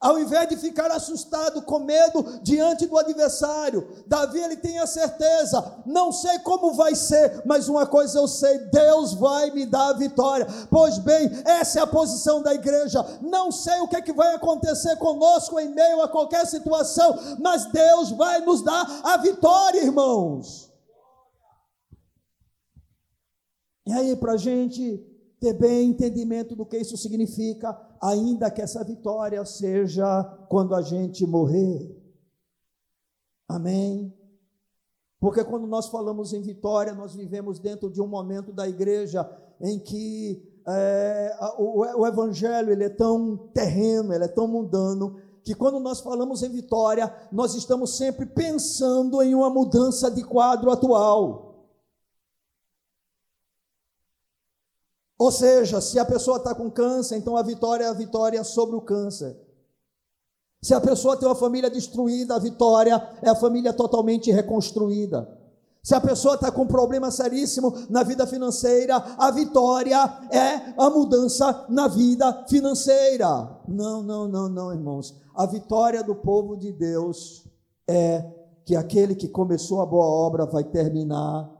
Ao 0.00 0.16
invés 0.16 0.48
de 0.48 0.56
ficar 0.56 0.92
assustado, 0.92 1.60
com 1.62 1.80
medo 1.80 2.40
diante 2.40 2.86
do 2.86 2.96
adversário, 2.96 4.04
Davi 4.06 4.38
ele 4.38 4.56
tem 4.56 4.78
a 4.78 4.86
certeza, 4.86 5.82
não 5.84 6.12
sei 6.12 6.38
como 6.38 6.72
vai 6.72 6.94
ser, 6.94 7.42
mas 7.44 7.68
uma 7.68 7.84
coisa 7.84 8.20
eu 8.20 8.28
sei, 8.28 8.58
Deus 8.70 9.14
vai 9.14 9.50
me 9.50 9.66
dar 9.66 9.88
a 9.88 9.92
vitória. 9.94 10.46
Pois 10.70 10.98
bem, 10.98 11.28
essa 11.44 11.80
é 11.80 11.82
a 11.82 11.86
posição 11.86 12.40
da 12.40 12.54
igreja. 12.54 13.04
Não 13.20 13.50
sei 13.50 13.80
o 13.80 13.88
que, 13.88 13.96
é 13.96 14.00
que 14.00 14.12
vai 14.12 14.36
acontecer 14.36 14.94
conosco 14.98 15.58
em 15.58 15.74
meio 15.74 16.00
a 16.00 16.08
qualquer 16.08 16.46
situação, 16.46 17.18
mas 17.40 17.66
Deus 17.66 18.12
vai 18.12 18.40
nos 18.42 18.62
dar 18.62 19.00
a 19.02 19.16
vitória, 19.16 19.82
irmãos. 19.82 20.70
E 23.84 23.92
aí, 23.92 24.14
para 24.14 24.34
a 24.34 24.36
gente 24.36 25.04
ter 25.40 25.54
bem 25.54 25.90
entendimento 25.90 26.54
do 26.54 26.66
que 26.66 26.76
isso 26.76 26.96
significa, 26.96 27.76
ainda 28.02 28.50
que 28.50 28.62
essa 28.62 28.84
vitória 28.84 29.44
seja 29.44 30.24
quando 30.48 30.74
a 30.74 30.82
gente 30.82 31.26
morrer. 31.26 31.96
Amém? 33.48 34.14
Porque 35.20 35.42
quando 35.42 35.66
nós 35.66 35.88
falamos 35.88 36.32
em 36.32 36.40
vitória, 36.40 36.94
nós 36.94 37.14
vivemos 37.14 37.58
dentro 37.58 37.90
de 37.90 38.00
um 38.00 38.06
momento 38.06 38.52
da 38.52 38.68
igreja 38.68 39.28
em 39.60 39.78
que 39.78 40.42
é, 40.66 41.36
o, 41.58 42.00
o 42.00 42.06
evangelho 42.06 42.70
ele 42.70 42.84
é 42.84 42.88
tão 42.88 43.36
terreno, 43.54 44.12
ele 44.12 44.24
é 44.24 44.28
tão 44.28 44.46
mundano, 44.46 45.16
que 45.42 45.54
quando 45.54 45.80
nós 45.80 46.00
falamos 46.00 46.42
em 46.42 46.50
vitória, 46.50 47.12
nós 47.32 47.54
estamos 47.54 47.96
sempre 47.96 48.26
pensando 48.26 49.22
em 49.22 49.34
uma 49.34 49.48
mudança 49.48 50.10
de 50.10 50.22
quadro 50.22 50.70
atual. 50.70 51.47
Ou 55.18 55.32
seja, 55.32 55.80
se 55.80 55.98
a 55.98 56.04
pessoa 56.04 56.36
está 56.36 56.54
com 56.54 56.70
câncer, 56.70 57.16
então 57.16 57.36
a 57.36 57.42
vitória 57.42 57.84
é 57.84 57.88
a 57.88 57.92
vitória 57.92 58.44
sobre 58.44 58.76
o 58.76 58.80
câncer. 58.80 59.36
Se 60.62 60.74
a 60.74 60.80
pessoa 60.80 61.16
tem 61.16 61.28
uma 61.28 61.34
família 61.34 61.68
destruída, 61.68 62.36
a 62.36 62.38
vitória 62.38 63.00
é 63.22 63.28
a 63.28 63.34
família 63.34 63.72
totalmente 63.72 64.30
reconstruída. 64.30 65.28
Se 65.82 65.94
a 65.94 66.00
pessoa 66.00 66.34
está 66.34 66.50
com 66.50 66.62
um 66.62 66.66
problema 66.66 67.10
seríssimo 67.10 67.72
na 67.88 68.02
vida 68.02 68.26
financeira, 68.26 68.96
a 69.16 69.30
vitória 69.30 69.96
é 70.30 70.74
a 70.76 70.90
mudança 70.90 71.64
na 71.68 71.88
vida 71.88 72.44
financeira. 72.48 73.26
Não, 73.66 74.02
não, 74.02 74.28
não, 74.28 74.48
não, 74.48 74.72
irmãos. 74.72 75.16
A 75.34 75.46
vitória 75.46 76.02
do 76.02 76.14
povo 76.14 76.56
de 76.56 76.72
Deus 76.72 77.44
é 77.88 78.24
que 78.64 78.76
aquele 78.76 79.14
que 79.14 79.28
começou 79.28 79.80
a 79.80 79.86
boa 79.86 80.04
obra 80.04 80.44
vai 80.44 80.64
terminar 80.64 81.50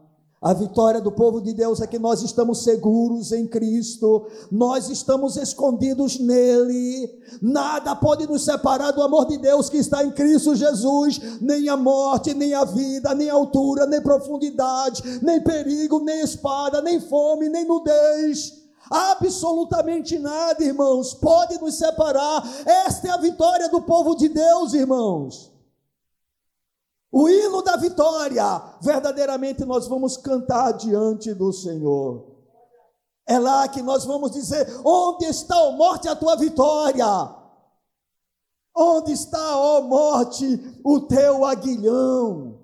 A 0.40 0.52
vitória 0.52 1.00
do 1.00 1.10
povo 1.10 1.40
de 1.40 1.52
Deus 1.52 1.80
é 1.80 1.86
que 1.86 1.98
nós 1.98 2.22
estamos 2.22 2.62
seguros 2.62 3.32
em 3.32 3.44
Cristo, 3.44 4.28
nós 4.52 4.88
estamos 4.88 5.36
escondidos 5.36 6.20
nele, 6.20 7.10
nada 7.42 7.96
pode 7.96 8.24
nos 8.24 8.44
separar 8.44 8.92
do 8.92 9.02
amor 9.02 9.26
de 9.26 9.36
Deus 9.36 9.68
que 9.68 9.78
está 9.78 10.04
em 10.04 10.12
Cristo 10.12 10.54
Jesus, 10.54 11.40
nem 11.40 11.68
a 11.68 11.76
morte, 11.76 12.34
nem 12.34 12.54
a 12.54 12.64
vida, 12.64 13.12
nem 13.16 13.28
a 13.28 13.34
altura, 13.34 13.84
nem 13.84 14.00
profundidade, 14.00 15.02
nem 15.20 15.42
perigo, 15.42 15.98
nem 15.98 16.20
espada, 16.20 16.80
nem 16.80 17.00
fome, 17.00 17.48
nem 17.48 17.66
nudez. 17.66 18.62
Absolutamente 18.88 20.20
nada, 20.20 20.62
irmãos, 20.62 21.14
pode 21.14 21.60
nos 21.60 21.74
separar. 21.74 22.48
Esta 22.64 23.08
é 23.08 23.10
a 23.10 23.16
vitória 23.16 23.68
do 23.70 23.82
povo 23.82 24.14
de 24.14 24.28
Deus, 24.28 24.72
irmãos. 24.72 25.57
O 27.18 27.28
hino 27.28 27.62
da 27.62 27.76
vitória, 27.76 28.44
verdadeiramente 28.80 29.64
nós 29.64 29.88
vamos 29.88 30.16
cantar 30.16 30.70
diante 30.70 31.34
do 31.34 31.52
Senhor. 31.52 32.26
É 33.26 33.40
lá 33.40 33.66
que 33.66 33.82
nós 33.82 34.04
vamos 34.04 34.30
dizer: 34.30 34.64
onde 34.84 35.24
está, 35.24 35.60
ó 35.64 35.72
morte, 35.72 36.06
a 36.06 36.14
tua 36.14 36.36
vitória? 36.36 37.04
Onde 38.72 39.10
está, 39.10 39.58
ó 39.58 39.80
morte, 39.80 40.80
o 40.84 41.00
teu 41.00 41.44
aguilhão? 41.44 42.60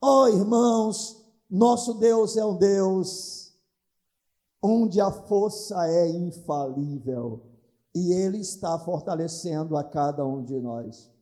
Ó 0.00 0.28
irmãos, 0.28 1.20
nosso 1.50 1.94
Deus 1.94 2.36
é 2.36 2.44
um 2.44 2.56
Deus 2.56 3.52
onde 4.62 5.00
a 5.00 5.10
força 5.10 5.88
é 5.88 6.08
infalível 6.08 7.42
e 7.92 8.12
Ele 8.12 8.38
está 8.38 8.78
fortalecendo 8.78 9.76
a 9.76 9.82
cada 9.82 10.24
um 10.24 10.40
de 10.44 10.60
nós. 10.60 11.12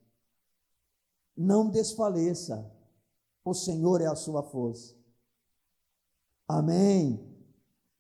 Não 1.37 1.68
desfaleça, 1.68 2.70
o 3.45 3.55
Senhor 3.55 4.01
é 4.01 4.07
a 4.07 4.14
sua 4.14 4.43
força. 4.43 4.95
Amém. 6.47 7.20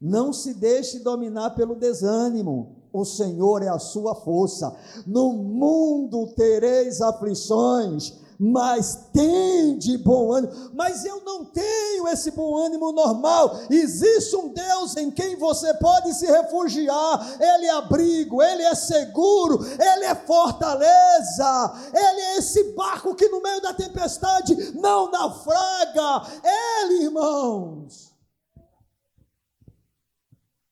Não 0.00 0.32
se 0.32 0.54
deixe 0.54 0.98
dominar 0.98 1.50
pelo 1.50 1.74
desânimo, 1.74 2.82
o 2.92 3.04
Senhor 3.04 3.62
é 3.62 3.68
a 3.68 3.78
sua 3.78 4.14
força. 4.14 4.76
No 5.06 5.32
mundo 5.32 6.34
tereis 6.34 7.00
aflições, 7.00 8.21
mas 8.38 9.08
tem 9.12 9.78
de 9.78 9.98
bom 9.98 10.32
ânimo. 10.32 10.70
Mas 10.74 11.04
eu 11.04 11.22
não 11.24 11.44
tenho 11.44 12.08
esse 12.08 12.30
bom 12.30 12.56
ânimo 12.56 12.92
normal. 12.92 13.58
Existe 13.70 14.34
um 14.36 14.48
Deus 14.48 14.96
em 14.96 15.10
quem 15.10 15.36
você 15.36 15.72
pode 15.74 16.12
se 16.14 16.26
refugiar. 16.26 17.40
Ele 17.40 17.66
é 17.66 17.70
abrigo, 17.70 18.42
ele 18.42 18.62
é 18.62 18.74
seguro, 18.74 19.64
ele 19.64 20.04
é 20.04 20.14
fortaleza. 20.14 21.72
Ele 21.92 22.20
é 22.20 22.38
esse 22.38 22.72
barco 22.74 23.14
que 23.14 23.28
no 23.28 23.40
meio 23.42 23.60
da 23.60 23.74
tempestade 23.74 24.72
não 24.74 25.10
naufraga. 25.10 26.26
Ele, 26.42 27.04
irmãos. 27.04 28.12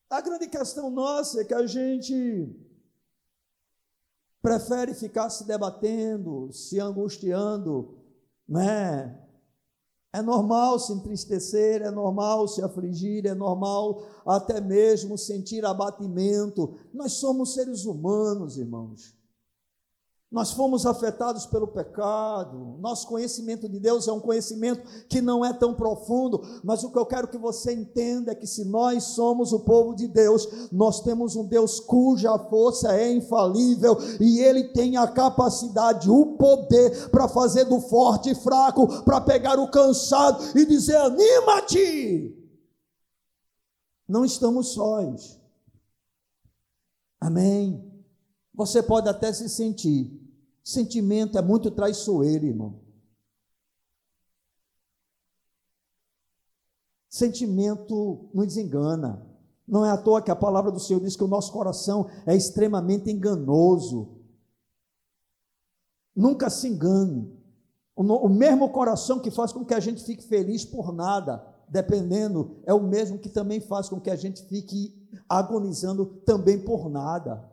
A 0.08 0.20
grande 0.20 0.48
questão 0.48 0.90
nossa 0.90 1.40
é 1.40 1.44
que 1.44 1.54
a 1.54 1.64
gente 1.66 2.69
prefere 4.42 4.94
ficar 4.94 5.30
se 5.30 5.46
debatendo, 5.46 6.52
se 6.52 6.80
angustiando, 6.80 7.96
né? 8.48 9.16
É 10.12 10.20
normal 10.20 10.78
se 10.80 10.92
entristecer, 10.92 11.82
é 11.82 11.90
normal 11.90 12.48
se 12.48 12.60
afligir, 12.62 13.26
é 13.26 13.34
normal 13.34 14.02
até 14.26 14.60
mesmo 14.60 15.16
sentir 15.16 15.64
abatimento. 15.64 16.76
Nós 16.92 17.12
somos 17.12 17.54
seres 17.54 17.84
humanos, 17.84 18.58
irmãos. 18.58 19.14
Nós 20.30 20.52
fomos 20.52 20.86
afetados 20.86 21.44
pelo 21.46 21.66
pecado. 21.66 22.76
Nosso 22.78 23.08
conhecimento 23.08 23.68
de 23.68 23.80
Deus 23.80 24.06
é 24.06 24.12
um 24.12 24.20
conhecimento 24.20 24.86
que 25.08 25.20
não 25.20 25.44
é 25.44 25.52
tão 25.52 25.74
profundo, 25.74 26.40
mas 26.62 26.84
o 26.84 26.92
que 26.92 26.98
eu 26.98 27.04
quero 27.04 27.26
que 27.26 27.36
você 27.36 27.72
entenda 27.72 28.30
é 28.30 28.34
que 28.36 28.46
se 28.46 28.64
nós 28.64 29.02
somos 29.02 29.52
o 29.52 29.58
povo 29.60 29.92
de 29.92 30.06
Deus, 30.06 30.70
nós 30.70 31.00
temos 31.00 31.34
um 31.34 31.44
Deus 31.44 31.80
cuja 31.80 32.38
força 32.38 32.94
é 32.96 33.12
infalível 33.12 33.96
e 34.20 34.38
ele 34.38 34.68
tem 34.68 34.96
a 34.96 35.08
capacidade, 35.08 36.08
o 36.08 36.36
poder 36.36 37.10
para 37.10 37.26
fazer 37.26 37.64
do 37.64 37.80
forte 37.80 38.32
fraco, 38.36 39.02
para 39.02 39.20
pegar 39.20 39.58
o 39.58 39.68
cansado 39.68 40.56
e 40.56 40.64
dizer: 40.64 40.96
"Anima-te!" 40.96 42.36
Não 44.08 44.24
estamos 44.24 44.68
sós. 44.68 45.40
Amém. 47.20 47.84
Você 48.54 48.82
pode 48.82 49.08
até 49.08 49.32
se 49.32 49.48
sentir 49.48 50.19
Sentimento 50.62 51.38
é 51.38 51.42
muito 51.42 51.70
traiçoeiro, 51.70 52.46
irmão. 52.46 52.80
Sentimento 57.08 58.30
nos 58.32 58.56
engana. 58.56 59.26
Não 59.66 59.84
é 59.84 59.90
à 59.90 59.96
toa 59.96 60.22
que 60.22 60.30
a 60.30 60.36
palavra 60.36 60.70
do 60.70 60.80
Senhor 60.80 61.00
diz 61.00 61.16
que 61.16 61.24
o 61.24 61.28
nosso 61.28 61.52
coração 61.52 62.08
é 62.24 62.34
extremamente 62.34 63.10
enganoso. 63.10 64.16
Nunca 66.14 66.48
se 66.48 66.68
engane. 66.68 67.40
O, 67.96 68.28
mesmo 68.28 68.70
coração 68.70 69.18
que 69.18 69.30
faz 69.30 69.52
com 69.52 69.64
que 69.64 69.74
a 69.74 69.80
gente 69.80 70.02
fique 70.02 70.24
feliz 70.24 70.64
por 70.64 70.92
nada, 70.92 71.44
dependendo, 71.68 72.56
é 72.64 72.72
o 72.72 72.82
mesmo 72.82 73.18
que 73.18 73.28
também 73.28 73.60
faz 73.60 73.88
com 73.88 74.00
que 74.00 74.08
a 74.10 74.16
gente 74.16 74.42
fique 74.46 74.94
agonizando 75.28 76.06
também 76.24 76.58
por 76.58 76.88
nada. 76.88 77.49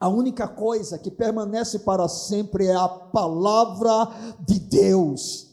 A 0.00 0.08
única 0.08 0.48
coisa 0.48 0.98
que 0.98 1.10
permanece 1.10 1.80
para 1.80 2.08
sempre 2.08 2.66
é 2.66 2.74
a 2.74 2.88
palavra 2.88 4.08
de 4.40 4.58
Deus. 4.58 5.50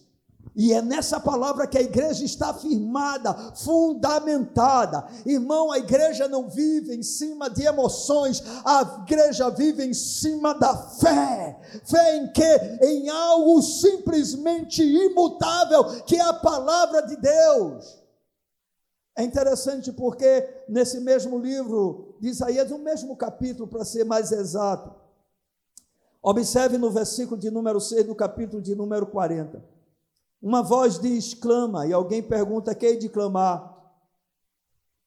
E 0.56 0.74
é 0.74 0.82
nessa 0.82 1.20
palavra 1.20 1.68
que 1.68 1.78
a 1.78 1.82
igreja 1.82 2.26
está 2.26 2.52
firmada, 2.52 3.32
fundamentada. 3.58 5.06
Irmão, 5.24 5.72
a 5.72 5.78
igreja 5.78 6.28
não 6.28 6.50
vive 6.50 6.95
em 6.95 7.04
cima 7.04 7.48
de 7.50 7.64
emoções, 7.64 8.41
a 8.66 9.04
igreja 9.04 9.52
vive 9.52 9.86
em 9.86 9.93
cima 9.93 10.56
da 10.56 10.76
fé. 10.76 11.60
Fé 11.84 12.18
em 12.18 12.32
que? 12.32 12.80
Em 12.82 13.08
algo 13.10 13.62
simplesmente 13.62 14.82
imutável, 14.82 15.84
que 16.06 16.16
é 16.16 16.22
a 16.22 16.34
palavra 16.34 17.02
de 17.02 17.18
Deus. 17.18 18.02
É 19.16 19.24
interessante 19.24 19.91
porque 19.91 20.64
nesse 20.70 21.02
mesmo 21.02 21.38
livro 21.38 22.07
de 22.20 22.30
Isaías, 22.30 22.70
no 22.70 22.80
mesmo 22.80 23.15
capítulo, 23.15 23.68
para 23.68 23.86
ser 23.86 24.03
mais 24.03 24.32
exato, 24.32 24.93
observe 26.22 26.78
no 26.78 26.91
versículo 26.91 27.39
de 27.39 27.49
número 27.49 27.80
6 27.80 28.05
do 28.05 28.15
capítulo 28.15 28.61
de 28.61 28.76
número 28.76 29.05
40. 29.07 29.63
Uma 30.41 30.61
voz 30.61 30.99
diz: 30.99 31.34
clama, 31.34 31.86
e 31.86 31.93
alguém 31.93 32.22
pergunta: 32.22 32.76
quem 32.76 32.97
de 32.97 33.09
clamar? 33.09 33.76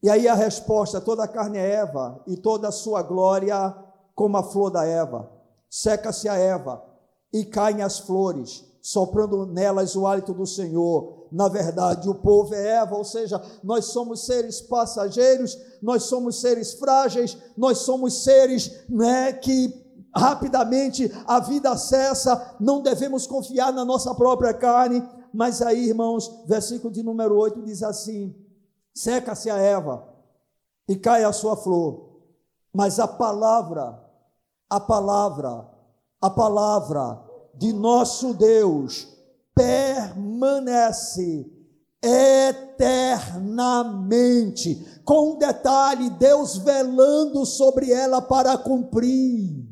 E 0.03 0.09
aí 0.09 0.27
a 0.29 0.35
resposta: 0.35 1.01
toda 1.01 1.25
a 1.25 1.29
carne 1.29 1.59
é 1.59 1.71
Eva, 1.77 2.23
e 2.27 2.37
toda 2.37 2.69
a 2.69 2.73
sua 2.73 3.03
glória 3.03 3.75
como 4.15 4.37
a 4.37 4.43
flor 4.43 4.71
da 4.71 4.85
Eva. 4.85 5.31
Seca-se 5.69 6.29
a 6.29 6.35
Eva, 6.35 6.85
e 7.33 7.45
caem 7.45 7.83
as 7.83 7.99
flores, 7.99 8.65
soprando 8.81 9.47
nelas 9.47 9.95
o 9.95 10.07
hálito 10.07 10.33
do 10.33 10.47
Senhor. 10.47 11.27
Na 11.31 11.49
verdade, 11.49 12.09
o 12.09 12.15
povo 12.15 12.55
é 12.55 12.79
Eva, 12.79 12.97
ou 12.97 13.05
seja, 13.05 13.41
nós 13.63 13.87
somos 13.87 14.27
seres 14.27 14.61
passageiros, 14.61 15.57
nós 15.81 16.05
somos 16.05 16.41
seres 16.41 16.75
frágeis, 16.75 17.37
nós 17.57 17.79
somos 17.79 18.25
seres 18.25 18.85
né, 18.89 19.33
que 19.33 19.73
rapidamente 20.15 21.11
a 21.27 21.39
vida 21.39 21.77
cessa, 21.77 22.57
não 22.59 22.83
devemos 22.83 23.27
confiar 23.27 23.73
na 23.73 23.85
nossa 23.85 24.15
própria 24.15 24.53
carne, 24.53 25.07
mas 25.33 25.63
aí, 25.63 25.89
irmãos, 25.89 26.43
versículo 26.47 26.93
de 26.93 27.03
número 27.03 27.37
8 27.37 27.63
diz 27.63 27.83
assim: 27.83 28.35
seca-se 28.93 29.49
a 29.49 29.57
Eva 29.57 30.09
e 30.89 30.97
cai 30.97 31.23
a 31.23 31.33
sua 31.33 31.57
flor, 31.57 32.23
mas 32.75 32.99
a 32.99 33.07
palavra, 33.07 34.03
a 34.69 34.81
palavra, 34.81 35.69
a 36.21 36.29
palavra 36.29 37.30
de 37.61 37.73
nosso 37.75 38.33
Deus 38.33 39.07
permanece 39.55 41.47
eternamente. 42.03 44.83
Com 45.05 45.35
um 45.35 45.39
detalhe, 45.39 46.09
Deus 46.09 46.57
velando 46.57 47.45
sobre 47.45 47.93
ela 47.93 48.23
para 48.23 48.57
cumprir. 48.57 49.69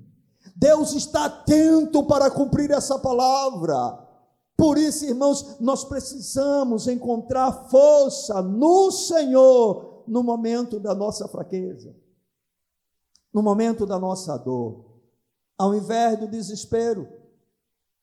Deus 0.54 0.92
está 0.92 1.24
atento 1.24 2.04
para 2.04 2.30
cumprir 2.30 2.70
essa 2.72 2.98
palavra. 2.98 4.06
Por 4.54 4.76
isso, 4.76 5.06
irmãos, 5.06 5.56
nós 5.58 5.82
precisamos 5.84 6.88
encontrar 6.88 7.70
força 7.70 8.42
no 8.42 8.90
Senhor 8.90 10.04
no 10.06 10.22
momento 10.22 10.78
da 10.78 10.94
nossa 10.94 11.26
fraqueza, 11.26 11.96
no 13.32 13.42
momento 13.42 13.86
da 13.86 13.98
nossa 13.98 14.36
dor. 14.36 14.84
Ao 15.56 15.74
invés 15.74 16.20
do 16.20 16.28
desespero, 16.28 17.16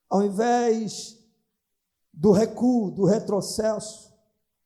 ao 0.10 0.24
invés 0.24 1.20
do 2.14 2.32
recuo, 2.32 2.92
do 2.92 3.06
retrocesso, 3.06 4.14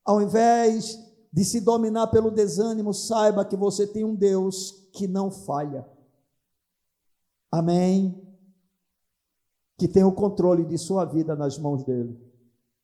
ao 0.05 0.21
invés 0.21 0.99
de 1.31 1.43
se 1.43 1.61
dominar 1.61 2.07
pelo 2.07 2.31
desânimo, 2.31 2.93
saiba 2.93 3.45
que 3.45 3.55
você 3.55 3.85
tem 3.85 4.03
um 4.03 4.15
Deus 4.15 4.89
que 4.93 5.07
não 5.07 5.29
falha. 5.29 5.87
Amém? 7.51 8.21
Que 9.77 9.87
tem 9.87 10.03
o 10.03 10.11
controle 10.11 10.65
de 10.65 10.77
sua 10.77 11.05
vida 11.05 11.35
nas 11.35 11.57
mãos 11.57 11.83
dele. 11.83 12.19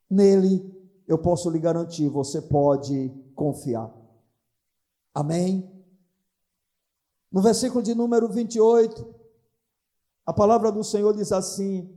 Nele 0.10 0.74
eu 1.08 1.18
posso 1.18 1.50
lhe 1.50 1.60
garantir, 1.60 2.08
você 2.10 2.42
pode 2.42 3.10
confiar. 3.36 3.94
Amém? 5.14 5.72
No 7.32 7.42
versículo 7.42 7.84
de 7.84 7.94
número 7.94 8.28
28, 8.28 9.14
a 10.26 10.34
palavra 10.34 10.72
do 10.72 10.84
Senhor 10.84 11.14
diz 11.14 11.32
assim: 11.32 11.94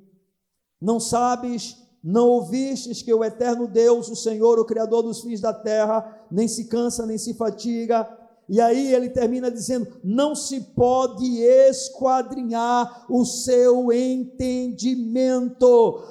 Não 0.81 1.01
sabes, 1.01 1.77
não 2.03 2.29
ouvistes 2.29 3.03
que 3.03 3.13
o 3.13 3.25
eterno 3.25 3.67
Deus, 3.67 4.09
o 4.09 4.17
Senhor, 4.17 4.59
o 4.59 4.65
Criador 4.65 5.03
dos 5.03 5.21
fins 5.21 5.41
da 5.41 5.53
terra, 5.53 6.27
nem 6.31 6.47
se 6.47 6.65
cansa, 6.67 7.05
nem 7.05 7.19
se 7.19 7.35
fatiga, 7.35 8.09
e 8.49 8.61
aí 8.61 8.95
ele 8.95 9.11
termina 9.11 9.51
dizendo: 9.51 9.87
não 10.03 10.35
se 10.35 10.61
pode 10.61 11.39
esquadrinhar 11.43 13.05
o 13.11 13.25
seu 13.25 13.93
entendimento. 13.93 15.67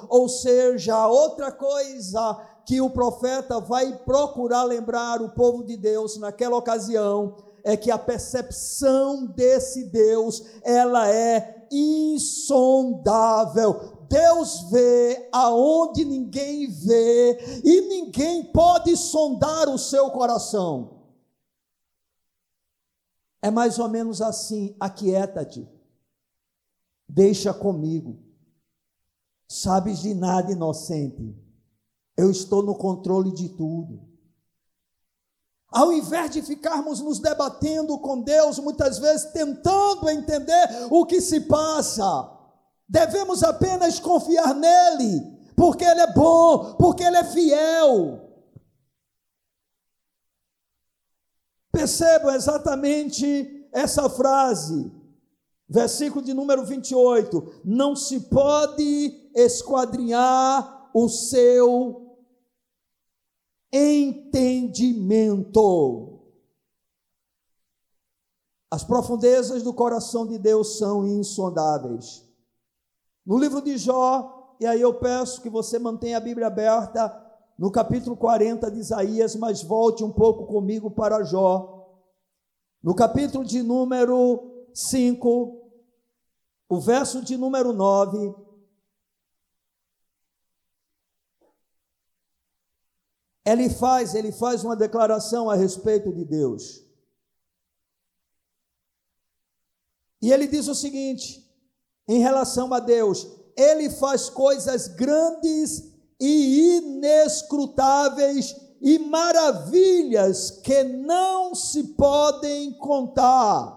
Ou 0.08 0.28
seja, 0.28 1.08
outra 1.08 1.50
coisa 1.50 2.40
que 2.64 2.80
o 2.80 2.90
profeta 2.90 3.58
vai 3.58 3.92
procurar 4.04 4.62
lembrar 4.62 5.20
o 5.20 5.30
povo 5.30 5.64
de 5.64 5.76
Deus 5.76 6.16
naquela 6.18 6.56
ocasião 6.56 7.34
é 7.64 7.76
que 7.76 7.90
a 7.90 7.98
percepção 7.98 9.26
desse 9.26 9.86
Deus, 9.86 10.44
ela 10.62 11.10
é 11.10 11.66
insondável. 11.72 12.38
Deus 14.08 14.70
vê 14.70 15.28
aonde 15.32 16.04
ninguém 16.04 16.66
vê 16.70 17.60
e 17.64 17.80
ninguém 17.82 18.44
pode 18.52 18.96
sondar 18.96 19.68
o 19.68 19.78
seu 19.78 20.10
coração. 20.10 20.98
É 23.42 23.50
mais 23.50 23.78
ou 23.78 23.88
menos 23.88 24.20
assim: 24.22 24.74
aquieta-te, 24.80 25.68
deixa 27.08 27.52
comigo. 27.52 28.18
Sabes 29.46 30.00
de 30.00 30.14
nada, 30.14 30.52
inocente. 30.52 31.34
Eu 32.16 32.30
estou 32.30 32.62
no 32.62 32.74
controle 32.74 33.32
de 33.32 33.48
tudo. 33.48 34.08
Ao 35.70 35.92
invés 35.92 36.30
de 36.30 36.42
ficarmos 36.42 37.00
nos 37.00 37.18
debatendo 37.18 37.98
com 37.98 38.20
Deus, 38.20 38.58
muitas 38.58 38.98
vezes 38.98 39.30
tentando 39.32 40.08
entender 40.08 40.88
o 40.90 41.04
que 41.04 41.20
se 41.20 41.42
passa, 41.42 42.37
devemos 42.88 43.42
apenas 43.42 44.00
confiar 44.00 44.54
nele, 44.54 45.36
porque 45.54 45.84
ele 45.84 46.00
é 46.00 46.10
bom, 46.12 46.72
porque 46.74 47.02
ele 47.02 47.18
é 47.18 47.24
fiel. 47.24 48.24
Percebam 51.70 52.34
exatamente 52.34 53.68
essa 53.72 54.08
frase, 54.08 54.90
versículo 55.68 56.24
de 56.24 56.32
número 56.32 56.64
28. 56.64 57.60
Não 57.64 57.94
se 57.94 58.20
pode 58.20 59.30
esquadrinhar 59.34 60.90
o 60.94 61.08
seu 61.08 62.16
entendimento. 63.72 66.14
As 68.70 68.84
profundezas 68.84 69.62
do 69.62 69.72
coração 69.72 70.26
de 70.26 70.38
Deus 70.38 70.76
são 70.78 71.06
insondáveis. 71.06 72.27
No 73.28 73.36
livro 73.36 73.60
de 73.60 73.76
Jó, 73.76 74.56
e 74.58 74.64
aí 74.64 74.80
eu 74.80 74.94
peço 74.94 75.42
que 75.42 75.50
você 75.50 75.78
mantenha 75.78 76.16
a 76.16 76.20
Bíblia 76.20 76.46
aberta, 76.46 77.14
no 77.58 77.70
capítulo 77.70 78.16
40 78.16 78.70
de 78.70 78.78
Isaías, 78.78 79.36
mas 79.36 79.62
volte 79.62 80.02
um 80.02 80.10
pouco 80.10 80.46
comigo 80.46 80.90
para 80.90 81.22
Jó. 81.22 81.92
No 82.82 82.94
capítulo 82.94 83.44
de 83.44 83.62
número 83.62 84.66
5, 84.72 85.70
o 86.70 86.80
verso 86.80 87.22
de 87.22 87.36
número 87.36 87.74
9. 87.74 88.34
Ele 93.44 93.68
faz, 93.68 94.14
ele 94.14 94.32
faz 94.32 94.64
uma 94.64 94.74
declaração 94.74 95.50
a 95.50 95.54
respeito 95.54 96.10
de 96.14 96.24
Deus. 96.24 96.82
E 100.22 100.32
ele 100.32 100.46
diz 100.46 100.66
o 100.66 100.74
seguinte, 100.74 101.46
em 102.08 102.20
relação 102.20 102.72
a 102.72 102.80
Deus: 102.80 103.26
Ele 103.54 103.90
faz 103.90 104.30
coisas 104.30 104.88
grandes 104.88 105.92
e 106.18 106.78
inescrutáveis 106.78 108.56
e 108.80 108.98
maravilhas 108.98 110.50
que 110.50 110.82
não 110.82 111.54
se 111.54 111.94
podem 111.94 112.72
contar. 112.78 113.76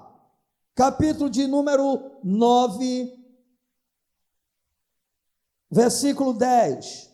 Capítulo 0.74 1.30
de 1.30 1.46
número 1.46 2.20
9, 2.24 3.14
versículo 5.70 6.34
10. 6.34 7.12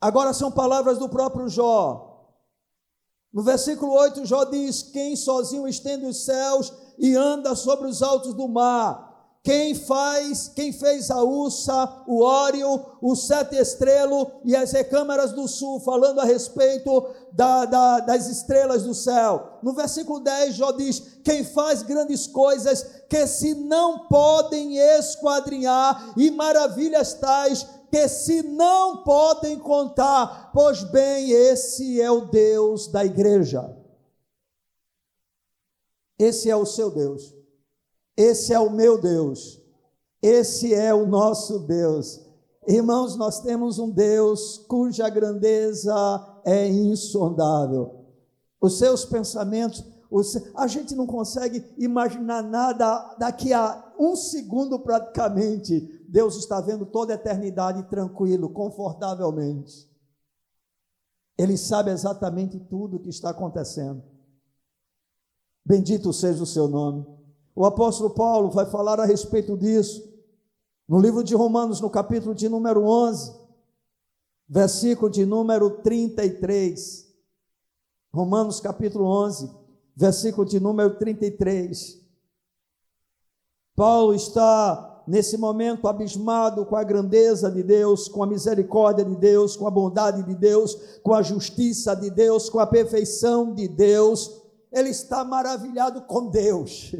Agora 0.00 0.34
são 0.34 0.52
palavras 0.52 0.98
do 0.98 1.08
próprio 1.08 1.48
Jó. 1.48 2.13
No 3.34 3.42
versículo 3.42 3.92
8, 3.92 4.24
Jó 4.24 4.44
diz: 4.44 4.80
Quem 4.80 5.16
sozinho 5.16 5.66
estende 5.66 6.06
os 6.06 6.24
céus 6.24 6.72
e 6.96 7.16
anda 7.16 7.56
sobre 7.56 7.88
os 7.88 8.00
altos 8.00 8.32
do 8.32 8.46
mar 8.46 9.14
quem 9.44 9.74
faz, 9.74 10.48
quem 10.48 10.72
fez 10.72 11.10
a 11.10 11.22
Ursa, 11.22 12.02
o 12.06 12.22
Ório, 12.22 12.82
o 13.02 13.14
Sete 13.14 13.56
Estrelo 13.56 14.26
e 14.42 14.56
as 14.56 14.72
recâmaras 14.72 15.32
do 15.32 15.46
sul, 15.46 15.78
falando 15.80 16.18
a 16.18 16.24
respeito 16.24 17.06
da, 17.30 17.66
da, 17.66 18.00
das 18.00 18.26
estrelas 18.26 18.84
do 18.84 18.94
céu. 18.94 19.58
No 19.62 19.74
versículo 19.74 20.20
10, 20.20 20.54
Jó 20.54 20.72
diz: 20.72 21.18
Quem 21.22 21.44
faz 21.44 21.82
grandes 21.82 22.26
coisas 22.26 22.86
que 23.06 23.26
se 23.26 23.54
não 23.54 24.08
podem 24.08 24.78
esquadrinhar, 24.78 26.14
e 26.16 26.30
maravilhas 26.30 27.12
tais 27.12 27.66
que 27.94 28.08
se 28.08 28.42
não 28.42 29.04
podem 29.04 29.56
contar, 29.56 30.50
pois 30.52 30.82
bem, 30.82 31.30
esse 31.30 32.00
é 32.00 32.10
o 32.10 32.22
Deus 32.22 32.88
da 32.88 33.04
igreja. 33.04 33.72
Esse 36.18 36.50
é 36.50 36.56
o 36.56 36.66
seu 36.66 36.90
Deus. 36.90 37.32
Esse 38.16 38.52
é 38.52 38.58
o 38.58 38.68
meu 38.68 39.00
Deus. 39.00 39.62
Esse 40.20 40.74
é 40.74 40.92
o 40.92 41.06
nosso 41.06 41.60
Deus. 41.60 42.20
Irmãos, 42.66 43.14
nós 43.14 43.38
temos 43.38 43.78
um 43.78 43.90
Deus 43.90 44.58
cuja 44.66 45.08
grandeza 45.08 46.40
é 46.44 46.66
insondável. 46.66 48.06
Os 48.60 48.76
seus 48.76 49.04
pensamentos, 49.04 49.84
os, 50.10 50.36
a 50.56 50.66
gente 50.66 50.96
não 50.96 51.06
consegue 51.06 51.64
imaginar 51.78 52.42
nada 52.42 53.14
daqui 53.20 53.52
a 53.52 53.92
um 53.96 54.16
segundo 54.16 54.80
praticamente. 54.80 56.03
Deus 56.14 56.36
está 56.36 56.60
vendo 56.60 56.86
toda 56.86 57.12
a 57.12 57.16
eternidade 57.16 57.82
tranquilo, 57.90 58.48
confortavelmente. 58.48 59.90
Ele 61.36 61.58
sabe 61.58 61.90
exatamente 61.90 62.56
tudo 62.60 62.98
o 62.98 63.00
que 63.00 63.08
está 63.08 63.30
acontecendo. 63.30 64.00
Bendito 65.66 66.12
seja 66.12 66.40
o 66.40 66.46
seu 66.46 66.68
nome. 66.68 67.04
O 67.52 67.66
apóstolo 67.66 68.10
Paulo 68.10 68.48
vai 68.48 68.64
falar 68.64 69.00
a 69.00 69.04
respeito 69.04 69.56
disso 69.56 70.08
no 70.86 71.00
livro 71.00 71.24
de 71.24 71.34
Romanos, 71.34 71.80
no 71.80 71.90
capítulo 71.90 72.32
de 72.32 72.48
número 72.48 72.84
11, 72.84 73.36
versículo 74.48 75.10
de 75.10 75.26
número 75.26 75.82
33. 75.82 77.12
Romanos, 78.12 78.60
capítulo 78.60 79.06
11, 79.06 79.50
versículo 79.96 80.46
de 80.46 80.60
número 80.60 80.96
33. 80.96 82.00
Paulo 83.74 84.14
está 84.14 84.93
nesse 85.06 85.36
momento 85.36 85.86
abismado 85.86 86.64
com 86.64 86.76
a 86.76 86.82
grandeza 86.82 87.50
de 87.50 87.62
Deus, 87.62 88.08
com 88.08 88.22
a 88.22 88.26
misericórdia 88.26 89.04
de 89.04 89.16
Deus, 89.16 89.56
com 89.56 89.66
a 89.66 89.70
bondade 89.70 90.22
de 90.22 90.34
Deus, 90.34 90.98
com 91.02 91.12
a 91.12 91.22
justiça 91.22 91.94
de 91.94 92.10
Deus, 92.10 92.48
com 92.48 92.58
a 92.58 92.66
perfeição 92.66 93.54
de 93.54 93.68
Deus. 93.68 94.42
Ele 94.72 94.90
está 94.90 95.24
maravilhado 95.24 96.02
com 96.02 96.28
Deus. 96.30 96.94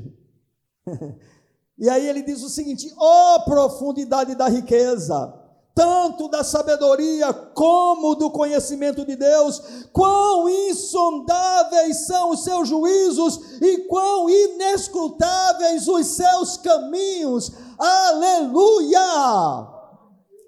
e 1.79 1.89
aí 1.89 2.09
ele 2.09 2.23
diz 2.23 2.43
o 2.43 2.49
seguinte: 2.49 2.93
ó 2.97 3.37
oh, 3.37 3.45
profundidade 3.45 4.35
da 4.35 4.49
riqueza, 4.49 5.44
tanto 5.75 6.29
da 6.29 6.45
sabedoria 6.45 7.33
como 7.33 8.15
do 8.15 8.31
conhecimento 8.31 9.05
de 9.05 9.17
Deus, 9.17 9.61
quão 9.93 10.49
insondáveis 10.49 12.07
são 12.07 12.31
os 12.31 12.45
seus 12.45 12.69
juízos 12.69 13.61
e 13.61 13.79
quão 13.89 14.31
inescrutáveis 14.31 15.89
os 15.89 16.07
seus 16.07 16.57
caminhos. 16.59 17.51
Aleluia! 17.77 19.01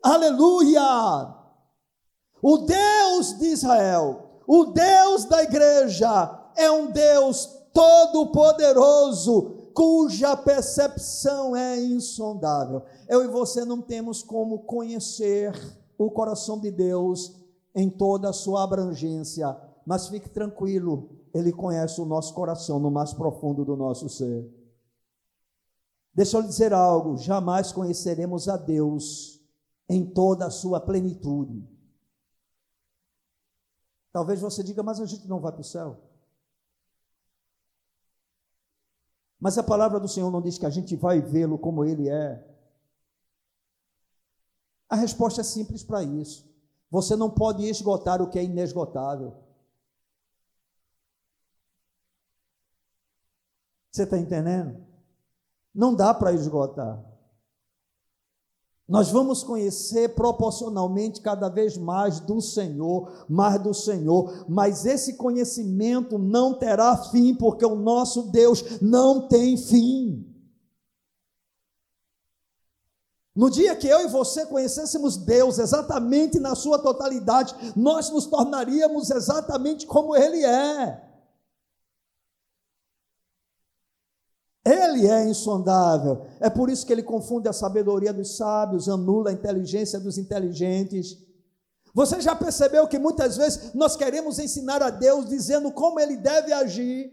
Aleluia! 0.03 1.35
O 2.41 2.59
Deus 2.59 3.37
de 3.39 3.47
Israel, 3.47 4.43
o 4.47 4.66
Deus 4.66 5.24
da 5.24 5.43
igreja, 5.43 6.39
é 6.55 6.70
um 6.70 6.87
Deus 6.87 7.49
todo-poderoso, 7.74 9.55
cuja 9.77 10.35
percepção 10.35 11.55
é 11.55 11.79
insondável. 11.79 12.83
Eu 13.07 13.22
e 13.22 13.29
você 13.29 13.62
não 13.62 13.83
temos 13.83 14.22
como 14.22 14.61
conhecer 14.61 15.53
o 15.99 16.11
coração 16.11 16.59
de 16.59 16.70
Deus 16.70 17.37
em 17.74 17.91
toda 17.91 18.31
a 18.31 18.33
sua 18.33 18.64
abrangência, 18.64 19.55
mas 19.85 20.09
fique 20.09 20.31
tranquilo, 20.31 21.11
Ele 21.35 21.53
conhece 21.53 22.01
o 22.01 22.07
nosso 22.07 22.33
coração 22.33 22.81
no 22.81 22.91
mais 22.91 23.12
profundo 23.12 23.66
do 23.66 23.77
nosso 23.77 24.09
ser. 24.09 24.51
Deixa 26.14 26.39
eu 26.39 26.41
lhe 26.41 26.49
dizer 26.49 26.72
algo: 26.72 27.18
jamais 27.18 27.70
conheceremos 27.70 28.49
a 28.49 28.57
Deus 28.57 29.39
em 29.91 30.07
toda 30.07 30.47
a 30.47 30.51
sua 30.51 30.81
plenitude. 30.81 31.68
Talvez 34.11 34.41
você 34.41 34.62
diga, 34.62 34.83
mas 34.83 35.03
a 35.03 35.05
gente 35.05 35.29
não 35.29 35.39
vai 35.39 35.53
para 35.53 35.61
o 35.61 35.64
céu. 35.64 35.99
Mas 39.39 39.59
a 39.59 39.62
palavra 39.62 40.01
do 40.01 40.09
Senhor 40.09 40.30
não 40.30 40.41
diz 40.41 40.59
que 40.59 40.66
a 40.66 40.70
gente 40.70 40.97
vai 40.97 41.20
vê-lo 41.20 41.59
como 41.59 41.84
ele 41.84 42.09
é. 42.09 42.43
A 44.89 44.97
resposta 44.97 45.41
é 45.41 45.45
simples 45.45 45.82
para 45.82 46.03
isso. 46.03 46.49
Você 46.91 47.16
não 47.16 47.28
pode 47.28 47.64
esgotar 47.64 48.22
o 48.22 48.28
que 48.28 48.39
é 48.39 48.45
inesgotável. 48.45 49.34
Você 53.91 54.05
está 54.05 54.18
entendendo? 54.18 54.84
Não 55.74 55.95
dá 55.95 56.14
para 56.14 56.32
esgotar. 56.32 57.03
Nós 58.89 59.11
vamos 59.11 59.43
conhecer 59.43 60.14
proporcionalmente 60.14 61.20
cada 61.20 61.49
vez 61.49 61.76
mais 61.76 62.20
do 62.20 62.41
Senhor, 62.41 63.26
mais 63.28 63.61
do 63.61 63.74
Senhor, 63.74 64.45
mas 64.49 64.87
esse 64.87 65.14
conhecimento 65.14 66.18
não 66.18 66.55
terá 66.55 66.97
fim, 66.97 67.34
porque 67.34 67.66
o 67.66 67.74
nosso 67.74 68.30
Deus 68.30 68.80
não 68.80 69.26
tem 69.26 69.57
fim. 69.57 70.24
No 73.34 73.51
dia 73.51 73.74
que 73.74 73.89
eu 73.89 74.01
e 74.01 74.09
você 74.09 74.47
conhecêssemos 74.47 75.16
Deus 75.16 75.59
exatamente 75.59 76.39
na 76.39 76.55
sua 76.55 76.78
totalidade, 76.78 77.55
nós 77.76 78.09
nos 78.09 78.24
tornaríamos 78.26 79.11
exatamente 79.11 79.84
como 79.84 80.16
Ele 80.16 80.43
é. 80.45 81.15
Ele 84.66 85.06
é 85.06 85.24
insondável. 85.28 86.26
É 86.40 86.50
por 86.50 86.68
isso 86.68 86.84
que 86.84 86.92
ele 86.92 87.02
confunde 87.04 87.48
a 87.48 87.52
sabedoria 87.52 88.12
dos 88.12 88.36
sábios, 88.36 88.88
anula 88.88 89.30
a 89.30 89.32
inteligência 89.32 90.00
dos 90.00 90.18
inteligentes. 90.18 91.16
Você 91.94 92.20
já 92.20 92.34
percebeu 92.34 92.88
que 92.88 92.98
muitas 92.98 93.36
vezes 93.36 93.72
nós 93.74 93.94
queremos 93.94 94.40
ensinar 94.40 94.82
a 94.82 94.90
Deus 94.90 95.28
dizendo 95.28 95.70
como 95.70 96.00
ele 96.00 96.16
deve 96.16 96.52
agir? 96.52 97.12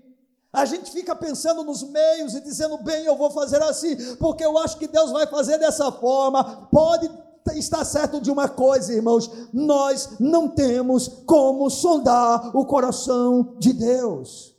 A 0.51 0.65
gente 0.65 0.91
fica 0.91 1.15
pensando 1.15 1.63
nos 1.63 1.83
meios 1.83 2.33
e 2.33 2.41
dizendo, 2.41 2.77
bem, 2.79 3.05
eu 3.05 3.15
vou 3.15 3.29
fazer 3.29 3.61
assim, 3.61 3.95
porque 4.15 4.43
eu 4.43 4.57
acho 4.57 4.77
que 4.77 4.87
Deus 4.87 5.11
vai 5.11 5.27
fazer 5.27 5.59
dessa 5.59 5.91
forma. 5.91 6.67
Pode 6.71 7.09
estar 7.55 7.85
certo 7.85 8.19
de 8.19 8.31
uma 8.31 8.49
coisa, 8.49 8.93
irmãos: 8.93 9.29
nós 9.53 10.15
não 10.19 10.47
temos 10.47 11.07
como 11.25 11.69
sondar 11.69 12.55
o 12.55 12.65
coração 12.65 13.55
de 13.59 13.73
Deus 13.73 14.52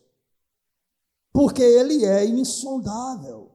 porque 1.34 1.64
ele 1.64 2.04
é 2.04 2.24
insondável. 2.24 3.50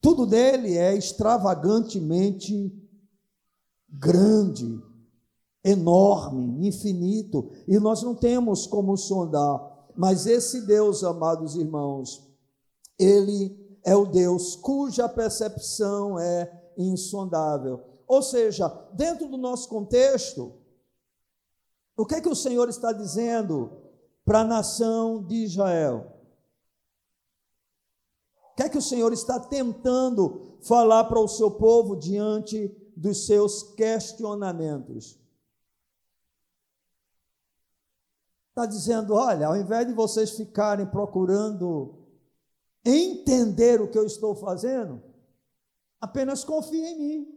Tudo 0.00 0.26
dele 0.26 0.76
é 0.76 0.92
extravagantemente 0.92 2.76
grande, 3.88 4.82
enorme, 5.62 6.66
infinito, 6.66 7.48
e 7.68 7.78
nós 7.78 8.02
não 8.02 8.16
temos 8.16 8.66
como 8.66 8.96
sondar. 8.96 9.88
Mas 9.96 10.26
esse 10.26 10.62
Deus, 10.62 11.04
amados 11.04 11.54
irmãos, 11.54 12.28
ele 12.98 13.78
é 13.84 13.94
o 13.94 14.06
Deus 14.06 14.56
cuja 14.56 15.08
percepção 15.08 16.18
é 16.18 16.72
insondável. 16.76 17.80
Ou 18.08 18.20
seja, 18.20 18.68
dentro 18.92 19.28
do 19.28 19.36
nosso 19.36 19.68
contexto, 19.68 20.54
o 21.96 22.04
que 22.04 22.16
é 22.16 22.20
que 22.20 22.28
o 22.28 22.34
Senhor 22.34 22.68
está 22.68 22.90
dizendo? 22.90 23.83
Para 24.24 24.40
a 24.40 24.44
nação 24.44 25.22
de 25.22 25.36
Israel. 25.36 26.10
O 28.52 28.56
que 28.56 28.62
é 28.62 28.68
que 28.68 28.78
o 28.78 28.82
Senhor 28.82 29.12
está 29.12 29.38
tentando 29.40 30.58
falar 30.62 31.04
para 31.04 31.18
o 31.18 31.28
seu 31.28 31.50
povo 31.50 31.96
diante 31.96 32.68
dos 32.96 33.26
seus 33.26 33.74
questionamentos? 33.74 35.18
Está 38.50 38.66
dizendo: 38.66 39.14
olha, 39.14 39.48
ao 39.48 39.56
invés 39.56 39.86
de 39.86 39.92
vocês 39.92 40.30
ficarem 40.30 40.86
procurando 40.86 41.98
entender 42.84 43.80
o 43.80 43.90
que 43.90 43.98
eu 43.98 44.06
estou 44.06 44.36
fazendo, 44.36 45.02
apenas 46.00 46.44
confiem 46.44 46.92
em 46.92 46.98
mim. 46.98 47.33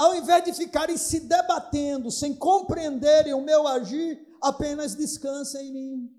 Ao 0.00 0.14
invés 0.14 0.42
de 0.42 0.54
ficarem 0.54 0.96
se 0.96 1.20
debatendo, 1.20 2.10
sem 2.10 2.34
compreenderem 2.34 3.34
o 3.34 3.42
meu 3.42 3.68
agir, 3.68 4.18
apenas 4.40 4.94
descansem 4.94 5.68
em 5.68 5.72
mim. 5.74 6.10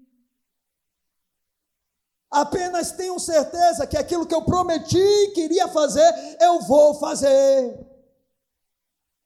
Apenas 2.30 2.92
tenham 2.92 3.18
certeza 3.18 3.88
que 3.88 3.98
aquilo 3.98 4.28
que 4.28 4.36
eu 4.36 4.44
prometi 4.44 5.00
e 5.00 5.32
queria 5.32 5.68
fazer, 5.68 6.14
eu 6.40 6.62
vou 6.62 6.94
fazer. 7.00 7.84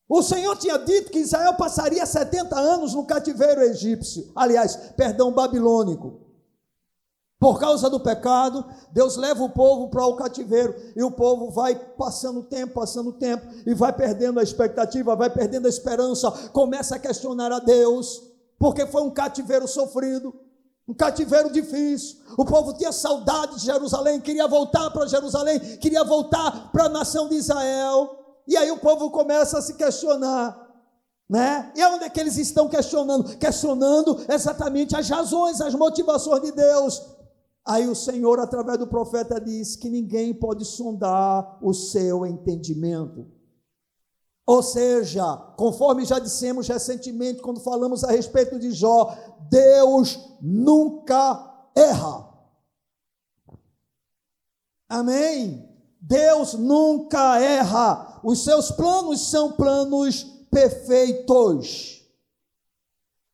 O 0.08 0.24
Senhor 0.24 0.56
tinha 0.56 0.78
dito 0.80 1.12
que 1.12 1.20
Israel 1.20 1.56
passaria 1.56 2.06
70 2.06 2.58
anos 2.58 2.94
no 2.94 3.06
cativeiro 3.06 3.62
egípcio, 3.62 4.32
aliás, 4.34 4.78
perdão, 4.96 5.34
babilônico. 5.34 6.25
Por 7.40 7.60
causa 7.60 7.90
do 7.90 8.00
pecado, 8.00 8.66
Deus 8.92 9.18
leva 9.18 9.44
o 9.44 9.50
povo 9.50 9.90
para 9.90 10.06
o 10.06 10.16
cativeiro 10.16 10.74
e 10.96 11.04
o 11.04 11.12
povo 11.12 11.52
vai 11.52 11.76
passando 11.76 12.44
tempo, 12.44 12.74
passando 12.74 13.12
tempo 13.12 13.46
e 13.66 13.74
vai 13.74 13.92
perdendo 13.92 14.40
a 14.40 14.44
expectativa, 14.44 15.16
vai 15.16 15.30
perdendo 15.30 15.66
a 15.66 15.70
esperança, 15.70 16.32
começa 16.54 16.96
a 16.96 17.00
questionar 17.00 17.52
a 17.52 17.60
Deus, 17.60 18.24
porque 18.58 18.88
foi 18.88 19.02
um 19.02 19.12
cativeiro 19.12 19.68
sofrido, 19.68 20.34
um 20.88 20.94
cativeiro 20.94 21.52
difícil. 21.52 22.20
O 22.38 22.46
povo 22.46 22.74
tinha 22.74 22.92
saudade 22.92 23.56
de 23.56 23.66
Jerusalém, 23.66 24.22
queria 24.22 24.48
voltar 24.48 24.90
para 24.92 25.06
Jerusalém, 25.06 25.60
queria 25.78 26.04
voltar 26.06 26.72
para 26.72 26.86
a 26.86 26.90
nação 26.90 27.28
de 27.28 27.36
Israel. 27.36 28.18
E 28.48 28.56
aí 28.56 28.72
o 28.72 28.80
povo 28.80 29.12
começa 29.12 29.58
a 29.58 29.62
se 29.62 29.74
questionar, 29.74 30.58
né? 31.30 31.72
E 31.76 31.84
onde 31.86 32.06
é 32.06 32.10
que 32.10 32.20
eles 32.20 32.38
estão 32.38 32.70
questionando? 32.70 33.38
Questionando 33.38 34.24
exatamente 34.30 34.96
as 34.96 35.10
razões, 35.10 35.60
as 35.60 35.74
motivações 35.74 36.42
de 36.42 36.52
Deus. 36.54 37.15
Aí 37.66 37.88
o 37.88 37.96
Senhor, 37.96 38.40
através 38.40 38.78
do 38.78 38.86
profeta, 38.86 39.42
diz 39.42 39.76
que 39.76 39.90
ninguém 39.90 40.34
pode 40.34 40.64
sondar 40.64 41.58
o 41.62 41.74
seu 41.74 42.26
entendimento. 42.26 43.26
Ou 44.46 44.62
seja, 44.62 45.36
conforme 45.58 46.06
já 46.06 46.20
dissemos 46.20 46.68
recentemente, 46.68 47.42
quando 47.42 47.60
falamos 47.60 48.04
a 48.04 48.12
respeito 48.12 48.60
de 48.60 48.72
Jó, 48.72 49.12
Deus 49.50 50.20
nunca 50.40 51.70
erra. 51.76 52.30
Amém? 54.88 55.68
Deus 56.00 56.54
nunca 56.54 57.40
erra. 57.40 58.20
Os 58.24 58.44
seus 58.44 58.70
planos 58.70 59.32
são 59.32 59.54
planos 59.54 60.24
perfeitos. 60.52 62.06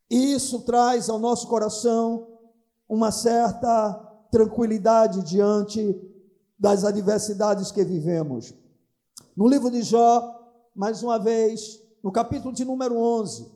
Isso 0.09 0.61
traz 0.61 1.09
ao 1.09 1.19
nosso 1.19 1.47
coração 1.47 2.39
uma 2.88 3.11
certa 3.11 4.11
tranquilidade 4.32 5.21
diante 5.23 5.99
das 6.57 6.86
adversidades 6.86 7.71
que 7.71 7.84
vivemos. 7.84 8.53
No 9.36 9.47
livro 9.47 9.69
de 9.69 9.84
Jó, 9.84 10.57
mais 10.73 11.03
uma 11.03 11.19
vez, 11.19 11.79
no 12.01 12.11
capítulo 12.11 12.53
de 12.53 12.63
número 12.63 12.97
11. 12.97 13.51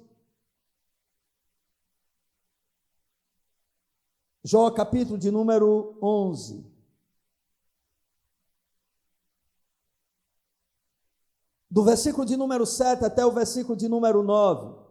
Jó, 4.44 4.70
capítulo 4.70 5.18
de 5.18 5.32
número 5.32 5.98
11. 6.02 6.64
Do 11.72 11.84
versículo 11.84 12.26
de 12.26 12.38
número 12.38 12.66
7 12.66 13.04
até 13.06 13.26
o 13.26 13.32
versículo 13.32 13.76
de 13.76 13.90
número 13.90 14.22
9. 14.22 14.85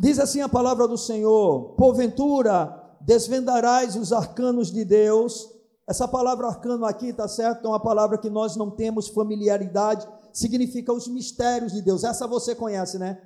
Diz 0.00 0.18
assim 0.18 0.40
a 0.40 0.48
palavra 0.48 0.88
do 0.88 0.96
Senhor: 0.96 1.74
porventura 1.74 2.74
desvendarás 3.02 3.96
os 3.96 4.14
arcanos 4.14 4.72
de 4.72 4.82
Deus. 4.82 5.46
Essa 5.86 6.08
palavra 6.08 6.46
arcano 6.46 6.86
aqui, 6.86 7.08
está 7.08 7.28
certo? 7.28 7.66
É 7.66 7.68
uma 7.68 7.78
palavra 7.78 8.16
que 8.16 8.30
nós 8.30 8.56
não 8.56 8.70
temos 8.70 9.08
familiaridade, 9.08 10.08
significa 10.32 10.90
os 10.90 11.06
mistérios 11.06 11.72
de 11.72 11.82
Deus. 11.82 12.02
Essa 12.02 12.26
você 12.26 12.54
conhece, 12.54 12.98
né? 12.98 13.20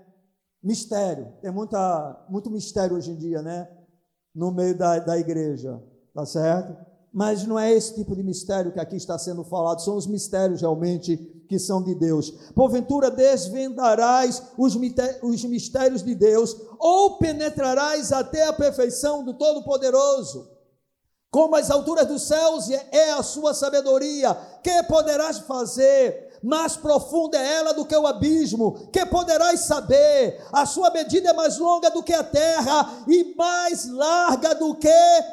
Mistério. 0.61 1.29
Tem 1.41 1.53
muita, 1.53 2.27
muito 2.29 2.51
mistério 2.51 2.97
hoje 2.97 3.12
em 3.12 3.16
dia, 3.16 3.41
né? 3.41 3.68
No 4.35 4.51
meio 4.51 4.77
da, 4.77 4.99
da 4.99 5.16
igreja, 5.16 5.81
tá 6.12 6.27
certo? 6.27 6.77
Mas 7.12 7.47
não 7.47 7.57
é 7.57 7.72
esse 7.72 7.95
tipo 7.95 8.16
de 8.16 8.22
mistério 8.25 8.72
que 8.72 8.81
aqui 8.81 8.97
está 8.97 9.16
sendo 9.16 9.45
falado, 9.45 9.81
são 9.81 9.95
os 9.97 10.09
mistérios 10.09 10.62
realmente 10.62 11.34
que 11.55 11.59
são 11.61 11.80
de 11.80 11.94
Deus. 11.94 12.32
Porventura 12.52 13.12
desvendarás 13.12 14.42
os 14.59 14.74
mistérios 15.44 16.02
de 16.02 16.12
Deus, 16.12 16.57
ou 16.80 17.16
penetrarás 17.18 18.11
até 18.11 18.44
a 18.48 18.52
perfeição 18.52 19.22
do 19.22 19.34
Todo-Poderoso. 19.34 20.50
Como 21.30 21.55
as 21.55 21.70
alturas 21.70 22.07
dos 22.07 22.22
céus 22.26 22.68
é 22.70 23.12
a 23.12 23.22
sua 23.22 23.55
sabedoria, 23.55 24.36
que 24.64 24.82
poderás 24.84 25.38
fazer 25.38 26.24
mais 26.45 26.76
profunda 26.76 27.38
é 27.38 27.55
ela 27.55 27.72
do 27.72 27.86
que 27.86 27.97
o 27.97 28.07
abismo, 28.07 28.88
que 28.92 29.05
poderás 29.07 29.61
saber? 29.61 30.47
A 30.53 30.66
sua 30.66 30.90
medida 30.90 31.30
é 31.30 31.32
mais 31.32 31.59
longa 31.59 31.90
do 31.90 32.03
que 32.03 32.12
a 32.12 32.22
terra 32.22 33.05
e 33.09 33.34
mais 33.34 33.88
larga 33.88 34.55
do 34.55 34.74
que 34.74 34.88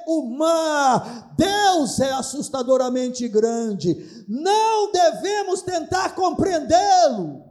o 0.08 0.24
mar. 0.24 1.36
Deus 1.36 2.00
é 2.00 2.12
assustadoramente 2.14 3.28
grande. 3.28 4.26
Não 4.28 4.92
devemos 4.92 5.62
tentar 5.62 6.16
compreendê-lo. 6.16 7.44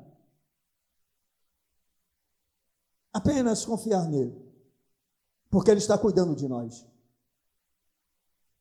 Apenas 3.12 3.64
confiar 3.64 4.08
nele, 4.08 4.40
porque 5.50 5.70
ele 5.70 5.80
está 5.80 5.98
cuidando 5.98 6.34
de 6.34 6.48
nós. 6.48 6.86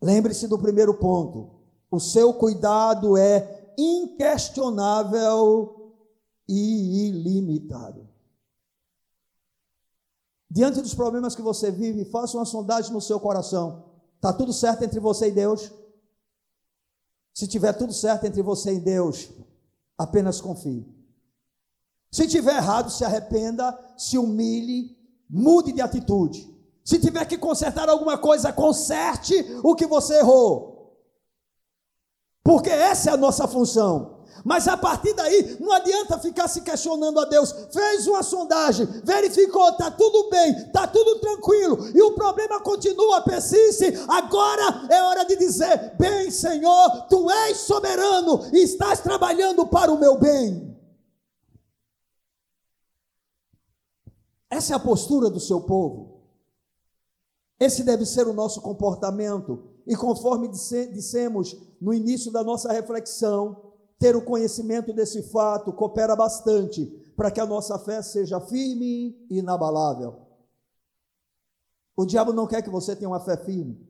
Lembre-se 0.01 0.47
do 0.47 0.57
primeiro 0.57 0.93
ponto: 0.95 1.51
o 1.91 1.99
seu 1.99 2.33
cuidado 2.33 3.15
é 3.15 3.58
inquestionável 3.79 5.93
e 6.47 7.07
ilimitado. 7.07 8.07
Diante 10.49 10.81
dos 10.81 10.95
problemas 10.95 11.35
que 11.35 11.41
você 11.41 11.71
vive, 11.71 12.05
faça 12.05 12.37
uma 12.37 12.45
sondagem 12.45 12.91
no 12.91 12.99
seu 12.99 13.19
coração. 13.19 13.85
Está 14.15 14.33
tudo 14.33 14.51
certo 14.51 14.83
entre 14.83 14.99
você 14.99 15.27
e 15.27 15.31
Deus? 15.31 15.71
Se 17.33 17.47
tiver 17.47 17.73
tudo 17.73 17.93
certo 17.93 18.25
entre 18.25 18.41
você 18.41 18.73
e 18.73 18.79
Deus, 18.79 19.29
apenas 19.97 20.41
confie. 20.41 20.85
Se 22.11 22.27
tiver 22.27 22.55
errado, 22.55 22.89
se 22.89 23.05
arrependa, 23.05 23.77
se 23.95 24.17
humilhe, 24.17 24.97
mude 25.29 25.71
de 25.71 25.81
atitude. 25.81 26.51
Se 26.83 26.99
tiver 26.99 27.23
que 27.25 27.37
consertar 27.37 27.87
alguma 27.87 28.17
coisa, 28.17 28.51
conserte 28.51 29.35
o 29.63 29.75
que 29.75 29.85
você 29.85 30.17
errou. 30.17 30.68
Porque 32.49 32.71
essa 32.71 33.11
é 33.11 33.13
a 33.13 33.17
nossa 33.17 33.47
função. 33.47 34.25
Mas 34.43 34.67
a 34.67 34.75
partir 34.75 35.13
daí, 35.13 35.55
não 35.59 35.71
adianta 35.71 36.17
ficar 36.17 36.47
se 36.47 36.61
questionando 36.61 37.19
a 37.19 37.25
Deus. 37.25 37.53
Fez 37.71 38.07
uma 38.07 38.23
sondagem, 38.23 38.87
verificou, 39.03 39.69
está 39.69 39.91
tudo 39.91 40.31
bem, 40.31 40.57
está 40.57 40.87
tudo 40.87 41.19
tranquilo, 41.19 41.77
e 41.93 42.01
o 42.01 42.13
problema 42.13 42.59
continua, 42.59 43.21
persiste. 43.21 43.93
Agora 44.07 44.87
é 44.89 44.99
hora 45.03 45.25
de 45.25 45.35
dizer: 45.35 45.95
Bem, 45.99 46.31
Senhor, 46.31 47.05
tu 47.07 47.29
és 47.29 47.57
soberano 47.57 48.41
e 48.51 48.63
estás 48.63 48.99
trabalhando 48.99 49.67
para 49.67 49.91
o 49.91 49.99
meu 49.99 50.17
bem. 50.17 50.75
Essa 54.49 54.73
é 54.73 54.75
a 54.75 54.79
postura 54.79 55.29
do 55.29 55.39
seu 55.39 55.61
povo. 55.61 56.23
Esse 57.59 57.83
deve 57.83 58.07
ser 58.07 58.27
o 58.27 58.33
nosso 58.33 58.59
comportamento. 58.59 59.69
E 59.89 59.95
conforme 59.95 60.47
dissemos 60.47 61.57
no 61.81 61.91
início 61.91 62.31
da 62.31 62.43
nossa 62.43 62.71
reflexão, 62.71 63.73
ter 63.97 64.15
o 64.15 64.23
conhecimento 64.23 64.93
desse 64.93 65.23
fato 65.23 65.73
coopera 65.73 66.15
bastante 66.15 66.85
para 67.17 67.31
que 67.31 67.41
a 67.41 67.45
nossa 67.45 67.79
fé 67.79 67.99
seja 68.03 68.39
firme 68.39 69.17
e 69.27 69.39
inabalável. 69.39 70.27
O 71.97 72.05
diabo 72.05 72.31
não 72.31 72.45
quer 72.45 72.61
que 72.61 72.69
você 72.69 72.95
tenha 72.95 73.09
uma 73.09 73.19
fé 73.19 73.35
firme. 73.35 73.83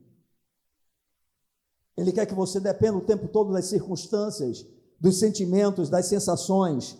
Ele 1.94 2.12
quer 2.12 2.24
que 2.24 2.34
você 2.34 2.58
dependa 2.58 2.96
o 2.96 3.04
tempo 3.04 3.28
todo 3.28 3.52
das 3.52 3.66
circunstâncias, 3.66 4.66
dos 4.98 5.18
sentimentos, 5.18 5.90
das 5.90 6.06
sensações. 6.06 6.96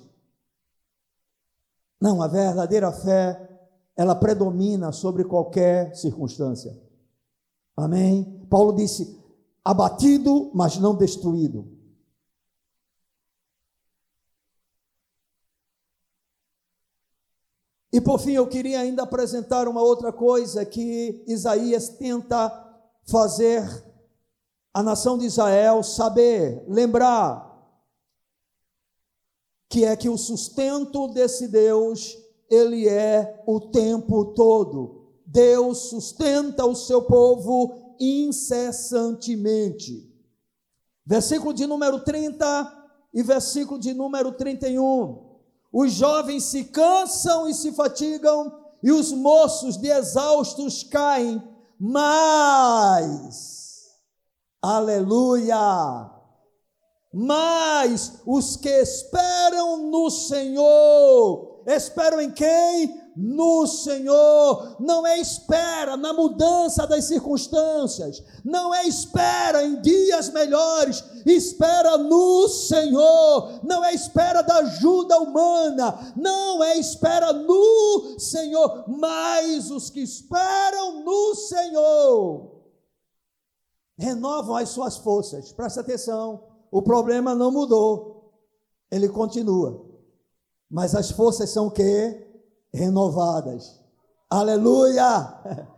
Não, 1.99 2.21
a 2.21 2.29
verdadeira 2.29 2.93
fé 2.93 3.49
ela 3.97 4.15
predomina 4.15 4.93
sobre 4.93 5.25
qualquer 5.25 5.97
circunstância. 5.97 6.79
Amém? 7.75 8.40
Paulo 8.51 8.75
disse: 8.75 9.19
abatido, 9.65 10.51
mas 10.53 10.77
não 10.77 10.95
destruído. 10.95 11.79
E 17.93 18.01
por 18.01 18.21
fim, 18.21 18.33
eu 18.33 18.47
queria 18.47 18.81
ainda 18.81 19.03
apresentar 19.03 19.67
uma 19.67 19.83
outra 19.83 20.13
coisa 20.13 20.65
que 20.65 21.25
Isaías 21.27 21.89
tenta 21.89 22.51
fazer 23.05 23.65
a 24.73 24.83
nação 24.83 25.19
de 25.19 25.27
Israel 25.27 25.83
saber, 25.83 26.65
lembrar, 26.69 27.49
que 29.69 29.85
é 29.85 29.97
que 29.97 30.09
o 30.09 30.17
sustento 30.17 31.09
desse 31.09 31.49
Deus 31.49 32.17
ele 32.49 32.89
é 32.89 33.43
o 33.47 33.61
tempo 33.61 34.27
todo. 34.35 35.01
Deus 35.25 35.91
sustenta 35.91 36.67
o 36.67 36.75
seu 36.75 37.03
povo 37.03 37.80
incessantemente. 38.01 40.11
Versículo 41.05 41.53
de 41.53 41.67
número 41.67 42.03
30 42.03 42.79
e 43.13 43.23
versículo 43.23 43.79
de 43.79 43.93
número 43.93 44.33
31. 44.33 45.29
Os 45.73 45.93
jovens 45.93 46.45
se 46.45 46.65
cansam 46.65 47.47
e 47.49 47.55
se 47.55 47.73
fatigam, 47.73 48.59
e 48.83 48.91
os 48.91 49.13
moços 49.13 49.77
de 49.77 49.89
exaustos 49.89 50.83
caem, 50.83 51.41
mas, 51.79 53.89
aleluia, 54.61 56.11
mas 57.13 58.21
os 58.27 58.57
que 58.57 58.69
esperam 58.69 59.91
no 59.91 60.11
Senhor 60.11 61.51
Espero 61.67 62.21
em 62.21 62.31
quem? 62.31 63.00
No 63.23 63.67
Senhor. 63.67 64.77
Não 64.81 65.07
é 65.07 65.19
espera 65.19 65.95
na 65.95 66.15
mudança 66.15 66.87
das 66.87 67.05
circunstâncias. 67.05 68.23
Não 68.43 68.75
é 68.75 68.87
espera 68.87 69.63
em 69.63 69.81
dias 69.83 70.31
melhores. 70.31 71.05
Espera 71.27 71.99
no 71.99 72.49
Senhor. 72.49 73.61
Não 73.63 73.85
é 73.85 73.93
espera 73.93 74.41
da 74.41 74.57
ajuda 74.57 75.19
humana. 75.19 76.15
Não 76.17 76.65
é 76.65 76.79
espera 76.79 77.33
no 77.35 78.19
Senhor. 78.19 78.85
Mas 78.89 79.71
os 79.71 79.91
que 79.91 80.01
esperam 80.01 81.05
no 81.05 81.35
Senhor 81.35 82.61
renovam 83.99 84.57
as 84.57 84.71
suas 84.71 84.97
forças. 84.97 85.53
Presta 85.53 85.83
atenção. 85.83 86.43
O 86.71 86.81
problema 86.81 87.35
não 87.35 87.51
mudou. 87.51 88.33
Ele 88.91 89.11
continua. 89.11 89.85
Mas 90.71 90.95
as 90.95 91.11
forças 91.11 91.51
são 91.51 91.67
o 91.67 91.71
quê? 91.71 92.30
Renovadas. 92.73 93.81
Aleluia! 94.31 95.07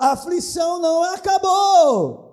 A 0.00 0.12
aflição 0.12 0.80
não 0.80 1.02
acabou. 1.14 2.27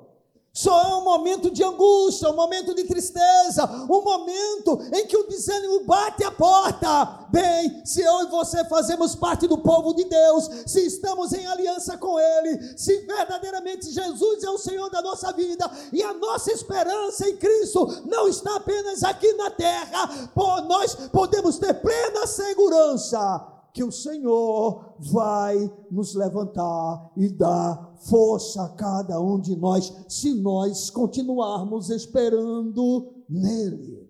Só 0.56 0.84
é 0.84 0.96
um 0.96 1.04
momento 1.04 1.52
de 1.52 1.62
angústia, 1.62 2.30
um 2.30 2.36
momento 2.36 2.74
de 2.74 2.86
tristeza, 2.86 3.66
um 3.90 4.02
momento 4.02 4.80
em 4.94 5.06
que 5.06 5.18
o 5.18 5.28
desânimo 5.28 5.84
bate 5.84 6.24
a 6.24 6.32
porta. 6.32 7.28
Bem, 7.30 7.86
se 7.86 8.02
eu 8.02 8.22
e 8.22 8.28
você 8.28 8.64
fazemos 8.64 9.16
parte 9.16 9.48
do 9.48 9.58
povo 9.58 9.94
de 9.94 10.06
Deus, 10.06 10.50
se 10.66 10.80
estamos 10.86 11.34
em 11.34 11.46
aliança 11.46 11.98
com 11.98 12.18
Ele, 12.18 12.78
se 12.78 13.02
verdadeiramente 13.02 13.92
Jesus 13.92 14.44
é 14.46 14.50
o 14.50 14.58
Senhor 14.58 14.90
da 14.90 15.02
nossa 15.02 15.34
vida 15.34 15.70
e 15.92 16.02
a 16.02 16.14
nossa 16.14 16.54
esperança 16.54 17.28
em 17.28 17.36
Cristo 17.36 18.04
não 18.06 18.30
está 18.30 18.56
apenas 18.56 19.04
aqui 19.04 19.34
na 19.34 19.52
terra, 19.52 20.32
nós 20.70 20.96
podemos 21.12 21.60
ter 21.60 21.74
plena 21.74 22.26
segurança 22.26 23.46
que 23.74 23.84
o 23.84 23.92
Senhor 23.92 24.96
vai 25.00 25.70
nos 25.92 26.16
levantar 26.16 27.12
e 27.18 27.28
dar 27.28 27.85
força 28.10 28.64
a 28.64 28.70
cada 28.70 29.20
um 29.20 29.40
de 29.40 29.56
nós, 29.56 29.94
se 30.08 30.34
nós 30.34 30.90
continuarmos 30.90 31.90
esperando 31.90 33.14
nele. 33.28 34.08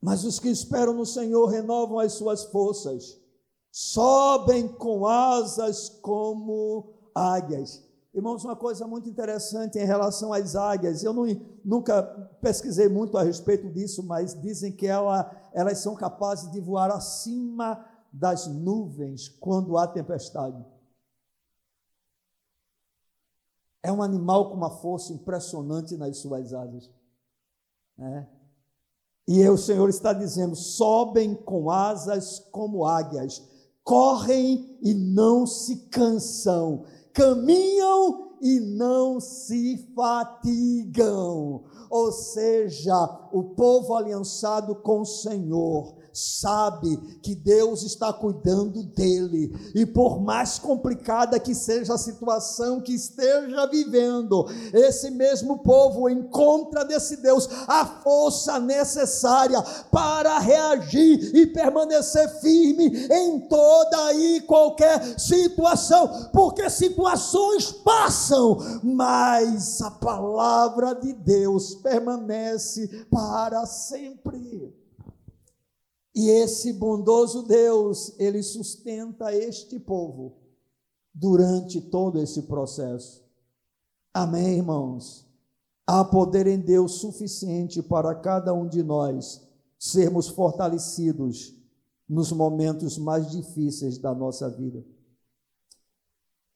Mas 0.00 0.24
os 0.24 0.40
que 0.40 0.48
esperam 0.48 0.92
no 0.92 1.06
Senhor 1.06 1.46
renovam 1.46 2.00
as 2.00 2.14
suas 2.14 2.44
forças, 2.44 3.16
sobem 3.70 4.66
com 4.66 5.06
asas 5.06 5.88
como 5.88 6.92
águias. 7.14 7.82
Irmãos, 8.12 8.44
uma 8.44 8.56
coisa 8.56 8.86
muito 8.86 9.08
interessante 9.08 9.78
em 9.78 9.86
relação 9.86 10.32
às 10.32 10.56
águias, 10.56 11.04
eu 11.04 11.14
não, 11.14 11.24
nunca 11.64 12.02
pesquisei 12.42 12.88
muito 12.88 13.16
a 13.16 13.22
respeito 13.22 13.70
disso, 13.70 14.02
mas 14.02 14.38
dizem 14.38 14.72
que 14.72 14.86
ela, 14.86 15.30
elas 15.54 15.78
são 15.78 15.94
capazes 15.94 16.50
de 16.50 16.60
voar 16.60 16.90
acima 16.90 17.86
das 18.12 18.46
nuvens 18.48 19.28
quando 19.28 19.78
há 19.78 19.86
tempestade. 19.86 20.71
É 23.82 23.90
um 23.92 24.02
animal 24.02 24.50
com 24.50 24.56
uma 24.56 24.70
força 24.70 25.12
impressionante 25.12 25.96
nas 25.96 26.18
suas 26.18 26.52
asas. 26.52 26.90
Né? 27.98 28.28
E 29.26 29.48
o 29.48 29.58
Senhor 29.58 29.88
está 29.88 30.12
dizendo: 30.12 30.54
sobem 30.54 31.34
com 31.34 31.70
asas 31.70 32.38
como 32.50 32.84
águias, 32.84 33.42
correm 33.82 34.78
e 34.82 34.94
não 34.94 35.46
se 35.46 35.88
cansam 35.88 36.84
caminham 37.12 38.32
e 38.40 38.58
não 38.58 39.20
se 39.20 39.76
fatigam. 39.94 41.64
Ou 41.88 42.10
seja, 42.12 43.28
o 43.32 43.44
povo 43.54 43.94
aliançado 43.94 44.74
com 44.76 45.02
o 45.02 45.06
Senhor 45.06 45.96
sabe 46.12 46.96
que 47.22 47.34
Deus 47.34 47.82
está 47.82 48.12
cuidando 48.12 48.82
dele, 48.82 49.52
e 49.74 49.86
por 49.86 50.20
mais 50.20 50.58
complicada 50.58 51.38
que 51.40 51.54
seja 51.54 51.94
a 51.94 51.98
situação 51.98 52.80
que 52.80 52.94
esteja 52.94 53.66
vivendo, 53.66 54.46
esse 54.72 55.10
mesmo 55.10 55.58
povo 55.58 56.08
encontra 56.08 56.84
nesse 56.84 57.16
Deus 57.16 57.48
a 57.66 57.84
força 57.84 58.58
necessária 58.58 59.62
para 59.90 60.38
reagir 60.38 61.34
e 61.34 61.46
permanecer 61.46 62.28
firme 62.40 63.06
em 63.10 63.40
toda 63.48 64.12
e 64.14 64.40
qualquer 64.42 65.18
situação, 65.18 66.30
porque 66.32 66.68
situações 66.68 67.72
passam, 67.72 68.58
mas 68.82 69.80
a 69.80 69.90
palavra 69.90 70.94
de 70.94 71.12
Deus 71.12 71.74
permanece 71.76 73.06
para 73.10 73.64
sempre. 73.66 74.81
E 76.14 76.28
esse 76.28 76.72
bondoso 76.72 77.42
Deus, 77.44 78.14
ele 78.18 78.42
sustenta 78.42 79.34
este 79.34 79.78
povo 79.78 80.36
durante 81.14 81.80
todo 81.80 82.18
esse 82.20 82.42
processo. 82.42 83.24
Amém, 84.12 84.58
irmãos? 84.58 85.26
Há 85.86 86.04
poder 86.04 86.46
em 86.46 86.58
Deus 86.58 87.00
suficiente 87.00 87.82
para 87.82 88.14
cada 88.14 88.52
um 88.52 88.68
de 88.68 88.82
nós 88.82 89.46
sermos 89.78 90.28
fortalecidos 90.28 91.54
nos 92.08 92.30
momentos 92.30 92.98
mais 92.98 93.30
difíceis 93.30 93.98
da 93.98 94.14
nossa 94.14 94.48
vida. 94.50 94.84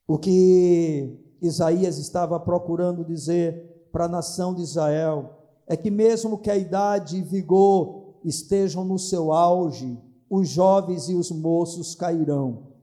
O 0.06 0.18
que 0.18 1.18
Isaías 1.40 1.98
estava 1.98 2.38
procurando 2.38 3.04
dizer 3.04 3.88
para 3.90 4.04
a 4.04 4.08
nação 4.08 4.54
de 4.54 4.62
Israel 4.62 5.38
é 5.66 5.76
que, 5.76 5.90
mesmo 5.90 6.38
que 6.38 6.50
a 6.50 6.56
idade 6.56 7.16
e 7.16 7.22
vigor 7.22 8.05
estejam 8.26 8.84
no 8.84 8.98
seu 8.98 9.32
auge, 9.32 9.98
os 10.28 10.48
jovens 10.48 11.08
e 11.08 11.14
os 11.14 11.30
moços 11.30 11.94
cairão. 11.94 12.74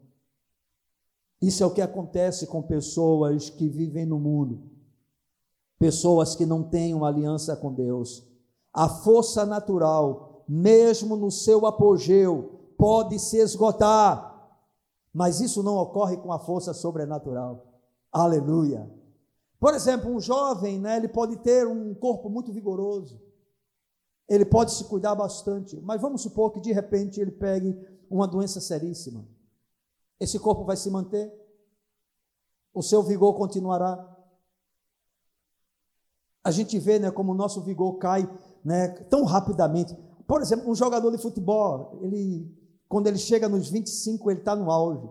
Isso 1.42 1.62
é 1.62 1.66
o 1.66 1.74
que 1.74 1.82
acontece 1.82 2.48
com 2.48 2.62
pessoas 2.62 3.50
que 3.50 3.68
vivem 3.68 4.06
no 4.06 4.18
mundo, 4.18 4.64
pessoas 5.78 6.36
que 6.36 6.46
não 6.46 6.64
têm 6.64 6.94
uma 6.94 7.10
aliança 7.10 7.58
com 7.58 7.74
Deus. 7.74 8.26
A 8.72 8.88
força 8.88 9.46
natural, 9.46 10.46
mesmo 10.48 11.18
no 11.18 11.30
seu 11.30 11.66
apogeu, 11.66 12.74
pode 12.78 13.20
se 13.20 13.38
esgotar, 13.38 14.32
mas 15.14 15.42
isso 15.42 15.62
não 15.62 15.76
ocorre 15.76 16.16
com 16.16 16.32
a 16.32 16.40
força 16.40 16.74
sobrenatural. 16.74 17.82
Aleluia. 18.10 18.90
Por 19.60 19.74
exemplo, 19.74 20.10
um 20.10 20.20
jovem, 20.20 20.80
né, 20.80 20.96
ele 20.96 21.10
pode 21.10 21.36
ter 21.38 21.68
um 21.68 21.94
corpo 21.94 22.30
muito 22.30 22.54
vigoroso, 22.54 23.22
ele 24.28 24.46
pode 24.46 24.74
se 24.74 24.86
cuidar 24.86 25.16
bastante, 25.16 25.80
mas 25.82 26.02
vamos 26.02 26.22
supor 26.22 26.52
que 26.52 26.62
de 26.62 26.72
repente 26.72 27.20
ele 27.20 27.32
pegue 27.32 27.78
uma 28.10 28.28
doença 28.28 28.62
seríssima. 28.62 29.28
Esse 30.20 30.40
corpo 30.40 30.64
vai 30.64 30.78
se 30.78 30.90
manter? 30.90 31.32
O 32.74 32.82
seu 32.82 33.04
vigor 33.04 33.36
continuará? 33.36 34.10
A 36.44 36.52
gente 36.52 36.78
vê, 36.80 37.00
né, 37.00 37.12
como 37.12 37.32
o 37.32 37.36
nosso 37.36 37.62
vigor 37.62 37.98
cai, 37.98 38.28
né, 38.64 38.90
tão 39.10 39.24
rapidamente. 39.24 39.96
Por 40.28 40.42
exemplo, 40.42 40.70
um 40.70 40.76
jogador 40.76 41.12
de 41.12 41.18
futebol, 41.18 42.00
ele 42.02 42.64
quando 42.94 43.08
ele 43.08 43.18
chega 43.18 43.50
nos 43.50 43.72
25, 43.72 44.30
ele 44.30 44.42
está 44.42 44.56
no 44.56 44.70
auge. 44.70 45.10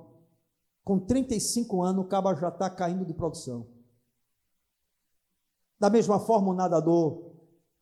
Com 0.85 1.01
35 1.01 1.83
anos, 1.83 2.05
o 2.05 2.09
cabo 2.09 2.33
já 2.37 2.49
está 2.49 2.71
caindo 2.71 3.05
de 3.05 3.13
produção. 3.13 3.67
Da 5.81 5.91
mesma 5.91 6.21
forma, 6.21 6.53
o 6.53 6.55
nadador, 6.55 7.32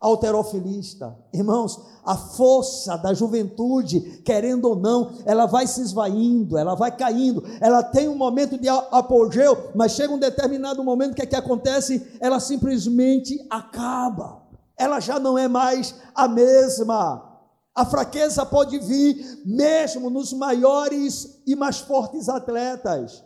alterofilista. 0.00 1.14
Irmãos, 1.32 1.78
a 2.02 2.16
força 2.16 2.96
da 2.96 3.12
juventude, 3.12 4.22
querendo 4.24 4.64
ou 4.64 4.76
não, 4.76 5.12
ela 5.26 5.44
vai 5.44 5.66
se 5.66 5.82
esvaindo, 5.82 6.56
ela 6.56 6.74
vai 6.74 6.96
caindo, 6.96 7.44
ela 7.60 7.82
tem 7.82 8.08
um 8.08 8.16
momento 8.16 8.56
de 8.56 8.68
apogeu, 8.68 9.70
mas 9.74 9.92
chega 9.92 10.14
um 10.14 10.18
determinado 10.18 10.82
momento 10.82 11.14
que 11.14 11.22
é 11.22 11.26
que 11.26 11.36
acontece? 11.36 12.16
Ela 12.18 12.40
simplesmente 12.40 13.46
acaba. 13.50 14.42
Ela 14.78 14.98
já 15.00 15.18
não 15.20 15.36
é 15.36 15.46
mais 15.46 15.94
a 16.14 16.26
mesma. 16.26 17.26
A 17.74 17.84
fraqueza 17.84 18.46
pode 18.46 18.78
vir 18.78 19.42
mesmo 19.44 20.08
nos 20.08 20.32
maiores 20.32 21.42
e 21.46 21.54
mais 21.54 21.78
fortes 21.78 22.28
atletas. 22.28 23.22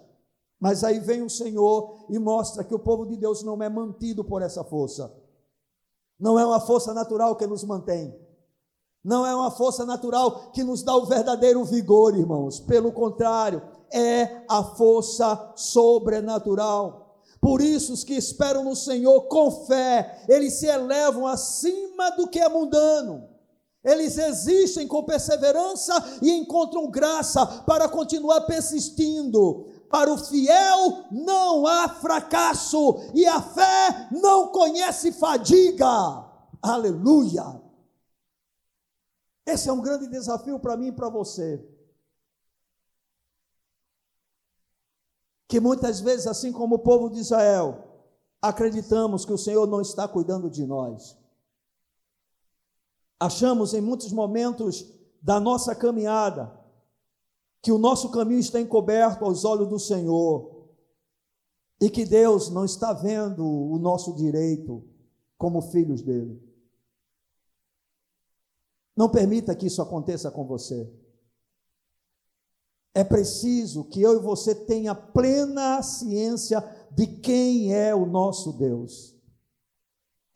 Mas 0.60 0.82
aí 0.82 0.98
vem 0.98 1.22
o 1.22 1.30
Senhor 1.30 2.06
e 2.10 2.18
mostra 2.18 2.64
que 2.64 2.74
o 2.74 2.78
povo 2.78 3.06
de 3.06 3.16
Deus 3.16 3.44
não 3.44 3.62
é 3.62 3.68
mantido 3.68 4.24
por 4.24 4.42
essa 4.42 4.64
força. 4.64 5.23
Não 6.18 6.38
é 6.38 6.44
uma 6.44 6.60
força 6.60 6.94
natural 6.94 7.36
que 7.36 7.46
nos 7.46 7.64
mantém. 7.64 8.14
Não 9.04 9.26
é 9.26 9.34
uma 9.34 9.50
força 9.50 9.84
natural 9.84 10.50
que 10.52 10.64
nos 10.64 10.82
dá 10.82 10.96
o 10.96 11.06
verdadeiro 11.06 11.62
vigor, 11.64 12.16
irmãos. 12.16 12.60
Pelo 12.60 12.90
contrário, 12.92 13.62
é 13.92 14.44
a 14.48 14.62
força 14.62 15.52
sobrenatural. 15.56 17.20
Por 17.40 17.60
isso, 17.60 17.92
os 17.92 18.02
que 18.02 18.14
esperam 18.14 18.64
no 18.64 18.74
Senhor 18.74 19.22
com 19.22 19.50
fé, 19.66 20.24
eles 20.28 20.54
se 20.54 20.66
elevam 20.66 21.26
acima 21.26 22.10
do 22.16 22.28
que 22.28 22.38
é 22.38 22.48
mundano 22.48 23.34
eles 23.84 24.16
existem 24.16 24.88
com 24.88 25.04
perseverança 25.04 25.92
e 26.22 26.32
encontram 26.32 26.90
graça 26.90 27.44
para 27.44 27.86
continuar 27.86 28.40
persistindo. 28.42 29.66
Para 29.94 30.12
o 30.12 30.18
fiel 30.18 31.04
não 31.12 31.68
há 31.68 31.88
fracasso 31.88 32.96
e 33.14 33.24
a 33.28 33.40
fé 33.40 34.08
não 34.10 34.48
conhece 34.48 35.12
fadiga. 35.12 35.86
Aleluia! 36.60 37.62
Esse 39.46 39.68
é 39.68 39.72
um 39.72 39.80
grande 39.80 40.08
desafio 40.08 40.58
para 40.58 40.76
mim 40.76 40.88
e 40.88 40.92
para 40.92 41.08
você. 41.08 41.64
Que 45.46 45.60
muitas 45.60 46.00
vezes, 46.00 46.26
assim 46.26 46.50
como 46.50 46.74
o 46.74 46.80
povo 46.80 47.08
de 47.08 47.20
Israel, 47.20 48.10
acreditamos 48.42 49.24
que 49.24 49.32
o 49.32 49.38
Senhor 49.38 49.64
não 49.64 49.80
está 49.80 50.08
cuidando 50.08 50.50
de 50.50 50.66
nós. 50.66 51.16
Achamos 53.20 53.72
em 53.74 53.80
muitos 53.80 54.10
momentos 54.10 54.92
da 55.22 55.38
nossa 55.38 55.72
caminhada 55.72 56.63
que 57.64 57.72
o 57.72 57.78
nosso 57.78 58.10
caminho 58.10 58.40
está 58.40 58.60
encoberto 58.60 59.24
aos 59.24 59.42
olhos 59.42 59.66
do 59.66 59.78
Senhor 59.78 60.68
e 61.80 61.88
que 61.88 62.04
Deus 62.04 62.50
não 62.50 62.62
está 62.66 62.92
vendo 62.92 63.42
o 63.42 63.78
nosso 63.78 64.14
direito 64.14 64.84
como 65.38 65.62
filhos 65.62 66.02
dele. 66.02 66.38
Não 68.94 69.08
permita 69.08 69.56
que 69.56 69.66
isso 69.66 69.80
aconteça 69.80 70.30
com 70.30 70.44
você. 70.44 70.92
É 72.92 73.02
preciso 73.02 73.84
que 73.84 74.02
eu 74.02 74.12
e 74.12 74.22
você 74.22 74.54
tenha 74.54 74.94
plena 74.94 75.82
ciência 75.82 76.62
de 76.90 77.06
quem 77.06 77.74
é 77.74 77.94
o 77.94 78.04
nosso 78.04 78.52
Deus. 78.52 79.13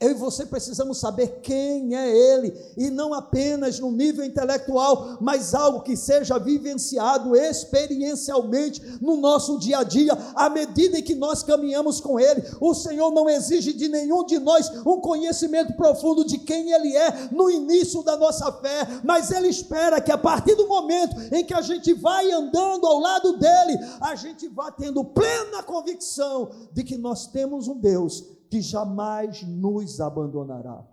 Eu 0.00 0.12
e 0.12 0.14
você 0.14 0.46
precisamos 0.46 1.00
saber 1.00 1.40
quem 1.42 1.96
é 1.96 2.16
Ele, 2.16 2.56
e 2.76 2.88
não 2.88 3.12
apenas 3.12 3.80
no 3.80 3.90
nível 3.90 4.24
intelectual, 4.24 5.18
mas 5.20 5.56
algo 5.56 5.80
que 5.80 5.96
seja 5.96 6.38
vivenciado 6.38 7.34
experiencialmente 7.34 8.80
no 9.00 9.16
nosso 9.16 9.58
dia 9.58 9.78
a 9.78 9.82
dia, 9.82 10.12
à 10.36 10.48
medida 10.48 11.00
em 11.00 11.02
que 11.02 11.16
nós 11.16 11.42
caminhamos 11.42 12.00
com 12.00 12.20
Ele. 12.20 12.44
O 12.60 12.74
Senhor 12.74 13.10
não 13.10 13.28
exige 13.28 13.72
de 13.72 13.88
nenhum 13.88 14.24
de 14.24 14.38
nós 14.38 14.70
um 14.86 15.00
conhecimento 15.00 15.72
profundo 15.72 16.24
de 16.24 16.38
quem 16.38 16.70
Ele 16.70 16.96
é 16.96 17.28
no 17.32 17.50
início 17.50 18.00
da 18.04 18.16
nossa 18.16 18.52
fé, 18.52 18.86
mas 19.02 19.32
Ele 19.32 19.48
espera 19.48 20.00
que 20.00 20.12
a 20.12 20.18
partir 20.18 20.54
do 20.54 20.68
momento 20.68 21.16
em 21.34 21.44
que 21.44 21.54
a 21.54 21.60
gente 21.60 21.92
vai 21.92 22.30
andando 22.30 22.86
ao 22.86 23.00
lado 23.00 23.36
dEle, 23.36 23.76
a 24.00 24.14
gente 24.14 24.46
vá 24.46 24.70
tendo 24.70 25.04
plena 25.04 25.60
convicção 25.64 26.50
de 26.72 26.84
que 26.84 26.96
nós 26.96 27.26
temos 27.26 27.66
um 27.66 27.76
Deus 27.76 28.37
que 28.50 28.60
jamais 28.60 29.42
nos 29.42 30.00
abandonará. 30.00 30.86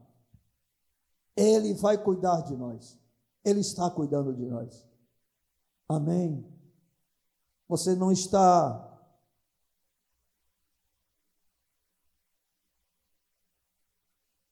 Ele 1.36 1.74
vai 1.74 2.02
cuidar 2.02 2.42
de 2.42 2.56
nós. 2.56 3.00
Ele 3.44 3.60
está 3.60 3.90
cuidando 3.90 4.34
de 4.34 4.46
nós. 4.46 4.88
Amém. 5.88 6.46
Você 7.68 7.96
não 7.96 8.12
está 8.12 8.92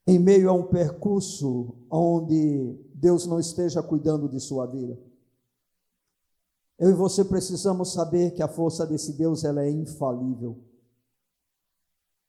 em 0.06 0.20
meio 0.20 0.50
a 0.50 0.54
um 0.54 0.68
percurso 0.68 1.76
onde 1.90 2.74
Deus 2.94 3.26
não 3.26 3.40
esteja 3.40 3.82
cuidando 3.82 4.28
de 4.30 4.40
sua 4.40 4.66
vida. 4.66 5.00
Eu 6.78 6.90
e 6.90 6.94
você 6.94 7.24
precisamos 7.24 7.94
saber 7.94 8.32
que 8.32 8.42
a 8.42 8.48
força 8.48 8.86
desse 8.86 9.14
Deus 9.14 9.44
ela 9.44 9.64
é 9.64 9.70
infalível. 9.70 10.62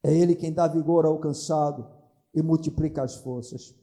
É 0.05 0.13
Ele 0.13 0.35
quem 0.35 0.53
dá 0.53 0.67
vigor 0.67 1.03
ao 1.03 1.17
cansado 1.17 1.89
e 2.31 2.39
multiplica 2.39 3.01
as 3.01 3.15
forças. 3.15 3.73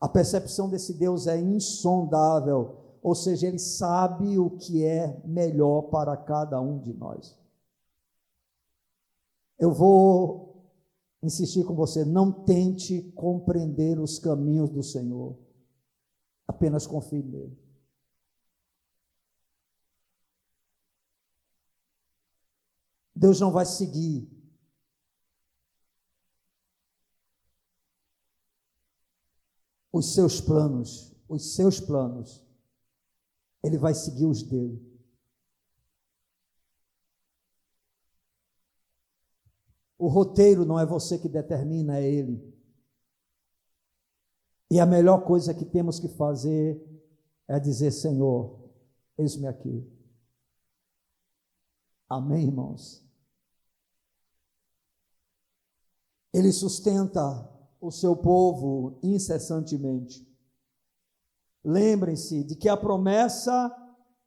A 0.00 0.08
percepção 0.08 0.68
desse 0.68 0.94
Deus 0.94 1.28
é 1.28 1.40
insondável, 1.40 2.76
ou 3.00 3.14
seja, 3.14 3.46
Ele 3.46 3.60
sabe 3.60 4.36
o 4.36 4.50
que 4.50 4.84
é 4.84 5.22
melhor 5.24 5.82
para 5.82 6.16
cada 6.16 6.60
um 6.60 6.80
de 6.80 6.92
nós. 6.92 7.38
Eu 9.60 9.72
vou 9.72 10.60
insistir 11.22 11.62
com 11.62 11.76
você, 11.76 12.04
não 12.04 12.32
tente 12.32 13.12
compreender 13.14 13.96
os 13.96 14.18
caminhos 14.18 14.70
do 14.70 14.82
Senhor. 14.82 15.38
Apenas 16.48 16.84
confie 16.84 17.22
nele. 17.22 17.56
Deus 23.14 23.38
não 23.38 23.52
vai 23.52 23.64
seguir 23.64 24.39
os 29.92 30.14
seus 30.14 30.40
planos, 30.40 31.14
os 31.28 31.54
seus 31.54 31.80
planos. 31.80 32.44
Ele 33.62 33.76
vai 33.76 33.94
seguir 33.94 34.26
os 34.26 34.42
dele. 34.42 34.90
O 39.98 40.08
roteiro 40.08 40.64
não 40.64 40.80
é 40.80 40.86
você 40.86 41.18
que 41.18 41.28
determina, 41.28 41.98
é 41.98 42.10
ele. 42.10 42.50
E 44.70 44.80
a 44.80 44.86
melhor 44.86 45.24
coisa 45.24 45.52
que 45.52 45.64
temos 45.64 45.98
que 46.00 46.08
fazer 46.08 46.80
é 47.46 47.58
dizer: 47.60 47.90
Senhor, 47.90 48.70
eis-me 49.18 49.46
aqui. 49.46 49.86
Amém, 52.08 52.46
irmãos? 52.46 53.04
Ele 56.32 56.52
sustenta 56.52 57.20
o 57.80 57.90
seu 57.90 58.14
povo 58.14 58.98
incessantemente. 59.02 60.28
Lembrem-se 61.64 62.44
de 62.44 62.54
que 62.54 62.68
a 62.68 62.76
promessa 62.76 63.74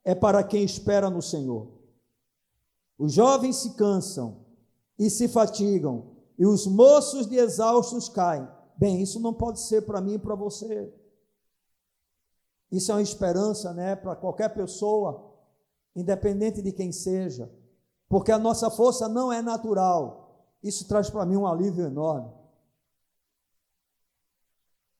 é 0.04 0.14
para 0.14 0.42
quem 0.42 0.64
espera 0.64 1.08
no 1.08 1.22
Senhor. 1.22 1.72
Os 2.98 3.12
jovens 3.12 3.56
se 3.56 3.74
cansam 3.74 4.44
e 4.98 5.10
se 5.10 5.28
fatigam, 5.28 6.12
e 6.38 6.46
os 6.46 6.66
moços 6.66 7.26
de 7.26 7.36
exaustos 7.36 8.08
caem. 8.08 8.48
Bem, 8.76 9.00
isso 9.00 9.20
não 9.20 9.32
pode 9.32 9.60
ser 9.60 9.82
para 9.82 10.00
mim 10.00 10.14
e 10.14 10.18
para 10.18 10.34
você. 10.34 10.92
Isso 12.70 12.90
é 12.90 12.94
uma 12.94 13.02
esperança, 13.02 13.72
né, 13.72 13.94
para 13.94 14.16
qualquer 14.16 14.52
pessoa, 14.52 15.32
independente 15.94 16.60
de 16.60 16.72
quem 16.72 16.90
seja, 16.90 17.50
porque 18.08 18.32
a 18.32 18.38
nossa 18.38 18.70
força 18.70 19.08
não 19.08 19.32
é 19.32 19.40
natural. 19.40 20.48
Isso 20.62 20.86
traz 20.88 21.08
para 21.08 21.26
mim 21.26 21.36
um 21.36 21.46
alívio 21.46 21.86
enorme. 21.86 22.32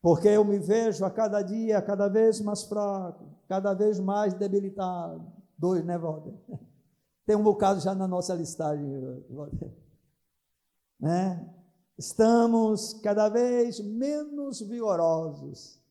Porque 0.05 0.29
eu 0.29 0.45
me 0.45 0.59
vejo 0.59 1.03
a 1.03 1.11
cada 1.11 1.41
dia 1.41 1.81
cada 1.81 2.09
vez 2.09 2.39
mais 2.39 2.63
fraco, 2.65 3.25
cada 3.49 3.73
vez 3.73 3.99
mais 3.99 4.35
debilitado. 4.35 5.33
Dois, 5.57 5.83
né, 5.83 5.97
Walter? 5.97 6.35
Tem 7.25 7.35
um 7.35 7.43
bocado 7.43 7.81
já 7.81 7.95
na 7.95 8.07
nossa 8.07 8.35
listagem, 8.35 8.87
Walter. 9.31 9.73
Né? 11.01 11.53
Estamos 11.99 12.95
cada 13.03 13.29
vez 13.29 13.81
menos 13.81 14.61
vigorosos. 14.61 15.83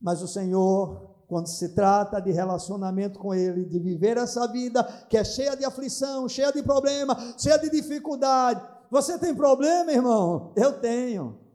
Mas 0.00 0.22
o 0.22 0.26
Senhor 0.26 1.16
quando 1.28 1.48
se 1.48 1.74
trata 1.74 2.20
de 2.20 2.30
relacionamento 2.30 3.18
com 3.18 3.34
Ele, 3.34 3.64
de 3.64 3.78
viver 3.80 4.16
essa 4.16 4.46
vida 4.46 4.84
que 5.08 5.16
é 5.16 5.24
cheia 5.24 5.56
de 5.56 5.64
aflição, 5.64 6.28
cheia 6.28 6.52
de 6.52 6.62
problema, 6.62 7.16
cheia 7.36 7.58
de 7.58 7.68
dificuldade. 7.68 8.62
Você 8.90 9.18
tem 9.18 9.34
problema, 9.34 9.92
irmão? 9.92 10.52
Eu 10.56 10.80
tenho. 10.80 11.45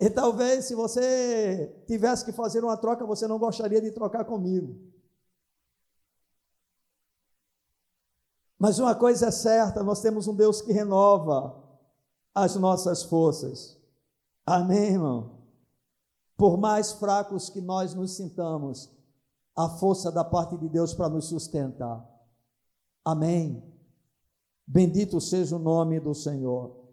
E 0.00 0.10
talvez 0.10 0.66
se 0.66 0.74
você 0.74 1.82
tivesse 1.86 2.24
que 2.24 2.32
fazer 2.32 2.62
uma 2.62 2.76
troca, 2.76 3.06
você 3.06 3.26
não 3.26 3.38
gostaria 3.38 3.80
de 3.80 3.90
trocar 3.90 4.24
comigo. 4.24 4.76
Mas 8.58 8.78
uma 8.78 8.94
coisa 8.94 9.26
é 9.26 9.30
certa, 9.30 9.82
nós 9.82 10.00
temos 10.00 10.26
um 10.26 10.34
Deus 10.34 10.60
que 10.62 10.72
renova 10.72 11.62
as 12.34 12.56
nossas 12.56 13.02
forças. 13.02 13.78
Amém, 14.44 14.92
irmão? 14.92 15.38
Por 16.36 16.56
mais 16.56 16.92
fracos 16.92 17.48
que 17.48 17.60
nós 17.60 17.94
nos 17.94 18.16
sintamos, 18.16 18.90
a 19.56 19.68
força 19.68 20.10
da 20.10 20.24
parte 20.24 20.56
de 20.58 20.68
Deus 20.68 20.92
para 20.92 21.08
nos 21.08 21.26
sustentar. 21.26 22.04
Amém. 23.04 23.62
Bendito 24.66 25.20
seja 25.20 25.56
o 25.56 25.60
nome 25.60 26.00
do 26.00 26.14
Senhor. 26.14 26.83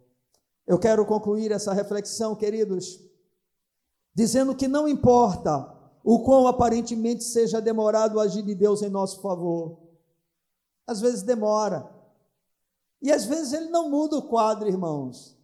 Eu 0.67 0.79
quero 0.79 1.05
concluir 1.05 1.51
essa 1.51 1.73
reflexão, 1.73 2.35
queridos, 2.35 2.99
dizendo 4.13 4.55
que 4.55 4.67
não 4.67 4.87
importa 4.87 5.73
o 6.03 6.23
quão 6.23 6.47
aparentemente 6.47 7.23
seja 7.23 7.61
demorado 7.61 8.15
o 8.15 8.19
agir 8.19 8.43
de 8.43 8.55
Deus 8.55 8.81
em 8.81 8.89
nosso 8.89 9.21
favor. 9.21 9.77
Às 10.87 10.99
vezes 10.99 11.21
demora. 11.21 11.89
E 13.01 13.11
às 13.11 13.25
vezes 13.25 13.53
ele 13.53 13.69
não 13.69 13.89
muda 13.89 14.17
o 14.17 14.27
quadro, 14.27 14.67
irmãos. 14.67 15.37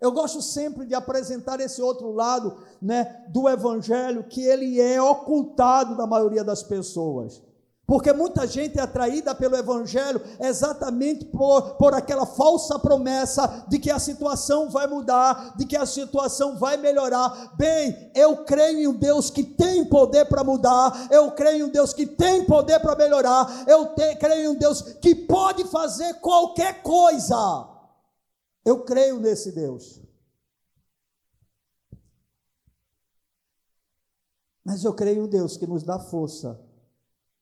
Eu 0.00 0.12
gosto 0.12 0.40
sempre 0.40 0.86
de 0.86 0.94
apresentar 0.94 1.60
esse 1.60 1.82
outro 1.82 2.12
lado, 2.12 2.62
né, 2.80 3.26
do 3.30 3.48
evangelho 3.48 4.24
que 4.24 4.42
ele 4.42 4.80
é 4.80 5.02
ocultado 5.02 5.96
da 5.96 6.06
maioria 6.06 6.44
das 6.44 6.62
pessoas. 6.62 7.42
Porque 7.88 8.12
muita 8.12 8.46
gente 8.46 8.78
é 8.78 8.82
atraída 8.82 9.34
pelo 9.34 9.56
Evangelho 9.56 10.20
exatamente 10.38 11.24
por, 11.24 11.76
por 11.76 11.94
aquela 11.94 12.26
falsa 12.26 12.78
promessa 12.78 13.64
de 13.66 13.78
que 13.78 13.90
a 13.90 13.98
situação 13.98 14.68
vai 14.68 14.86
mudar, 14.86 15.56
de 15.56 15.64
que 15.64 15.74
a 15.74 15.86
situação 15.86 16.58
vai 16.58 16.76
melhorar. 16.76 17.56
Bem, 17.56 18.12
eu 18.14 18.44
creio 18.44 18.78
em 18.78 18.86
um 18.88 18.92
Deus 18.92 19.30
que 19.30 19.42
tem 19.42 19.86
poder 19.86 20.26
para 20.26 20.44
mudar, 20.44 21.08
eu 21.10 21.32
creio 21.32 21.60
em 21.60 21.62
um 21.62 21.70
Deus 21.70 21.94
que 21.94 22.06
tem 22.06 22.44
poder 22.44 22.78
para 22.78 22.94
melhorar, 22.94 23.66
eu 23.66 23.94
te, 23.94 24.16
creio 24.16 24.44
em 24.44 24.48
um 24.48 24.58
Deus 24.58 24.82
que 24.82 25.14
pode 25.14 25.64
fazer 25.64 26.12
qualquer 26.20 26.82
coisa. 26.82 27.70
Eu 28.66 28.84
creio 28.84 29.18
nesse 29.18 29.50
Deus. 29.50 29.98
Mas 34.62 34.84
eu 34.84 34.92
creio 34.92 35.20
em 35.20 35.22
um 35.22 35.26
Deus 35.26 35.56
que 35.56 35.66
nos 35.66 35.82
dá 35.82 35.98
força 35.98 36.67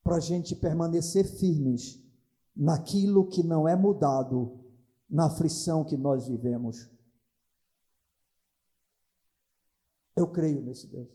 para 0.06 0.16
a 0.16 0.20
gente 0.20 0.54
permanecer 0.54 1.26
firmes 1.26 2.00
naquilo 2.56 3.26
que 3.26 3.42
não 3.42 3.66
é 3.66 3.74
mudado, 3.74 4.60
na 5.10 5.26
aflição 5.26 5.84
que 5.84 5.96
nós 5.96 6.26
vivemos. 6.28 6.88
Eu 10.14 10.28
creio 10.28 10.62
nesse 10.62 10.86
Deus. 10.86 11.10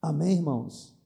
Amém, 0.00 0.36
irmãos? 0.36 0.96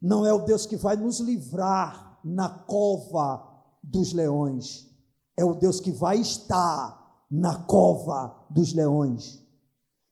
Não 0.00 0.24
é 0.24 0.32
o 0.32 0.44
Deus 0.44 0.64
que 0.64 0.76
vai 0.76 0.96
nos 0.96 1.20
livrar 1.20 2.18
na 2.24 2.48
cova 2.48 3.50
dos 3.82 4.12
leões 4.12 4.90
é 5.36 5.44
o 5.44 5.54
Deus 5.54 5.80
que 5.80 5.90
vai 5.90 6.18
estar 6.18 7.00
na 7.30 7.56
cova 7.56 8.46
dos 8.50 8.72
leões. 8.72 9.42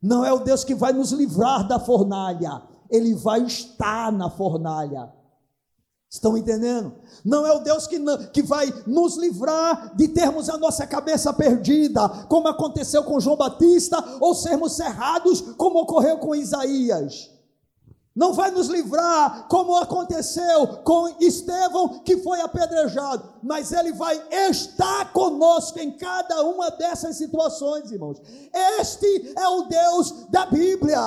Não 0.00 0.24
é 0.24 0.32
o 0.32 0.40
Deus 0.40 0.64
que 0.64 0.74
vai 0.74 0.92
nos 0.92 1.12
livrar 1.12 1.66
da 1.66 1.78
fornalha, 1.78 2.62
ele 2.88 3.14
vai 3.14 3.42
estar 3.42 4.10
na 4.10 4.30
fornalha. 4.30 5.12
Estão 6.10 6.36
entendendo? 6.36 6.92
Não 7.24 7.46
é 7.46 7.52
o 7.52 7.60
Deus 7.60 7.86
que, 7.86 7.98
que 8.32 8.42
vai 8.42 8.72
nos 8.86 9.16
livrar 9.16 9.94
de 9.94 10.08
termos 10.08 10.48
a 10.48 10.58
nossa 10.58 10.86
cabeça 10.86 11.32
perdida, 11.32 12.08
como 12.28 12.48
aconteceu 12.48 13.04
com 13.04 13.20
João 13.20 13.36
Batista, 13.36 14.02
ou 14.20 14.34
sermos 14.34 14.72
cerrados, 14.72 15.40
como 15.56 15.80
ocorreu 15.80 16.18
com 16.18 16.34
Isaías 16.34 17.30
não 18.14 18.32
vai 18.32 18.50
nos 18.50 18.66
livrar, 18.68 19.46
como 19.48 19.76
aconteceu 19.76 20.66
com 20.84 21.08
Estevão, 21.20 22.00
que 22.00 22.18
foi 22.18 22.40
apedrejado, 22.40 23.32
mas 23.42 23.72
ele 23.72 23.92
vai 23.92 24.20
estar 24.30 25.12
conosco 25.12 25.78
em 25.78 25.92
cada 25.92 26.42
uma 26.42 26.70
dessas 26.70 27.16
situações, 27.16 27.90
irmãos. 27.90 28.20
Este 28.80 29.32
é 29.38 29.48
o 29.48 29.62
Deus 29.62 30.26
da 30.28 30.44
Bíblia. 30.44 31.00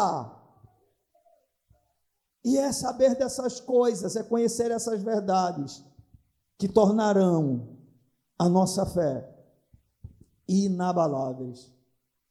E 2.44 2.58
é 2.58 2.72
saber 2.72 3.16
dessas 3.16 3.60
coisas, 3.60 4.16
é 4.16 4.24
conhecer 4.24 4.72
essas 4.72 5.02
verdades, 5.02 5.84
que 6.58 6.68
tornarão 6.68 7.70
a 8.38 8.50
nossa 8.50 8.86
fé 8.86 9.30
inabaláveis. 10.48 11.72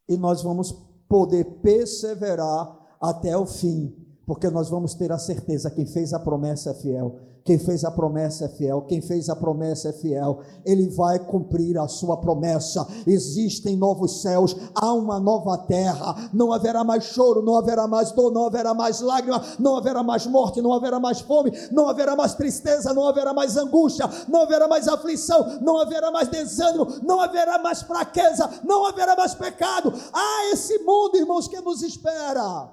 E 0.08 0.16
nós 0.16 0.42
vamos 0.42 0.72
poder 1.08 1.44
perseverar 1.62 2.96
até 3.00 3.36
o 3.36 3.46
fim 3.46 4.02
porque 4.26 4.48
nós 4.48 4.68
vamos 4.68 4.94
ter 4.94 5.12
a 5.12 5.18
certeza: 5.18 5.70
quem 5.70 5.86
fez 5.86 6.12
a 6.12 6.20
promessa 6.20 6.70
é 6.70 6.74
fiel. 6.74 7.18
Quem 7.44 7.58
fez 7.58 7.84
a 7.84 7.90
promessa 7.90 8.44
é 8.44 8.48
fiel, 8.48 8.82
quem 8.82 9.00
fez 9.00 9.28
a 9.28 9.34
promessa 9.34 9.88
é 9.88 9.92
fiel, 9.92 10.40
ele 10.64 10.88
vai 10.88 11.18
cumprir 11.18 11.76
a 11.76 11.88
sua 11.88 12.16
promessa. 12.16 12.86
Existem 13.04 13.76
novos 13.76 14.22
céus, 14.22 14.56
há 14.74 14.92
uma 14.92 15.18
nova 15.18 15.58
terra, 15.58 16.30
não 16.32 16.52
haverá 16.52 16.84
mais 16.84 17.04
choro, 17.04 17.42
não 17.42 17.56
haverá 17.56 17.88
mais 17.88 18.12
dor, 18.12 18.32
não 18.32 18.46
haverá 18.46 18.72
mais 18.72 19.00
lágrima, 19.00 19.42
não 19.58 19.76
haverá 19.76 20.02
mais 20.04 20.24
morte, 20.26 20.62
não 20.62 20.72
haverá 20.72 21.00
mais 21.00 21.20
fome, 21.20 21.50
não 21.72 21.88
haverá 21.88 22.14
mais 22.14 22.34
tristeza, 22.34 22.94
não 22.94 23.08
haverá 23.08 23.34
mais 23.34 23.56
angústia, 23.56 24.08
não 24.28 24.42
haverá 24.42 24.68
mais 24.68 24.86
aflição, 24.86 25.60
não 25.60 25.78
haverá 25.78 26.12
mais 26.12 26.28
desânimo, 26.28 26.86
não 27.02 27.20
haverá 27.20 27.58
mais 27.58 27.82
fraqueza, 27.82 28.48
não 28.64 28.86
haverá 28.86 29.16
mais 29.16 29.34
pecado. 29.34 29.92
Há 30.12 30.52
esse 30.52 30.78
mundo, 30.78 31.16
irmãos, 31.16 31.48
que 31.48 31.60
nos 31.60 31.82
espera. 31.82 32.72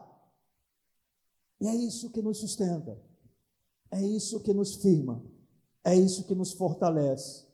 E 1.60 1.68
é 1.68 1.76
isso 1.76 2.10
que 2.12 2.22
nos 2.22 2.40
sustenta, 2.40 3.09
é 3.91 4.02
isso 4.02 4.40
que 4.41 4.53
nos 4.53 4.76
firma, 4.76 5.24
é 5.84 5.95
isso 5.95 6.26
que 6.26 6.36
nos 6.36 6.53
fortalece, 6.53 7.45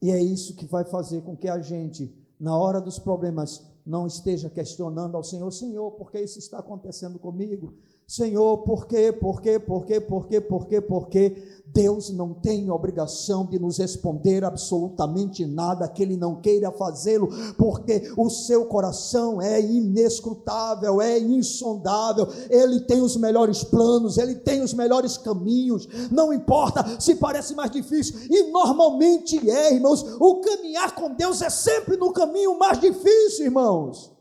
e 0.00 0.10
é 0.10 0.22
isso 0.22 0.54
que 0.54 0.66
vai 0.66 0.84
fazer 0.84 1.22
com 1.22 1.36
que 1.36 1.48
a 1.48 1.60
gente, 1.60 2.14
na 2.38 2.56
hora 2.56 2.80
dos 2.80 2.98
problemas, 2.98 3.64
não 3.84 4.06
esteja 4.06 4.48
questionando 4.50 5.16
ao 5.16 5.24
Senhor, 5.24 5.50
Senhor, 5.50 5.90
por 5.92 6.10
que 6.10 6.20
isso 6.20 6.38
está 6.38 6.58
acontecendo 6.58 7.18
comigo? 7.18 7.74
Senhor, 8.06 8.58
por 8.58 8.86
quê? 8.86 9.12
Por 9.12 9.40
quê? 9.40 9.58
Por 9.58 9.86
quê? 9.86 10.00
Por 10.00 10.26
quê? 10.26 10.40
Por 10.40 10.66
quê? 10.66 10.80
Por 10.80 11.08
quê? 11.08 11.54
Deus 11.74 12.10
não 12.10 12.32
tem 12.32 12.70
obrigação 12.70 13.44
de 13.44 13.58
nos 13.58 13.78
responder 13.78 14.44
absolutamente 14.44 15.44
nada 15.44 15.88
que 15.88 16.04
Ele 16.04 16.16
não 16.16 16.40
queira 16.40 16.70
fazê-lo, 16.70 17.28
porque 17.58 18.12
o 18.16 18.30
seu 18.30 18.66
coração 18.66 19.42
é 19.42 19.60
inescrutável, 19.60 21.02
é 21.02 21.18
insondável, 21.18 22.28
Ele 22.48 22.78
tem 22.80 23.02
os 23.02 23.16
melhores 23.16 23.64
planos, 23.64 24.18
Ele 24.18 24.36
tem 24.36 24.62
os 24.62 24.72
melhores 24.72 25.18
caminhos, 25.18 25.88
não 26.12 26.32
importa 26.32 27.00
se 27.00 27.16
parece 27.16 27.56
mais 27.56 27.72
difícil, 27.72 28.20
e 28.30 28.52
normalmente 28.52 29.50
é, 29.50 29.74
irmãos, 29.74 30.04
o 30.20 30.36
caminhar 30.36 30.94
com 30.94 31.12
Deus 31.12 31.42
é 31.42 31.50
sempre 31.50 31.96
no 31.96 32.12
caminho 32.12 32.56
mais 32.56 32.78
difícil, 32.78 33.46
irmãos. 33.46 34.13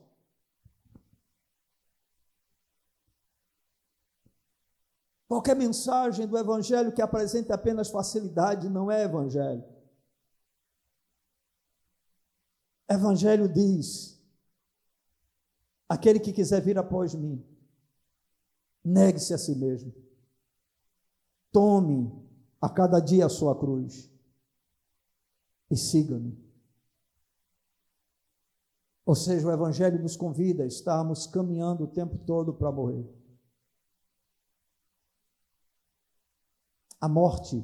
Qualquer 5.34 5.56
mensagem 5.56 6.28
do 6.28 6.38
Evangelho 6.38 6.94
que 6.94 7.02
apresente 7.02 7.52
apenas 7.52 7.90
facilidade 7.90 8.70
não 8.70 8.92
é 8.92 9.02
Evangelho. 9.02 9.64
Evangelho 12.88 13.52
diz: 13.52 14.24
aquele 15.90 16.20
que 16.20 16.32
quiser 16.32 16.62
vir 16.62 16.78
após 16.78 17.16
mim, 17.16 17.44
negue-se 18.86 19.34
a 19.34 19.40
si 19.40 19.56
mesmo, 19.56 19.92
tome 21.52 22.14
a 22.62 22.70
cada 22.70 23.00
dia 23.00 23.26
a 23.26 23.30
sua 23.30 23.58
cruz 23.58 24.12
e 25.72 25.76
siga-me. 25.76 26.38
Ou 29.04 29.16
seja, 29.16 29.48
o 29.48 29.52
Evangelho 29.52 30.00
nos 30.00 30.16
convida 30.16 30.62
a 30.62 30.68
estarmos 30.68 31.26
caminhando 31.26 31.86
o 31.86 31.88
tempo 31.88 32.20
todo 32.20 32.54
para 32.54 32.72
morrer. 32.72 33.23
A 37.04 37.10
morte 37.10 37.62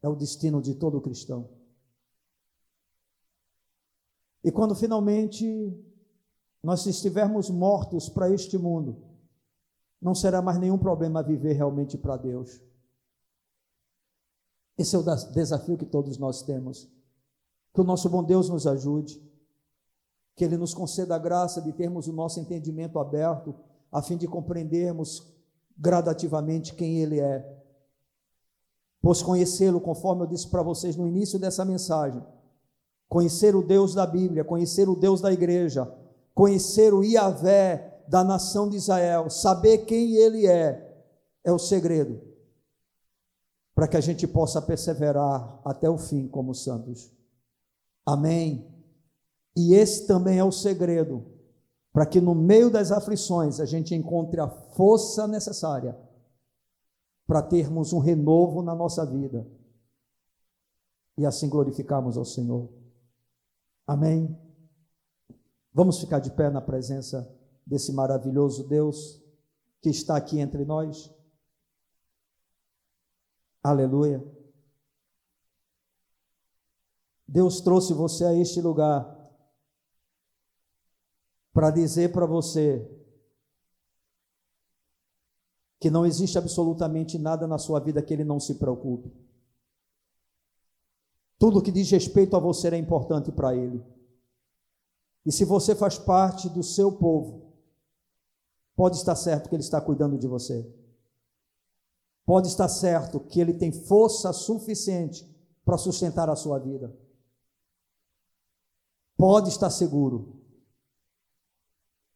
é 0.00 0.08
o 0.08 0.14
destino 0.14 0.62
de 0.62 0.72
todo 0.72 1.00
cristão. 1.00 1.50
E 4.44 4.52
quando 4.52 4.76
finalmente 4.76 5.76
nós 6.62 6.86
estivermos 6.86 7.50
mortos 7.50 8.08
para 8.08 8.30
este 8.30 8.56
mundo, 8.56 9.02
não 10.00 10.14
será 10.14 10.40
mais 10.40 10.56
nenhum 10.60 10.78
problema 10.78 11.20
viver 11.20 11.54
realmente 11.54 11.98
para 11.98 12.16
Deus. 12.16 12.62
Esse 14.78 14.94
é 14.94 15.00
o 15.00 15.32
desafio 15.32 15.76
que 15.76 15.84
todos 15.84 16.16
nós 16.16 16.42
temos. 16.44 16.88
Que 17.74 17.80
o 17.80 17.84
nosso 17.84 18.08
bom 18.08 18.22
Deus 18.22 18.48
nos 18.48 18.68
ajude, 18.68 19.20
que 20.36 20.44
Ele 20.44 20.56
nos 20.56 20.72
conceda 20.72 21.16
a 21.16 21.18
graça 21.18 21.60
de 21.60 21.72
termos 21.72 22.06
o 22.06 22.12
nosso 22.12 22.38
entendimento 22.38 23.00
aberto, 23.00 23.52
a 23.90 24.00
fim 24.00 24.16
de 24.16 24.28
compreendermos 24.28 25.26
gradativamente 25.76 26.72
quem 26.72 27.00
Ele 27.00 27.18
é 27.18 27.65
pois 29.02 29.22
conhecê-lo, 29.22 29.80
conforme 29.80 30.22
eu 30.22 30.26
disse 30.26 30.48
para 30.48 30.62
vocês 30.62 30.96
no 30.96 31.06
início 31.06 31.38
dessa 31.38 31.64
mensagem, 31.64 32.22
conhecer 33.08 33.54
o 33.54 33.62
Deus 33.62 33.94
da 33.94 34.06
Bíblia, 34.06 34.44
conhecer 34.44 34.88
o 34.88 34.96
Deus 34.96 35.20
da 35.20 35.32
igreja, 35.32 35.90
conhecer 36.34 36.92
o 36.92 37.04
Iavé 37.04 38.02
da 38.08 38.22
nação 38.22 38.68
de 38.68 38.76
Israel, 38.76 39.30
saber 39.30 39.78
quem 39.78 40.16
ele 40.16 40.46
é, 40.46 41.04
é 41.44 41.52
o 41.52 41.58
segredo 41.58 42.20
para 43.74 43.86
que 43.86 43.96
a 43.96 44.00
gente 44.00 44.26
possa 44.26 44.60
perseverar 44.62 45.60
até 45.62 45.88
o 45.88 45.98
fim 45.98 46.26
como 46.26 46.54
santos. 46.54 47.12
Amém. 48.06 48.66
E 49.54 49.74
esse 49.74 50.06
também 50.06 50.38
é 50.38 50.44
o 50.44 50.50
segredo 50.50 51.24
para 51.92 52.06
que 52.06 52.20
no 52.20 52.34
meio 52.34 52.70
das 52.70 52.90
aflições 52.92 53.60
a 53.60 53.64
gente 53.64 53.94
encontre 53.94 54.40
a 54.40 54.48
força 54.48 55.26
necessária 55.26 55.96
para 57.26 57.42
termos 57.42 57.92
um 57.92 57.98
renovo 57.98 58.62
na 58.62 58.74
nossa 58.74 59.04
vida 59.04 59.46
e 61.18 61.26
assim 61.26 61.48
glorificarmos 61.48 62.16
ao 62.16 62.24
Senhor. 62.24 62.68
Amém? 63.86 64.38
Vamos 65.72 65.98
ficar 65.98 66.20
de 66.20 66.30
pé 66.30 66.50
na 66.50 66.60
presença 66.60 67.30
desse 67.66 67.92
maravilhoso 67.92 68.66
Deus 68.68 69.22
que 69.82 69.90
está 69.90 70.16
aqui 70.16 70.38
entre 70.38 70.64
nós. 70.64 71.12
Aleluia. 73.62 74.24
Deus 77.26 77.60
trouxe 77.60 77.92
você 77.92 78.24
a 78.24 78.34
este 78.34 78.60
lugar 78.60 79.14
para 81.52 81.70
dizer 81.70 82.12
para 82.12 82.26
você 82.26 82.88
que 85.78 85.90
não 85.90 86.06
existe 86.06 86.38
absolutamente 86.38 87.18
nada 87.18 87.46
na 87.46 87.58
sua 87.58 87.78
vida 87.80 88.02
que 88.02 88.12
ele 88.12 88.24
não 88.24 88.40
se 88.40 88.54
preocupe. 88.54 89.12
Tudo 91.38 91.60
que 91.62 91.70
diz 91.70 91.90
respeito 91.90 92.34
a 92.34 92.40
você 92.40 92.68
é 92.68 92.78
importante 92.78 93.30
para 93.30 93.54
ele. 93.54 93.84
E 95.24 95.32
se 95.32 95.44
você 95.44 95.74
faz 95.74 95.98
parte 95.98 96.48
do 96.48 96.62
seu 96.62 96.92
povo, 96.92 97.52
pode 98.74 98.96
estar 98.96 99.16
certo 99.16 99.48
que 99.48 99.54
ele 99.54 99.62
está 99.62 99.80
cuidando 99.80 100.16
de 100.16 100.26
você. 100.26 100.66
Pode 102.24 102.48
estar 102.48 102.68
certo 102.68 103.20
que 103.20 103.40
ele 103.40 103.52
tem 103.52 103.70
força 103.70 104.32
suficiente 104.32 105.28
para 105.64 105.76
sustentar 105.76 106.30
a 106.30 106.36
sua 106.36 106.58
vida. 106.58 106.96
Pode 109.16 109.48
estar 109.48 109.70
seguro 109.70 110.40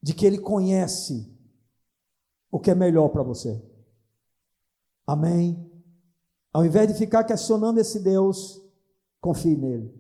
de 0.03 0.15
que 0.15 0.25
ele 0.25 0.39
conhece 0.39 1.40
o 2.51 2.59
que 2.59 2.71
é 2.71 2.75
melhor 2.75 3.09
para 3.09 3.23
você. 3.23 3.63
Amém? 5.07 5.71
Ao 6.53 6.65
invés 6.65 6.89
de 6.89 6.95
ficar 6.95 7.25
questionando 7.25 7.79
esse 7.79 8.01
Deus, 8.01 8.61
confie 9.21 9.57
nele. 9.57 9.95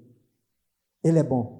Ele 1.02 1.18
é 1.18 1.22
bom. 1.22 1.60